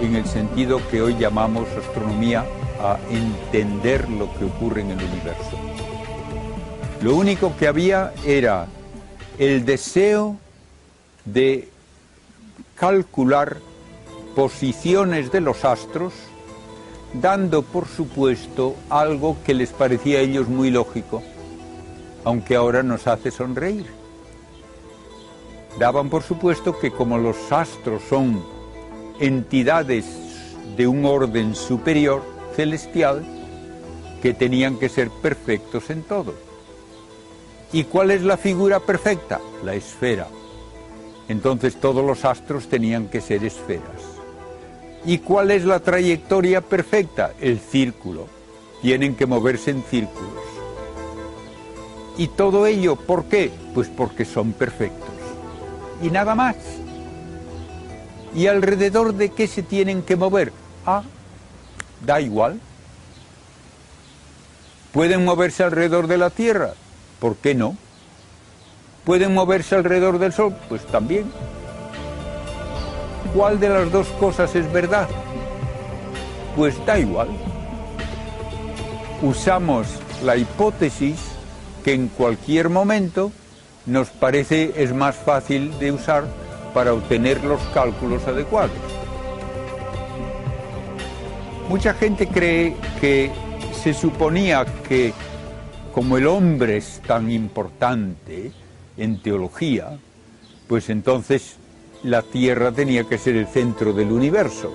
[0.00, 2.44] en el sentido que hoy llamamos astronomía
[2.82, 5.59] a entender lo que ocurre en el universo.
[7.02, 8.66] Lo único que había era
[9.38, 10.36] el deseo
[11.24, 11.70] de
[12.74, 13.56] calcular
[14.36, 16.12] posiciones de los astros,
[17.14, 21.22] dando por supuesto algo que les parecía a ellos muy lógico,
[22.24, 23.86] aunque ahora nos hace sonreír.
[25.78, 28.44] Daban por supuesto que como los astros son
[29.20, 30.04] entidades
[30.76, 32.22] de un orden superior,
[32.54, 33.24] celestial,
[34.20, 36.49] que tenían que ser perfectos en todo.
[37.72, 39.40] ¿Y cuál es la figura perfecta?
[39.64, 40.26] La esfera.
[41.28, 44.02] Entonces todos los astros tenían que ser esferas.
[45.04, 47.32] ¿Y cuál es la trayectoria perfecta?
[47.40, 48.26] El círculo.
[48.82, 50.30] Tienen que moverse en círculos.
[52.18, 53.52] ¿Y todo ello por qué?
[53.74, 55.08] Pues porque son perfectos.
[56.02, 56.56] Y nada más.
[58.34, 60.52] ¿Y alrededor de qué se tienen que mover?
[60.84, 61.02] Ah,
[62.04, 62.60] da igual.
[64.92, 66.74] ¿Pueden moverse alrededor de la Tierra?
[67.20, 67.76] ¿Por qué no?
[69.04, 70.54] ¿Pueden moverse alrededor del Sol?
[70.68, 71.30] Pues también.
[73.34, 75.08] ¿Cuál de las dos cosas es verdad?
[76.56, 77.28] Pues da igual.
[79.22, 79.86] Usamos
[80.24, 81.18] la hipótesis
[81.84, 83.30] que en cualquier momento
[83.86, 86.24] nos parece es más fácil de usar
[86.74, 88.70] para obtener los cálculos adecuados.
[91.68, 93.30] Mucha gente cree que
[93.72, 95.12] se suponía que
[96.00, 98.52] como el hombre es tan importante
[98.96, 99.98] en teología,
[100.66, 101.56] pues entonces
[102.02, 104.72] la Tierra tenía que ser el centro del universo.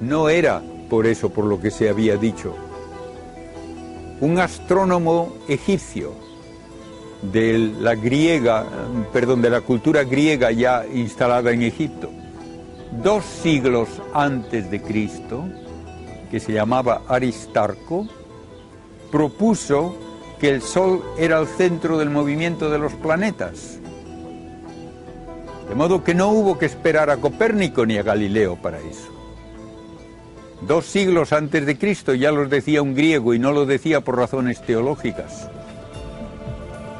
[0.00, 2.54] No era por eso por lo que se había dicho.
[4.20, 6.12] Un astrónomo egipcio
[7.20, 8.64] de la griega,
[9.12, 12.08] perdón, de la cultura griega ya instalada en Egipto,
[13.02, 15.42] dos siglos antes de Cristo,
[16.30, 18.06] que se llamaba Aristarco,
[19.10, 19.96] propuso
[20.38, 23.78] que el Sol era el centro del movimiento de los planetas.
[25.68, 29.08] De modo que no hubo que esperar a Copérnico ni a Galileo para eso.
[30.62, 34.16] Dos siglos antes de Cristo ya los decía un griego y no lo decía por
[34.16, 35.48] razones teológicas.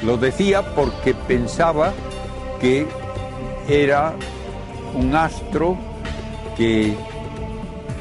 [0.03, 1.93] Lo decía porque pensaba
[2.61, 2.87] que
[3.69, 4.15] era
[4.95, 5.77] un astro
[6.57, 6.95] que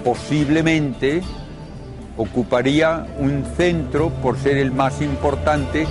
[0.04, 1.22] posiblemente
[2.20, 5.88] ocuparía un centro por ser el más importante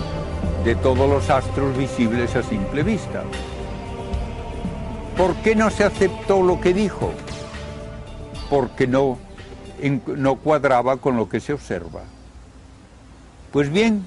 [0.63, 3.23] de todos los astros visibles a simple vista.
[5.17, 7.13] ¿Por qué no se aceptó lo que dijo?
[8.51, 9.17] Porque no,
[10.07, 12.03] no cuadraba con lo que se observa.
[13.51, 14.07] Pues bien,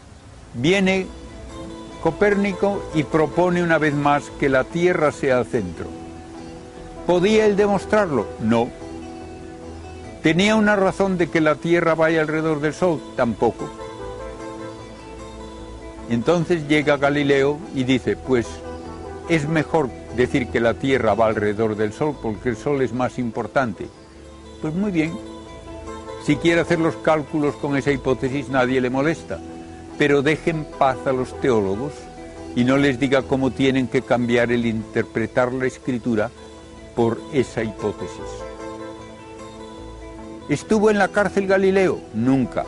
[0.54, 1.08] viene
[2.04, 5.88] Copérnico y propone una vez más que la Tierra sea el centro.
[7.08, 8.28] ¿Podía él demostrarlo?
[8.40, 8.70] No.
[10.24, 13.02] ¿Tenía una razón de que la Tierra vaya alrededor del Sol?
[13.16, 13.70] Tampoco.
[16.10, 18.48] Entonces llega Galileo y dice, pues
[19.30, 23.18] es mejor decir que la Tierra va alrededor del Sol porque el Sol es más
[23.18, 23.88] importante.
[24.62, 25.18] Pues muy bien.
[26.26, 29.40] Si quiere hacer los cálculos con esa hipótesis nadie le molesta
[30.02, 31.94] pero dejen paz a los teólogos
[32.56, 36.32] y no les diga cómo tienen que cambiar el interpretar la escritura
[36.96, 38.51] por esa hipótesis.
[40.52, 42.02] ¿Estuvo en la cárcel Galileo?
[42.14, 42.66] Nunca.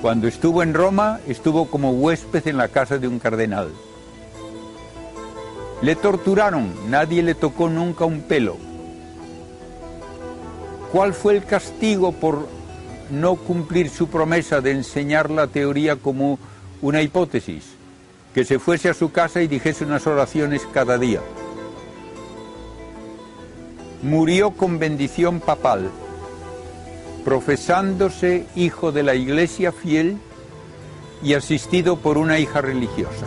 [0.00, 3.68] Cuando estuvo en Roma, estuvo como huésped en la casa de un cardenal.
[5.82, 8.56] Le torturaron, nadie le tocó nunca un pelo.
[10.90, 12.48] ¿Cuál fue el castigo por
[13.10, 16.38] no cumplir su promesa de enseñar la teoría como
[16.80, 17.74] una hipótesis,
[18.32, 21.20] que se fuese a su casa y dijese unas oraciones cada día.
[24.02, 25.90] Murió con bendición papal,
[27.24, 30.16] profesándose hijo de la iglesia fiel
[31.22, 33.26] y asistido por una hija religiosa.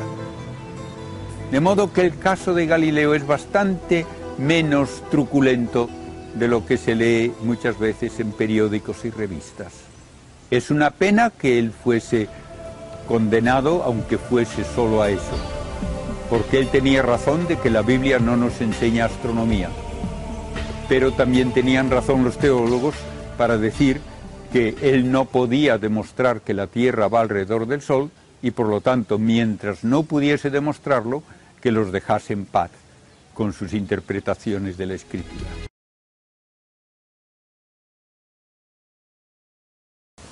[1.52, 4.08] De modo que el caso de Galileo es bastante
[4.40, 5.90] menos truculento
[6.34, 9.74] de lo que se lee muchas veces en periódicos y revistas.
[10.50, 12.28] Es una pena que él fuese
[13.08, 15.38] condenado, aunque fuese solo a eso,
[16.30, 19.70] porque él tenía razón de que la Biblia no nos enseña astronomía.
[20.88, 22.96] Pero también tenían razón los teólogos
[23.38, 24.02] para decir
[24.52, 28.12] que él no podía demostrar que la Tierra va alrededor del Sol
[28.44, 31.24] y por lo tanto, mientras no pudiese demostrarlo,
[31.62, 32.72] que los dejase en paz
[33.34, 35.50] con sus interpretaciones de la Escritura.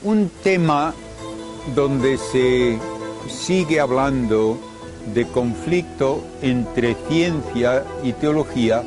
[0.03, 0.93] Un tema
[1.73, 2.77] donde se
[3.29, 4.59] sigue hablando
[5.13, 8.83] de conflicto entre ciencia y teología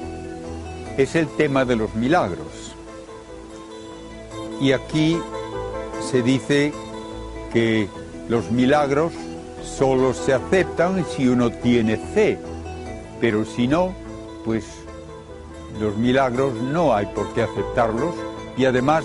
[0.97, 2.75] es el tema de los milagros.
[4.61, 5.19] Y aquí
[6.11, 6.73] se dice
[7.53, 7.89] que
[8.29, 9.13] los milagros
[9.63, 12.39] solo se aceptan si uno tiene fe,
[13.21, 13.95] pero si no,
[14.45, 14.65] pues
[15.81, 18.15] los milagros no hay por qué aceptarlos
[18.57, 19.05] y además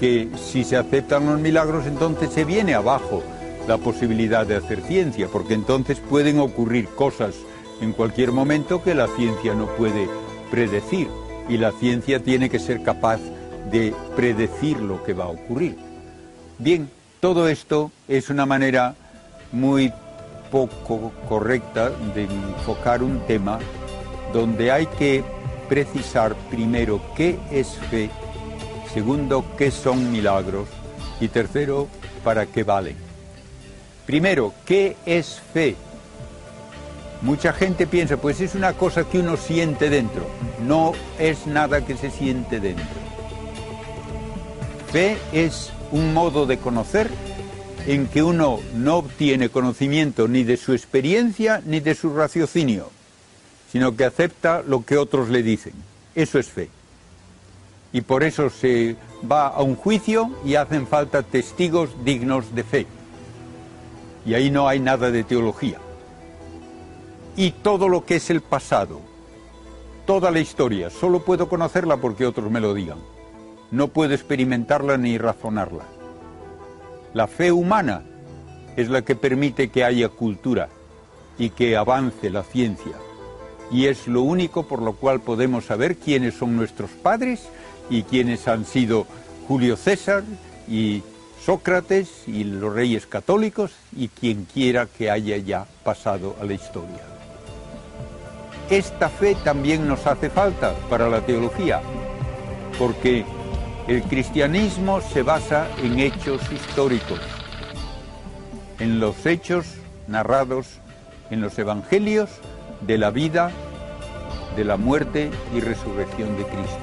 [0.00, 3.22] que si se aceptan los milagros entonces se viene abajo
[3.66, 7.34] la posibilidad de hacer ciencia, porque entonces pueden ocurrir cosas
[7.82, 10.08] en cualquier momento que la ciencia no puede
[10.50, 11.08] predecir
[11.48, 13.20] y la ciencia tiene que ser capaz
[13.70, 15.76] de predecir lo que va a ocurrir.
[16.58, 18.94] Bien, todo esto es una manera
[19.52, 19.92] muy
[20.50, 23.58] poco correcta de enfocar un tema
[24.32, 25.24] donde hay que
[25.68, 28.10] precisar primero qué es fe
[28.92, 30.66] Segundo, ¿qué son milagros?
[31.20, 31.88] Y tercero,
[32.24, 32.96] ¿para qué valen?
[34.06, 35.76] Primero, ¿qué es fe?
[37.20, 40.26] Mucha gente piensa, pues es una cosa que uno siente dentro.
[40.64, 42.86] No es nada que se siente dentro.
[44.92, 47.10] Fe es un modo de conocer
[47.86, 52.90] en que uno no obtiene conocimiento ni de su experiencia ni de su raciocinio,
[53.72, 55.72] sino que acepta lo que otros le dicen.
[56.14, 56.70] Eso es fe.
[57.92, 58.96] Y por eso se
[59.30, 62.86] va a un juicio y hacen falta testigos dignos de fe.
[64.24, 65.78] Y ahí no hay nada de teología.
[67.38, 69.00] Y todo lo que es el pasado,
[70.06, 72.98] toda la historia, solo puedo conocerla porque otros me lo digan.
[73.70, 75.84] No puedo experimentarla ni razonarla.
[77.14, 78.02] La fe humana
[78.76, 80.68] es la que permite que haya cultura
[81.38, 82.96] y que avance la ciencia.
[83.70, 87.48] Y es lo único por lo cual podemos saber quiénes son nuestros padres
[87.88, 89.06] y quiénes han sido
[89.46, 90.24] Julio César
[90.66, 91.04] y
[91.46, 97.17] Sócrates y los reyes católicos y quien quiera que haya ya pasado a la historia.
[98.70, 101.80] Esta fe también nos hace falta para la teología,
[102.78, 103.24] porque
[103.86, 107.20] el cristianismo se basa en hechos históricos,
[108.78, 109.66] en los hechos
[110.06, 110.80] narrados
[111.30, 112.30] en los evangelios
[112.80, 113.50] de la vida,
[114.56, 116.78] de la muerte y resurrección de Cristo.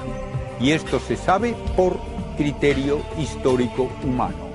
[0.60, 2.00] Y esto se sabe por
[2.38, 4.50] criterio histórico humano.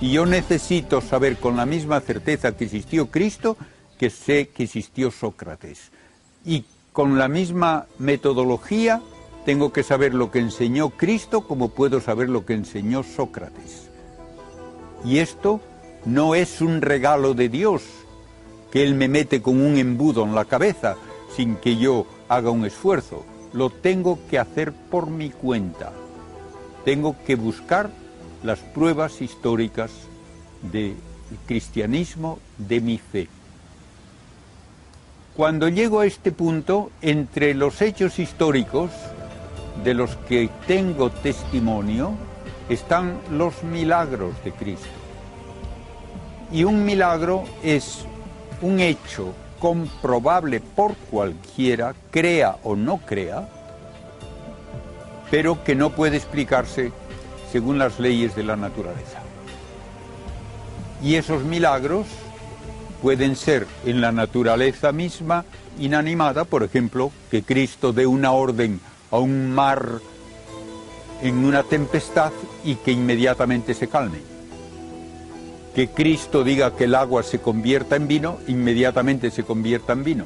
[0.00, 3.56] Y yo necesito saber con la misma certeza que existió Cristo
[3.98, 5.92] que sé que existió Sócrates.
[6.44, 9.00] Y con la misma metodología
[9.44, 13.90] tengo que saber lo que enseñó Cristo como puedo saber lo que enseñó Sócrates.
[15.04, 15.60] Y esto
[16.04, 17.82] no es un regalo de Dios
[18.70, 20.96] que Él me mete con un embudo en la cabeza
[21.36, 23.24] sin que yo haga un esfuerzo.
[23.52, 25.92] Lo tengo que hacer por mi cuenta.
[26.84, 27.90] Tengo que buscar
[28.42, 29.90] las pruebas históricas
[30.62, 30.96] del
[31.46, 33.28] cristianismo, de mi fe.
[35.36, 38.90] Cuando llego a este punto, entre los hechos históricos,
[39.82, 42.12] de los que tengo testimonio
[42.68, 44.86] están los milagros de Cristo.
[46.52, 48.04] Y un milagro es
[48.60, 53.48] un hecho comprobable por cualquiera, crea o no crea,
[55.30, 56.92] pero que no puede explicarse
[57.50, 59.20] según las leyes de la naturaleza.
[61.02, 62.06] Y esos milagros
[63.02, 65.44] pueden ser en la naturaleza misma
[65.78, 68.80] inanimada, por ejemplo, que Cristo dé una orden
[69.10, 69.98] a un mar
[71.20, 72.32] en una tempestad
[72.64, 74.18] y que inmediatamente se calme.
[75.74, 80.24] Que Cristo diga que el agua se convierta en vino, inmediatamente se convierta en vino.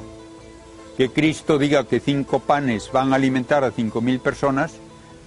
[0.97, 4.73] Que Cristo diga que cinco panes van a alimentar a cinco mil personas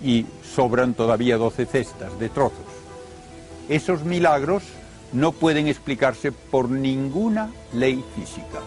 [0.05, 2.67] y sobran todavía doce cestas de trozos.
[3.69, 4.63] Esos milagros
[5.13, 8.61] no pueden explicarse por ninguna ley física.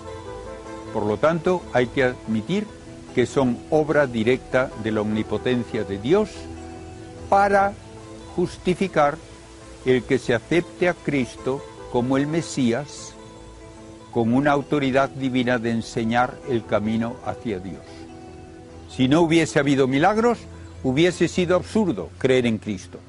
[0.93, 2.67] Por lo tanto, hay que admitir
[3.15, 6.29] que son obra directa de la omnipotencia de Dios
[7.29, 7.73] para
[8.35, 9.17] justificar
[9.85, 13.13] el que se acepte a Cristo como el Mesías
[14.11, 17.81] con una autoridad divina de enseñar el camino hacia Dios.
[18.95, 20.37] Si no hubiese habido milagros,
[20.83, 22.99] hubiese sido absurdo creer en Cristo.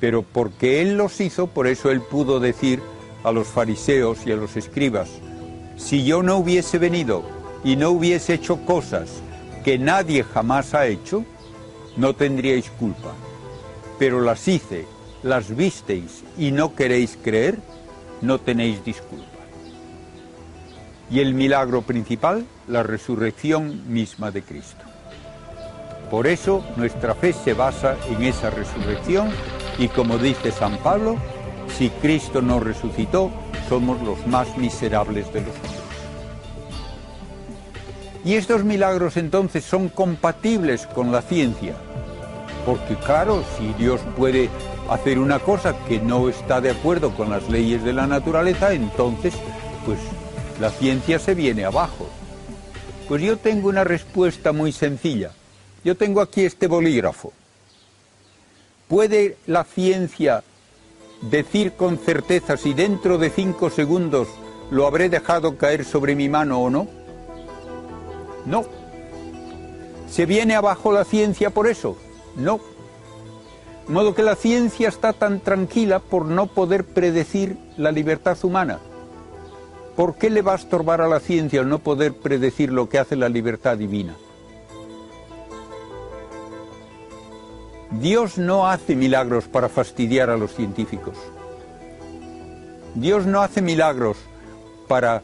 [0.00, 2.80] Pero porque Él los hizo, por eso Él pudo decir
[3.22, 5.10] a los fariseos y a los escribas,
[5.76, 7.24] si yo no hubiese venido
[7.64, 9.22] y no hubiese hecho cosas
[9.64, 11.24] que nadie jamás ha hecho,
[11.96, 13.14] no tendríais culpa.
[13.98, 14.86] Pero las hice,
[15.22, 17.58] las visteis y no queréis creer,
[18.20, 19.24] no tenéis disculpa.
[21.10, 24.84] Y el milagro principal, la resurrección misma de Cristo.
[26.14, 29.30] Por eso nuestra fe se basa en esa resurrección
[29.80, 31.16] y como dice San Pablo,
[31.76, 33.32] si Cristo no resucitó,
[33.68, 35.72] somos los más miserables de los hombres.
[38.24, 41.74] Y estos milagros entonces son compatibles con la ciencia,
[42.64, 44.50] porque claro, si Dios puede
[44.88, 49.34] hacer una cosa que no está de acuerdo con las leyes de la naturaleza, entonces
[49.84, 49.98] pues
[50.60, 52.08] la ciencia se viene abajo.
[53.08, 55.32] Pues yo tengo una respuesta muy sencilla.
[55.84, 57.32] Yo tengo aquí este bolígrafo.
[58.88, 60.42] ¿Puede la ciencia
[61.20, 64.28] decir con certeza si dentro de cinco segundos
[64.70, 66.86] lo habré dejado caer sobre mi mano o no?
[68.46, 68.64] No.
[70.10, 71.98] ¿Se viene abajo la ciencia por eso?
[72.36, 72.60] No.
[73.86, 78.78] De modo que la ciencia está tan tranquila por no poder predecir la libertad humana.
[79.96, 82.98] ¿Por qué le va a estorbar a la ciencia el no poder predecir lo que
[82.98, 84.16] hace la libertad divina?
[87.90, 91.16] Dios no hace milagros para fastidiar a los científicos.
[92.94, 94.16] Dios no hace milagros
[94.88, 95.22] para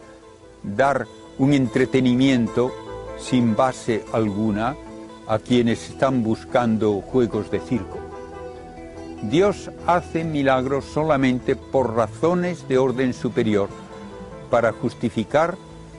[0.63, 1.07] dar
[1.39, 2.73] un entretenimiento
[3.19, 4.77] sin base alguna
[5.27, 7.99] a quienes están buscando juegos de circo.
[9.23, 13.69] Dios hace milagros solamente por razones de orden superior,
[14.51, 15.57] para justificar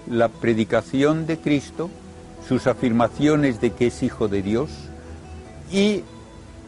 [0.10, 1.90] la predicación de Cristo,
[2.48, 4.70] sus afirmaciones de que es Hijo de Dios
[5.72, 6.04] y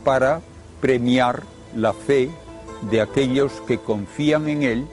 [0.03, 0.41] para
[0.81, 1.43] premiar
[1.75, 2.29] la fe
[2.89, 4.87] de aquellos que confían en Él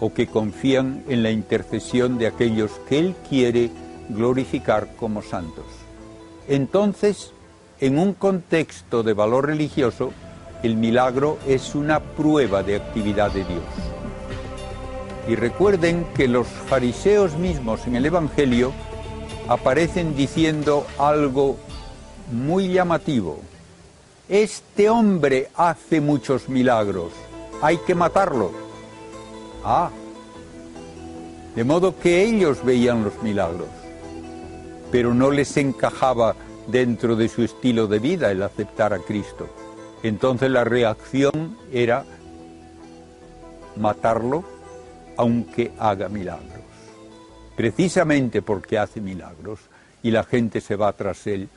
[0.00, 3.70] o que confían en la intercesión de aquellos que Él quiere
[4.08, 5.66] glorificar como santos.
[6.48, 7.32] Entonces,
[7.80, 10.12] en un contexto de valor religioso,
[10.62, 13.64] el milagro es una prueba de actividad de Dios.
[15.28, 18.72] Y recuerden que los fariseos mismos en el Evangelio
[19.48, 21.56] aparecen diciendo algo
[22.32, 23.38] muy llamativo.
[24.30, 27.10] Este hombre hace muchos milagros,
[27.60, 28.52] hay que matarlo.
[29.64, 29.90] Ah,
[31.56, 33.66] de modo que ellos veían los milagros,
[34.92, 36.36] pero no les encajaba
[36.68, 39.48] dentro de su estilo de vida el aceptar a Cristo.
[40.04, 42.04] Entonces la reacción era
[43.74, 44.44] matarlo
[45.16, 46.62] aunque haga milagros.
[47.56, 49.58] Precisamente porque hace milagros
[50.04, 51.48] y la gente se va tras él,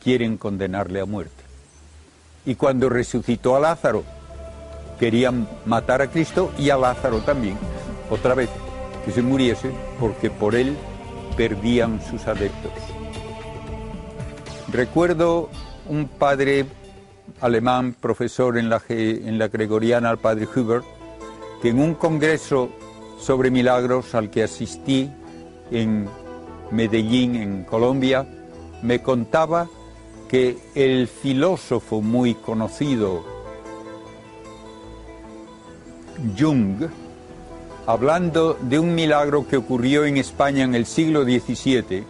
[0.00, 1.41] quieren condenarle a muerte.
[2.44, 4.04] Y cuando resucitó a Lázaro,
[4.98, 7.56] querían matar a Cristo y a Lázaro también,
[8.10, 8.50] otra vez,
[9.04, 10.76] que se muriese, porque por él
[11.36, 12.72] perdían sus adeptos.
[14.72, 15.50] Recuerdo
[15.88, 16.66] un padre
[17.40, 20.84] alemán, profesor en la, en la Gregoriana, el padre Hubert,
[21.60, 22.70] que en un congreso
[23.18, 25.10] sobre milagros al que asistí
[25.70, 26.08] en
[26.70, 28.26] Medellín, en Colombia,
[28.82, 29.68] me contaba
[30.32, 33.22] que el filósofo muy conocido
[36.38, 36.88] Jung,
[37.86, 42.04] hablando de un milagro que ocurrió en España en el siglo XVII,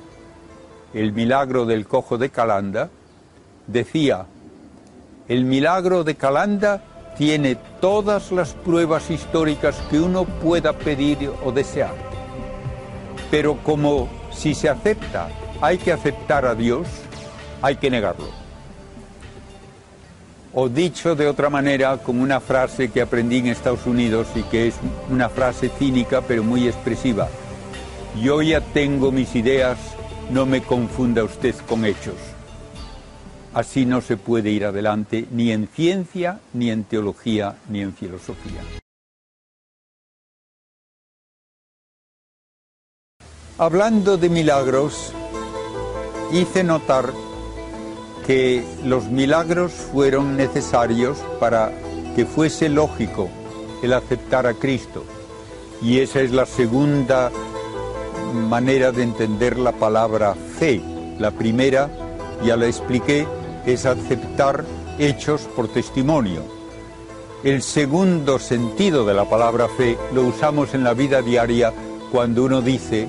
[0.94, 2.90] el milagro del cojo de Calanda,
[3.66, 4.26] decía,
[5.26, 6.80] el milagro de Calanda
[7.18, 11.94] tiene todas las pruebas históricas que uno pueda pedir o desear.
[13.32, 15.28] Pero como si se acepta,
[15.60, 16.86] hay que aceptar a Dios,
[17.62, 18.28] hay que negarlo.
[20.52, 24.66] O dicho de otra manera, con una frase que aprendí en Estados Unidos y que
[24.68, 24.74] es
[25.08, 27.28] una frase cínica pero muy expresiva.
[28.20, 29.78] Yo ya tengo mis ideas,
[30.30, 32.16] no me confunda usted con hechos.
[33.54, 38.60] Así no se puede ir adelante ni en ciencia, ni en teología, ni en filosofía.
[43.56, 45.12] Hablando de milagros,
[46.32, 47.12] hice notar
[48.26, 51.72] que los milagros fueron necesarios para
[52.14, 53.28] que fuese lógico
[53.82, 55.04] el aceptar a Cristo.
[55.82, 57.30] Y esa es la segunda
[58.32, 60.80] manera de entender la palabra fe.
[61.18, 61.90] La primera,
[62.44, 63.26] ya la expliqué,
[63.66, 64.64] es aceptar
[64.98, 66.42] hechos por testimonio.
[67.42, 71.72] El segundo sentido de la palabra fe lo usamos en la vida diaria
[72.12, 73.08] cuando uno dice,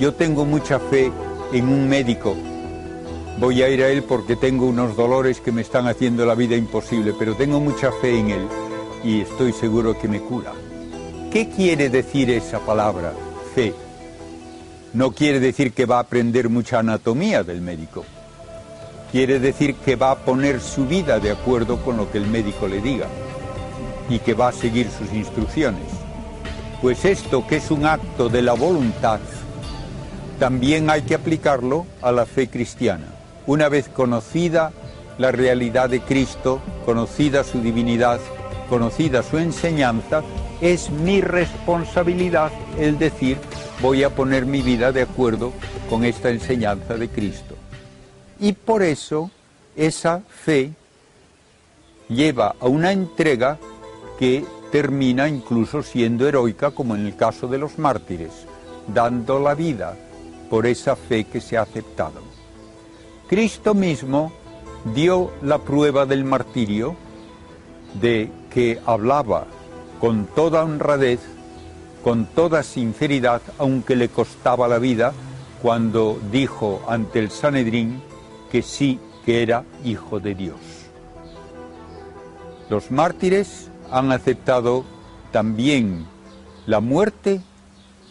[0.00, 1.12] yo tengo mucha fe
[1.52, 2.34] en un médico,
[3.38, 6.56] voy a ir a él porque tengo unos dolores que me están haciendo la vida
[6.56, 8.48] imposible, pero tengo mucha fe en él
[9.04, 10.52] y estoy seguro que me cura.
[11.30, 13.12] ¿Qué quiere decir esa palabra,
[13.54, 13.74] fe?
[14.92, 18.04] No quiere decir que va a aprender mucha anatomía del médico
[19.10, 22.68] quiere decir que va a poner su vida de acuerdo con lo que el médico
[22.68, 23.06] le diga
[24.08, 25.88] y que va a seguir sus instrucciones.
[26.80, 29.20] Pues esto, que es un acto de la voluntad,
[30.38, 33.06] también hay que aplicarlo a la fe cristiana.
[33.48, 34.72] Una vez conocida
[35.16, 38.20] la realidad de Cristo, conocida su divinidad,
[38.68, 40.22] conocida su enseñanza,
[40.60, 43.38] es mi responsabilidad el decir
[43.80, 45.54] voy a poner mi vida de acuerdo
[45.88, 47.54] con esta enseñanza de Cristo.
[48.38, 49.30] Y por eso
[49.74, 50.72] esa fe
[52.10, 53.56] lleva a una entrega
[54.18, 58.44] que termina incluso siendo heroica, como en el caso de los mártires,
[58.92, 59.96] dando la vida
[60.50, 62.27] por esa fe que se ha aceptado.
[63.28, 64.32] Cristo mismo
[64.94, 66.96] dio la prueba del martirio
[68.00, 69.46] de que hablaba
[70.00, 71.20] con toda honradez,
[72.02, 75.12] con toda sinceridad, aunque le costaba la vida,
[75.60, 78.00] cuando dijo ante el Sanedrín,
[78.50, 80.56] que sí que era hijo de Dios.
[82.70, 84.84] Los mártires han aceptado
[85.32, 86.06] también
[86.66, 87.42] la muerte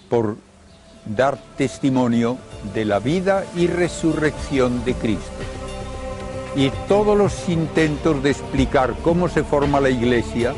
[0.09, 0.37] por
[1.05, 2.37] dar testimonio
[2.73, 5.31] de la vida y resurrección de Cristo.
[6.55, 10.53] Y todos los intentos de explicar cómo se forma la iglesia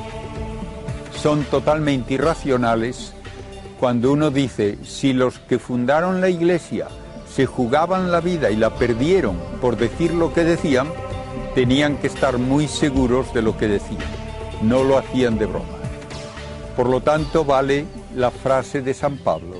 [1.22, 3.14] son totalmente irracionales
[3.80, 6.88] cuando uno dice, si los que fundaron la iglesia
[7.34, 10.88] se jugaban la vida y la perdieron por decir lo que decían,
[11.56, 14.03] tenían que estar muy seguros de lo que decían.
[14.61, 15.65] No lo hacían de broma.
[16.76, 19.59] Por lo tanto, vale la frase de San Pablo.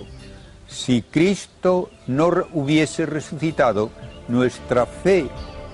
[0.69, 3.89] Si Cristo no hubiese resucitado,
[4.27, 5.27] nuestra fe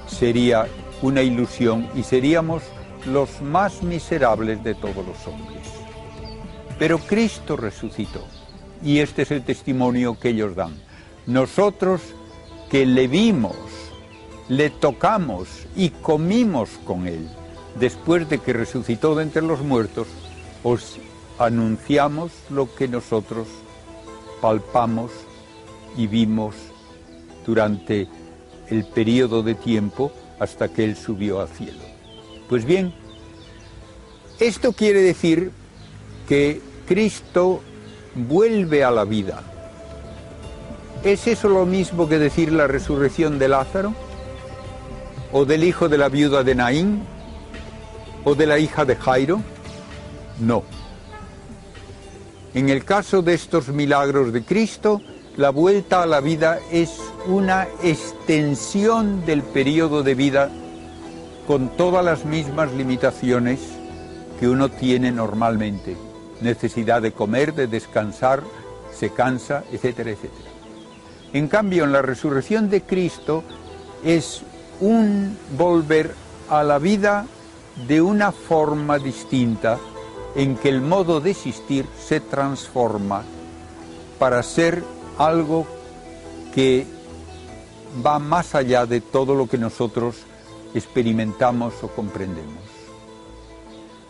[0.08, 0.68] sería
[1.02, 2.64] una ilusión y seríamos
[3.06, 5.68] los más miserables de todos los hombres.
[6.80, 8.24] Pero Cristo resucitó
[8.82, 10.74] y este es el testimonio que ellos dan.
[11.28, 12.02] Nosotros
[12.70, 13.58] que le vimos,
[14.48, 17.30] le tocamos y comimos con él,
[17.80, 20.08] después de que resucitó de entre los muertos,
[20.64, 20.98] os
[21.38, 23.48] anunciamos lo que nosotros
[24.46, 25.10] palpamos
[25.98, 26.54] y vimos
[27.48, 28.08] durante
[28.70, 31.80] el periodo de tiempo hasta que Él subió al cielo.
[32.48, 32.94] Pues bien,
[34.40, 35.50] esto quiere decir
[36.30, 37.62] que Cristo
[38.14, 39.42] vuelve a la vida.
[41.04, 43.96] ¿Es eso lo mismo que decir la resurrección de Lázaro?
[45.32, 47.02] ¿O del hijo de la viuda de Naín?
[48.24, 49.42] ¿O de la hija de Jairo?
[50.40, 50.62] No.
[52.56, 55.02] En el caso de estos milagros de Cristo,
[55.36, 60.50] la vuelta a la vida es una extensión del periodo de vida
[61.48, 63.60] con todas las mismas limitaciones
[64.40, 65.98] que uno tiene normalmente
[66.40, 68.42] necesidad de comer, de descansar,
[68.98, 70.50] se cansa, etcétera, etcétera.
[71.34, 73.44] En cambio, en la resurrección de Cristo
[74.02, 74.44] es
[74.80, 76.16] un volver
[76.50, 77.26] a la vida
[77.86, 79.78] de una forma distinta
[80.36, 83.24] en que el modo de existir se transforma
[84.20, 84.84] para ser
[85.18, 85.66] algo
[86.54, 86.86] que
[88.06, 90.18] va más allá de todo lo que nosotros
[90.74, 92.64] experimentamos o comprendemos.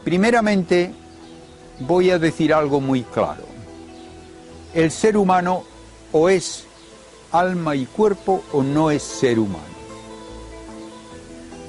[0.04, 0.94] Primeramente,
[1.80, 3.44] voy a decir algo muy claro.
[4.74, 5.64] El ser humano
[6.12, 6.66] o es
[7.32, 9.76] alma y cuerpo o no es ser humano.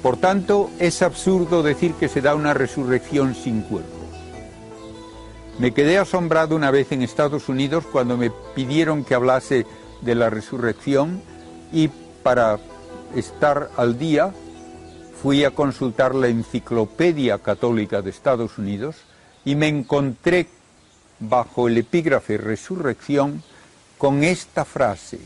[0.02, 3.95] Por tanto, es absurdo decir que se da una resurrección sin cuerpo.
[5.58, 9.64] Me quedé asombrado una vez en Estados Unidos cuando me pidieron que hablase
[10.02, 11.22] de la resurrección
[11.72, 11.88] y
[12.22, 12.58] para
[13.14, 14.34] estar al día
[15.22, 18.96] fui a consultar la Enciclopedia Católica de Estados Unidos
[19.46, 20.46] y me encontré
[21.20, 23.42] bajo el epígrafe resurrección
[23.96, 25.20] con esta frase,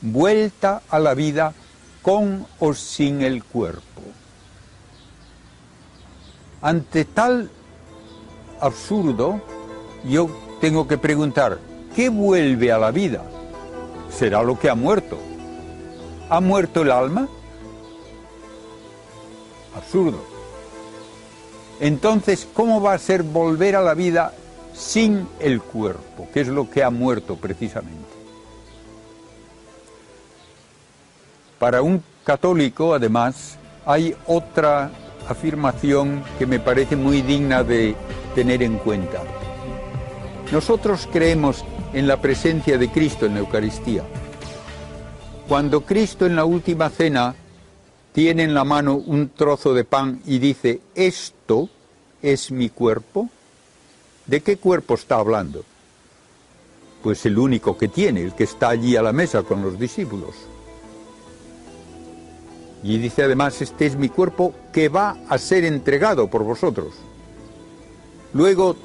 [0.00, 1.52] vuelta a la vida
[2.00, 4.00] con o sin el cuerpo.
[6.62, 7.50] Ante tal
[8.60, 9.42] absurdo,
[10.04, 10.28] yo
[10.60, 11.58] tengo que preguntar,
[11.94, 13.22] ¿qué vuelve a la vida?
[14.10, 15.18] Será lo que ha muerto.
[16.28, 17.28] ¿Ha muerto el alma?
[19.76, 20.18] Absurdo.
[21.80, 24.34] Entonces, ¿cómo va a ser volver a la vida
[24.74, 28.08] sin el cuerpo, que es lo que ha muerto precisamente?
[31.58, 33.56] Para un católico, además,
[33.86, 34.90] hay otra
[35.28, 37.94] afirmación que me parece muy digna de
[38.34, 39.22] tener en cuenta.
[40.52, 41.62] Nosotros creemos
[41.92, 44.02] en la presencia de Cristo en la Eucaristía.
[45.46, 47.34] Cuando Cristo en la última cena
[48.12, 51.68] tiene en la mano un trozo de pan y dice, esto
[52.22, 53.28] es mi cuerpo,
[54.26, 55.64] ¿de qué cuerpo está hablando?
[57.02, 60.34] Pues el único que tiene, el que está allí a la mesa con los discípulos.
[62.82, 66.94] Y dice además, este es mi cuerpo que va a ser entregado por vosotros.
[68.32, 68.76] Luego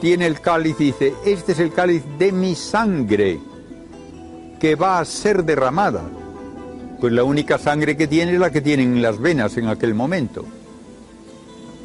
[0.00, 3.38] tiene el cáliz y dice, este es el cáliz de mi sangre
[4.58, 6.02] que va a ser derramada
[7.00, 10.44] pues la única sangre que tiene es la que tienen las venas en aquel momento.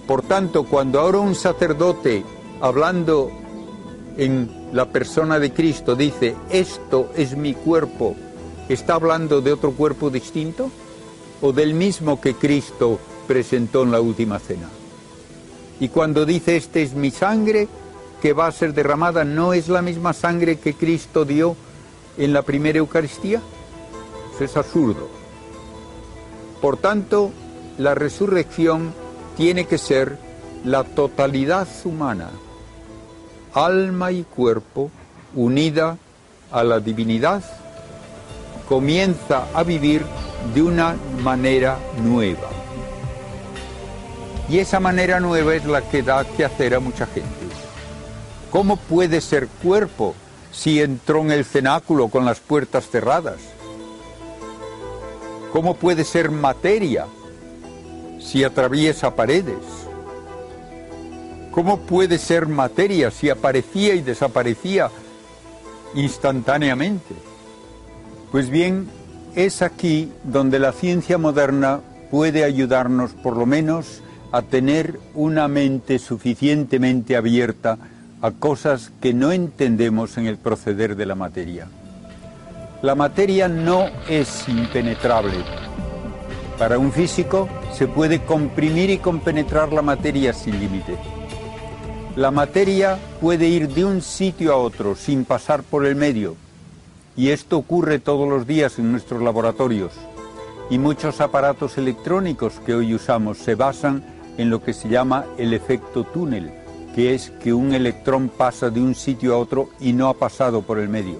[0.06, 2.24] Por tanto, cuando ahora un sacerdote,
[2.60, 3.32] hablando
[4.18, 8.16] en la persona de Cristo, dice, esto es mi cuerpo,
[8.68, 10.70] ¿está hablando de otro cuerpo distinto?
[11.42, 14.70] ¿O del mismo que Cristo presentó en la última cena?
[15.80, 17.68] Y cuando dice, este es mi sangre
[18.22, 21.56] que va a ser derramada, ¿no es la misma sangre que Cristo dio
[22.18, 23.42] en la primera Eucaristía?
[24.44, 25.08] es absurdo.
[26.62, 27.32] Por tanto,
[27.78, 28.94] la resurrección
[29.38, 30.18] tiene que ser
[30.64, 32.32] la totalidad humana,
[33.54, 34.92] alma y cuerpo,
[35.36, 35.98] unida
[36.52, 37.44] a la divinidad,
[38.68, 40.04] comienza a vivir
[40.54, 42.50] de una manera nueva.
[44.50, 47.45] Y esa manera nueva es la que da que hacer a mucha gente.
[48.56, 50.16] ¿Cómo puede ser cuerpo
[50.54, 53.36] si entró en el cenáculo con las puertas cerradas?
[55.52, 57.06] ¿Cómo puede ser materia
[58.18, 59.58] si atraviesa paredes?
[61.52, 64.90] ¿Cómo puede ser materia si aparecía y desaparecía
[65.94, 67.14] instantáneamente.
[68.32, 68.88] Pues bien,
[69.36, 74.02] es aquí donde la ciencia moderna puede ayudarnos por lo menos
[74.32, 77.78] a tener una mente suficientemente abierta
[78.22, 81.68] a cosas que no entendemos en el proceder de la materia.
[82.82, 85.38] La materia no es impenetrable.
[86.58, 90.98] Para un físico se puede comprimir y compenetrar la materia sin límite.
[92.16, 96.36] La materia puede ir de un sitio a otro sin pasar por el medio.
[97.18, 99.92] Y esto ocurre todos los días en nuestros laboratorios.
[100.70, 104.04] Y muchos aparatos electrónicos que hoy usamos se basan
[104.38, 106.52] en lo que se llama el efecto túnel,
[106.96, 110.62] que es que un electrón pasa de un sitio a otro y no ha pasado
[110.62, 111.18] por el medio.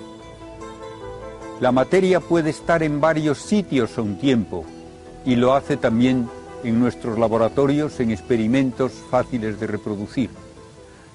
[1.60, 4.64] La materia puede estar en varios sitios a un tiempo
[5.26, 6.30] y lo hace también
[6.64, 10.30] en nuestros laboratorios en experimentos fáciles de reproducir.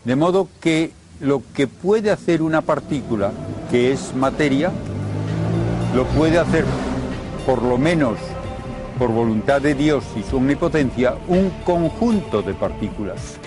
[0.04, 3.32] De modo que lo que puede hacer una partícula,
[3.70, 4.70] que es materia,
[5.94, 6.66] lo puede hacer
[7.46, 8.18] por lo menos
[8.98, 13.39] por voluntad de Dios y su omnipotencia un conjunto de partículas.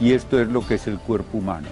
[0.00, 1.68] Y esto es lo que es el cuerpo humano.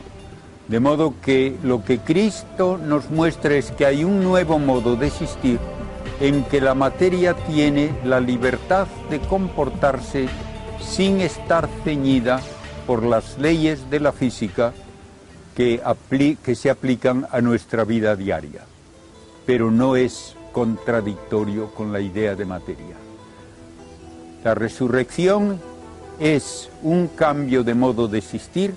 [0.68, 5.06] De modo que lo que Cristo nos muestra es que hay un nuevo modo de
[5.06, 5.58] existir
[6.20, 10.28] en que la materia tiene la libertad de comportarse
[10.80, 12.40] sin estar ceñida
[12.86, 14.72] por las leyes de la física
[15.54, 15.82] que,
[16.54, 18.62] se aplican a nuestra vida diaria,
[19.44, 22.96] pero no es contradictorio con la idea de materia.
[24.44, 25.60] La resurrección
[26.18, 28.74] es un cambio de modo de existir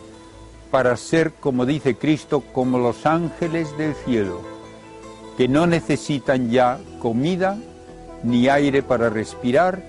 [0.69, 4.41] para ser, como dice Cristo, como los ángeles del cielo,
[5.37, 7.57] que no necesitan ya comida,
[8.23, 9.83] ni aire para respirar,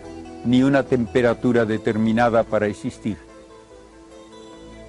[0.44, 3.16] ni una temperatura determinada para existir.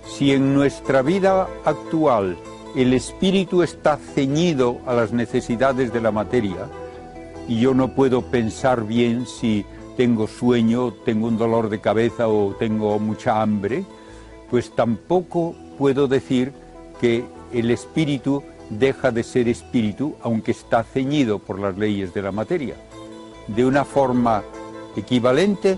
[0.06, 2.38] Si en nuestra vida actual
[2.76, 6.69] el espíritu está ceñido a las necesidades de la materia,
[7.48, 9.65] y yo no puedo pensar bien si
[9.95, 13.86] tengo sueño, tengo un dolor de cabeza o tengo mucha hambre,
[14.49, 16.52] pues tampoco puedo decir
[16.99, 22.32] que el espíritu deja de ser espíritu aunque está ceñido por las leyes de la
[22.32, 22.76] materia.
[23.48, 24.44] De una forma
[24.95, 25.78] equivalente,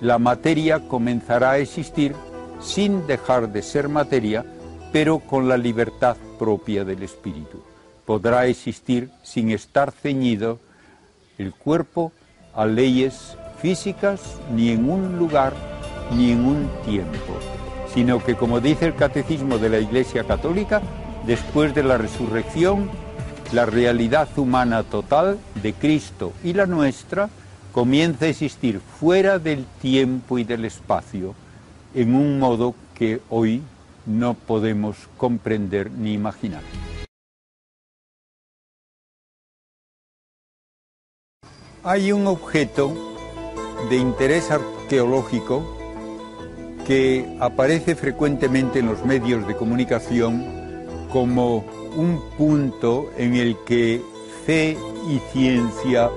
[0.00, 2.14] la materia comenzará a existir
[2.60, 4.44] sin dejar de ser materia,
[4.92, 7.62] pero con la libertad propia del espíritu.
[8.04, 10.58] Podrá existir sin estar ceñido
[11.36, 12.12] el cuerpo
[12.54, 14.20] a leyes físicas
[14.54, 15.52] ni en un lugar
[16.16, 17.34] ni en un tiempo,
[17.92, 20.80] sino que como dice el catecismo de la Iglesia Católica,
[21.26, 22.88] después de la resurrección,
[23.52, 27.28] la realidad humana total de Cristo y la nuestra
[27.72, 31.34] comienza a existir fuera del tiempo y del espacio
[31.94, 33.62] en un modo que hoy
[34.06, 36.62] no podemos comprender ni imaginar.
[41.84, 43.07] Hay un objeto
[43.88, 45.62] de interés arqueológico
[46.86, 50.44] que aparece frecuentemente en los medios de comunicación
[51.12, 51.64] como
[51.96, 54.02] un punto en el que
[54.46, 54.76] fe
[55.08, 56.10] y ciencia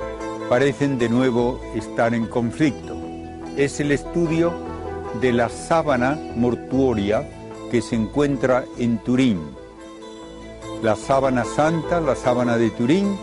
[0.50, 2.96] parecen de nuevo estar en conflicto.
[3.58, 4.54] Es el estudio
[5.20, 7.28] de la sábana mortuoria
[7.70, 9.40] que se encuentra en Turín.
[10.82, 13.18] La sábana santa, la sábana de Turín,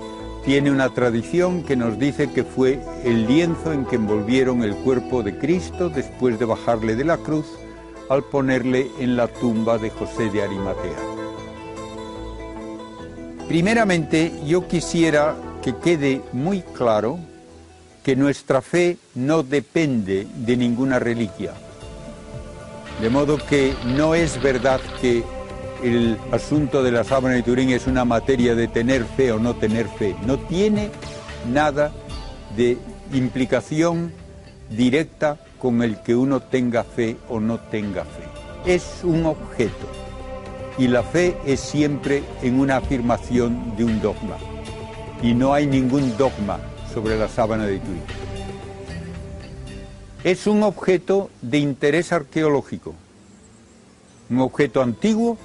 [0.49, 5.23] tiene una tradición que nos dice que fue el lienzo en que envolvieron el cuerpo
[5.23, 7.45] de Cristo después de bajarle de la cruz
[8.09, 10.97] al ponerle en la tumba de José de Arimatea.
[13.47, 17.19] Primeramente, yo quisiera que quede muy claro
[18.03, 21.53] que nuestra fe no depende de ninguna reliquia
[23.01, 25.23] de modo que no es verdad que
[25.83, 29.55] el asunto de la sábana de Turín es una materia de tener fe o no
[29.55, 30.17] tener fe.
[30.27, 30.91] No tiene
[31.51, 31.93] nada
[32.57, 32.79] de
[33.13, 34.13] implicación
[34.71, 38.25] directa con el que uno tenga fe o no tenga fe.
[38.67, 39.87] Es un objeto
[40.77, 44.37] y la fe es siempre en una afirmación de un dogma.
[45.23, 46.59] Y no hay ningún dogma
[46.93, 48.29] sobre la sábana de Turín
[50.25, 52.95] es un objeto de interés arqueológico,
[54.31, 55.39] un objeto antiguo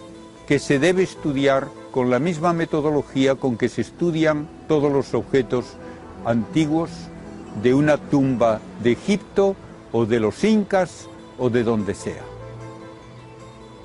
[0.47, 5.65] que se debe estudiar con la misma metodología con que se estudian todos los objetos
[6.25, 6.89] antiguos
[7.61, 9.55] de una tumba de Egipto
[9.91, 11.07] o de los incas
[11.37, 12.23] o de donde sea.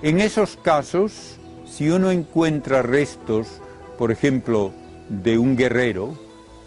[0.02, 1.36] En esos casos,
[1.66, 3.46] si uno encuentra restos,
[3.98, 4.72] por ejemplo,
[5.08, 6.16] de un guerrero,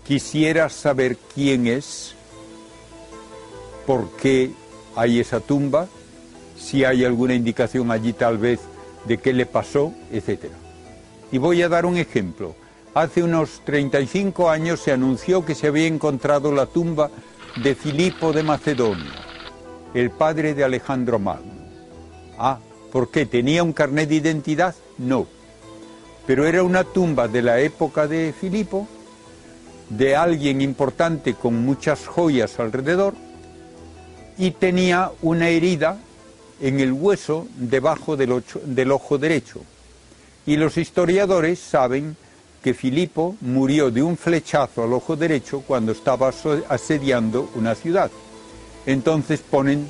[0.05, 2.13] quisiera saber quién es,
[3.87, 4.51] por qué
[4.95, 5.87] hay esa tumba,
[6.57, 8.59] si hay alguna indicación allí tal vez
[9.05, 10.45] de qué le pasó, etc.
[11.31, 12.55] Y voy a dar un ejemplo.
[12.93, 17.09] Hace unos 35 años se anunció que se había encontrado la tumba
[17.63, 19.11] de Filipo de Macedonia,
[19.93, 21.53] el padre de Alejandro Magno.
[22.37, 22.59] Ah,
[22.91, 23.25] ¿por qué?
[23.25, 24.75] ¿Tenía un carnet de identidad?
[24.97, 25.25] No.
[26.27, 28.87] Pero era una tumba de la época de Filipo,
[29.89, 33.13] de alguien importante con muchas joyas alrededor,
[34.37, 35.97] y tenía una herida
[36.61, 39.61] en el hueso debajo del, del ojo derecho.
[40.45, 42.15] Y los historiadores saben
[42.63, 46.31] que Filipo murió de un flechazo al ojo derecho cuando estaba
[46.69, 48.11] asediando una ciudad.
[48.85, 49.87] Entonces ponen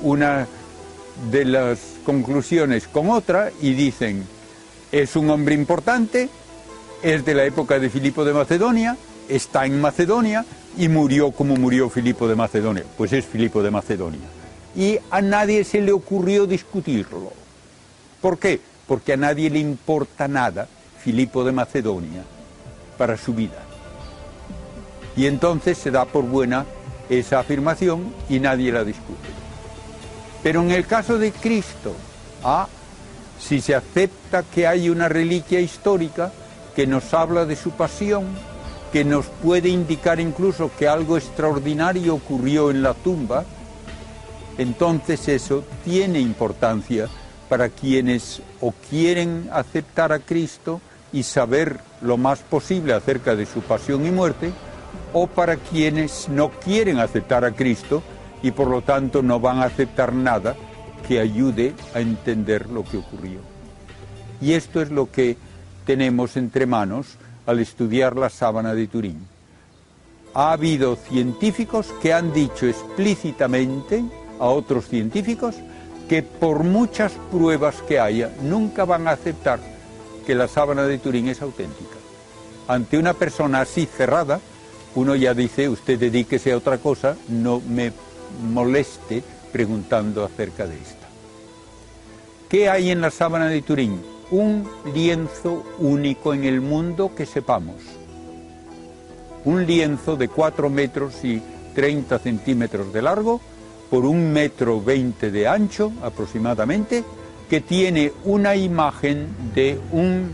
[0.00, 0.46] una
[1.30, 4.24] de las conclusiones con otra y dicen,
[4.90, 6.28] es un hombre importante,
[7.02, 8.96] es de la época de Filipo de Macedonia,
[9.28, 10.44] está en Macedonia
[10.76, 12.84] y murió como murió Filipo de Macedonia.
[12.96, 14.41] Pues es Filipo de Macedonia.
[14.74, 17.32] Y a nadie se le ocurrió discutirlo.
[18.20, 18.60] ¿Por qué?
[18.86, 20.68] Porque a nadie le importa nada
[21.02, 22.22] Filipo de Macedonia
[22.96, 23.62] para su vida.
[25.16, 26.64] Y entonces se da por buena
[27.08, 29.28] esa afirmación y nadie la discute.
[30.42, 31.94] Pero en el caso de Cristo,
[32.42, 32.68] ah,
[33.38, 36.32] si se acepta que hay una reliquia histórica
[36.74, 38.26] que nos habla de su pasión,
[38.92, 43.44] que nos puede indicar incluso que algo extraordinario ocurrió en la tumba,
[44.58, 47.08] entonces eso tiene importancia
[47.48, 50.80] para quienes o quieren aceptar a Cristo
[51.12, 54.52] y saber lo más posible acerca de su pasión y muerte,
[55.12, 58.02] o para quienes no quieren aceptar a Cristo
[58.42, 60.56] y por lo tanto no van a aceptar nada
[61.06, 63.40] que ayude a entender lo que ocurrió.
[64.40, 65.36] Y esto es lo que
[65.84, 67.16] tenemos entre manos
[67.46, 69.26] al estudiar la sábana de Turín.
[70.34, 74.02] Ha habido científicos que han dicho explícitamente
[74.42, 75.54] a otros científicos
[76.08, 79.60] que por muchas pruebas que haya, nunca van a aceptar
[80.26, 81.94] que la sábana de Turín es auténtica.
[82.66, 84.40] Ante una persona así cerrada,
[84.96, 87.92] uno ya dice, usted dedíquese a otra cosa, no me
[88.52, 91.06] moleste preguntando acerca de esta.
[92.48, 94.02] ¿Qué hay en la sábana de Turín?
[94.32, 97.76] Un lienzo único en el mundo que sepamos.
[99.44, 101.40] Un lienzo de 4 metros y
[101.76, 103.40] 30 centímetros de largo
[103.92, 107.04] por un metro 20 de ancho aproximadamente
[107.50, 110.32] que tiene una imagen de un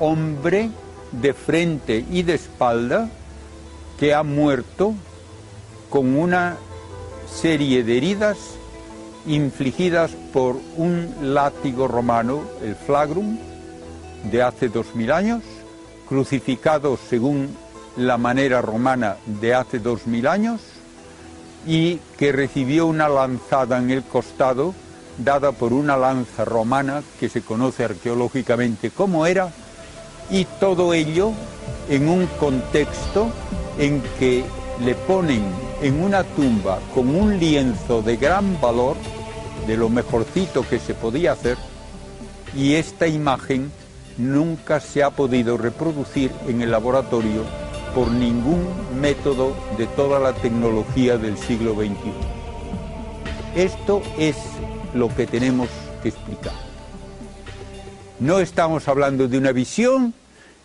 [0.00, 0.70] hombre
[1.12, 3.08] de frente y de espalda
[3.96, 4.92] que ha muerto
[5.88, 6.56] con una
[7.32, 8.38] serie de heridas
[9.24, 13.38] infligidas por un látigo romano, el flagrum,
[14.32, 15.44] de hace dos mil años,
[16.08, 17.56] crucificado según
[17.96, 20.60] la manera romana de hace dos mil años,
[21.66, 24.74] y que recibió una lanzada en el costado
[25.18, 29.50] dada por una lanza romana que se conoce arqueológicamente como era,
[30.30, 31.32] y todo ello
[31.88, 33.28] en un contexto
[33.78, 34.44] en que
[34.84, 35.42] le ponen
[35.82, 38.96] en una tumba con un lienzo de gran valor,
[39.66, 41.56] de lo mejorcito que se podía hacer,
[42.54, 43.70] y esta imagen
[44.18, 47.42] nunca se ha podido reproducir en el laboratorio
[47.96, 48.62] por ningún
[49.00, 51.94] método de toda la tecnología del siglo XXI.
[53.54, 54.36] Esto es
[54.92, 55.70] lo que tenemos
[56.02, 56.52] que explicar.
[58.20, 60.12] No estamos hablando de una visión,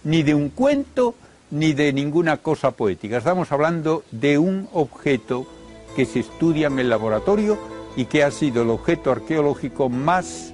[0.04, 1.16] ni de un cuento,
[1.52, 3.20] ni de ninguna cosa poética.
[3.20, 5.48] Estamos hablando de un objeto
[5.96, 7.58] que se estudia en el laboratorio
[7.96, 10.54] y que ha sido el objeto arqueológico más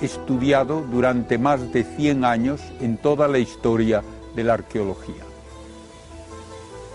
[0.00, 4.02] estudiado durante más de 100 años en toda la historia
[4.34, 5.27] de la arqueología.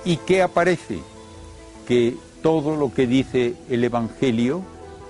[0.06, 1.00] ¿Y qué aparece?
[1.88, 4.62] Que todo lo que dice el Evangelio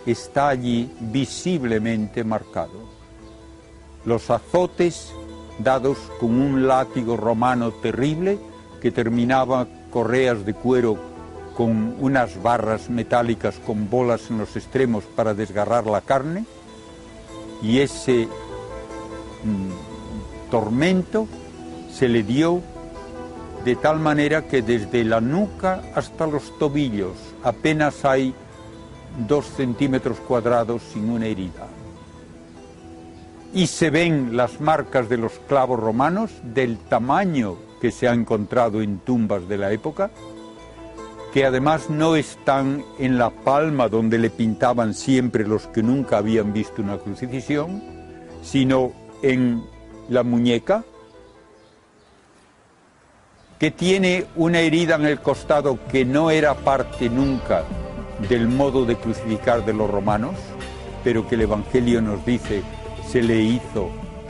[0.06, 2.92] está allí visiblemente marcado.
[4.06, 5.14] Los azotes
[5.60, 8.38] dados con un látigo romano terrible
[8.82, 10.98] que terminaba correas de cuero
[11.56, 16.46] con unas barras metálicas con bolas en los extremos para desgarrar la carne
[17.62, 18.28] y ese
[19.44, 21.28] mm, tormento
[21.92, 22.62] se le dio
[23.66, 27.14] de tal manera que desde la nuca hasta los tobillos
[27.44, 28.34] apenas hay
[29.28, 31.68] dos centímetros cuadrados sin una herida.
[33.54, 38.82] Y se ven las marcas de los clavos romanos del tamaño que se ha encontrado
[38.82, 40.10] en tumbas de la época,
[41.34, 46.54] que además no están en la palma donde le pintaban siempre los que nunca habían
[46.54, 47.84] visto una crucifixión,
[48.42, 48.92] sino
[49.22, 49.64] en
[50.10, 50.84] la muñeca,
[53.60, 57.64] que tiene una herida en el costado que no era parte nunca
[58.30, 60.36] del modo de crucificar de los romanos,
[61.04, 62.64] pero que el Evangelio nos dice
[63.10, 63.90] se le hizo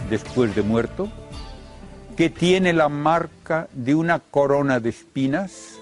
[0.10, 1.10] después de muerto,
[2.18, 5.80] que tiene la marca de una corona de espinas,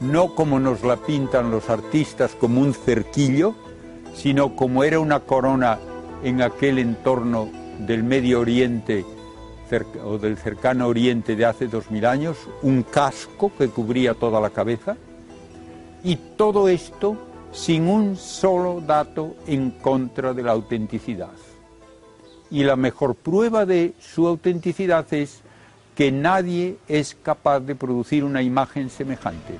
[0.00, 3.54] no como nos la pintan los artistas como un cerquillo,
[4.14, 5.78] sino como era una corona
[6.22, 7.48] en aquel entorno
[7.78, 9.04] del Medio Oriente
[10.04, 14.50] o del cercano Oriente de hace dos mil años, un casco que cubría toda la
[14.50, 14.96] cabeza,
[16.02, 17.16] y todo esto
[17.52, 21.30] sin un solo dato en contra de la autenticidad.
[22.50, 25.40] Y la mejor prueba de su autenticidad es
[25.94, 29.54] que nadie es capaz de producir una imagen semejante.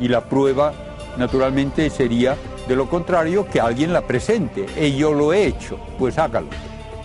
[0.00, 0.72] Y la prueba,
[1.18, 4.66] naturalmente, sería de lo contrario que alguien la presente.
[4.80, 6.50] Y yo lo he hecho, pues hágalo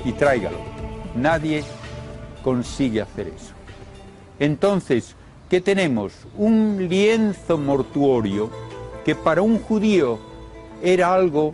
[0.05, 0.72] y tráigalo.
[1.15, 1.63] Nadie
[2.43, 3.53] consigue hacer eso.
[4.39, 5.15] Entonces,
[5.49, 6.13] ¿qué tenemos?
[6.37, 8.49] Un lienzo mortuorio
[9.05, 10.19] que para un judío
[10.81, 11.53] era algo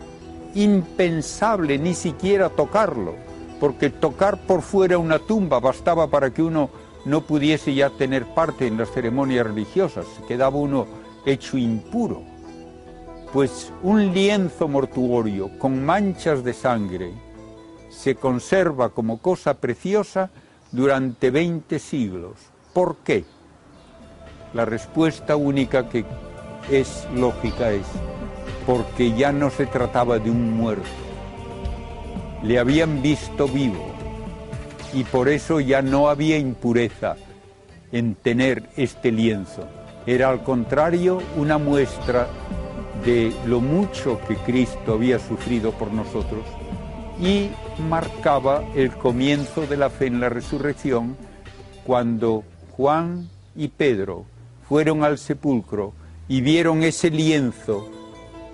[0.56, 3.16] impensable ni siquiera tocarlo,
[3.60, 6.70] porque tocar por fuera una tumba bastaba para que uno
[7.06, 10.88] no pudiese ya tener parte en las ceremonias religiosas, quedaba uno
[11.26, 12.24] hecho impuro.
[13.32, 17.14] Pues un lienzo mortuorio con manchas de sangre
[18.00, 20.30] se conserva como cosa preciosa
[20.72, 22.36] durante 20 siglos.
[22.72, 23.26] ¿Por qué?
[24.54, 26.06] La respuesta única que
[26.72, 27.86] es lógica es
[28.66, 30.88] porque ya no se trataba de un muerto.
[32.42, 33.86] Le habían visto vivo
[34.94, 37.18] y por eso ya no había impureza
[37.92, 39.68] en tener este lienzo.
[40.06, 42.28] Era al contrario una muestra
[43.04, 46.46] de lo mucho que Cristo había sufrido por nosotros
[47.20, 47.50] y
[47.90, 51.18] marcaba el comienzo de la fe en la resurrección
[51.86, 54.26] cuando Juan y Pedro
[54.68, 55.94] fueron al sepulcro
[56.28, 57.90] y vieron ese lienzo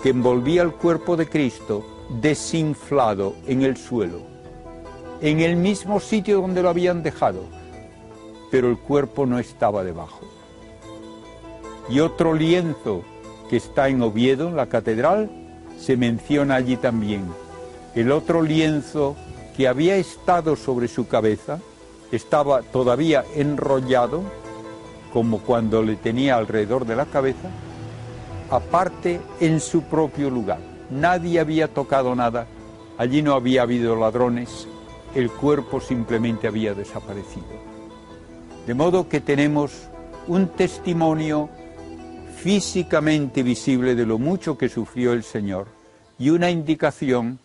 [0.02, 1.86] que envolvía el cuerpo de Cristo
[2.22, 4.22] desinflado en el suelo,
[5.22, 7.44] en el mismo sitio donde lo habían dejado,
[8.52, 10.22] pero el cuerpo no estaba debajo.
[11.90, 13.04] Y otro lienzo
[13.50, 15.30] que está en Oviedo, en la catedral,
[15.78, 17.26] se menciona allí también.
[17.96, 19.16] El otro lienzo
[19.56, 21.60] que había estado sobre su cabeza
[22.12, 24.22] estaba todavía enrollado,
[25.14, 27.50] como cuando le tenía alrededor de la cabeza,
[28.50, 30.60] aparte en su propio lugar.
[30.92, 32.48] Nadie había tocado nada,
[32.98, 34.68] allí no había habido ladrones,
[35.16, 37.48] el cuerpo simplemente había desaparecido.
[38.68, 39.72] De modo que tenemos
[40.28, 41.50] un testimonio
[42.36, 45.68] físicamente visible de lo mucho que sufrió el Señor
[46.20, 47.40] y una indicación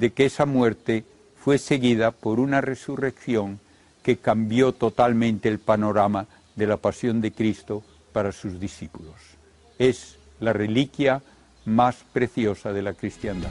[0.00, 1.04] de que esa muerte
[1.36, 3.60] fue seguida por una resurrección
[4.02, 7.82] que cambió totalmente el panorama de la pasión de Cristo
[8.14, 9.14] para sus discípulos.
[9.78, 11.22] Es la reliquia
[11.66, 13.50] más preciosa de la cristiandad.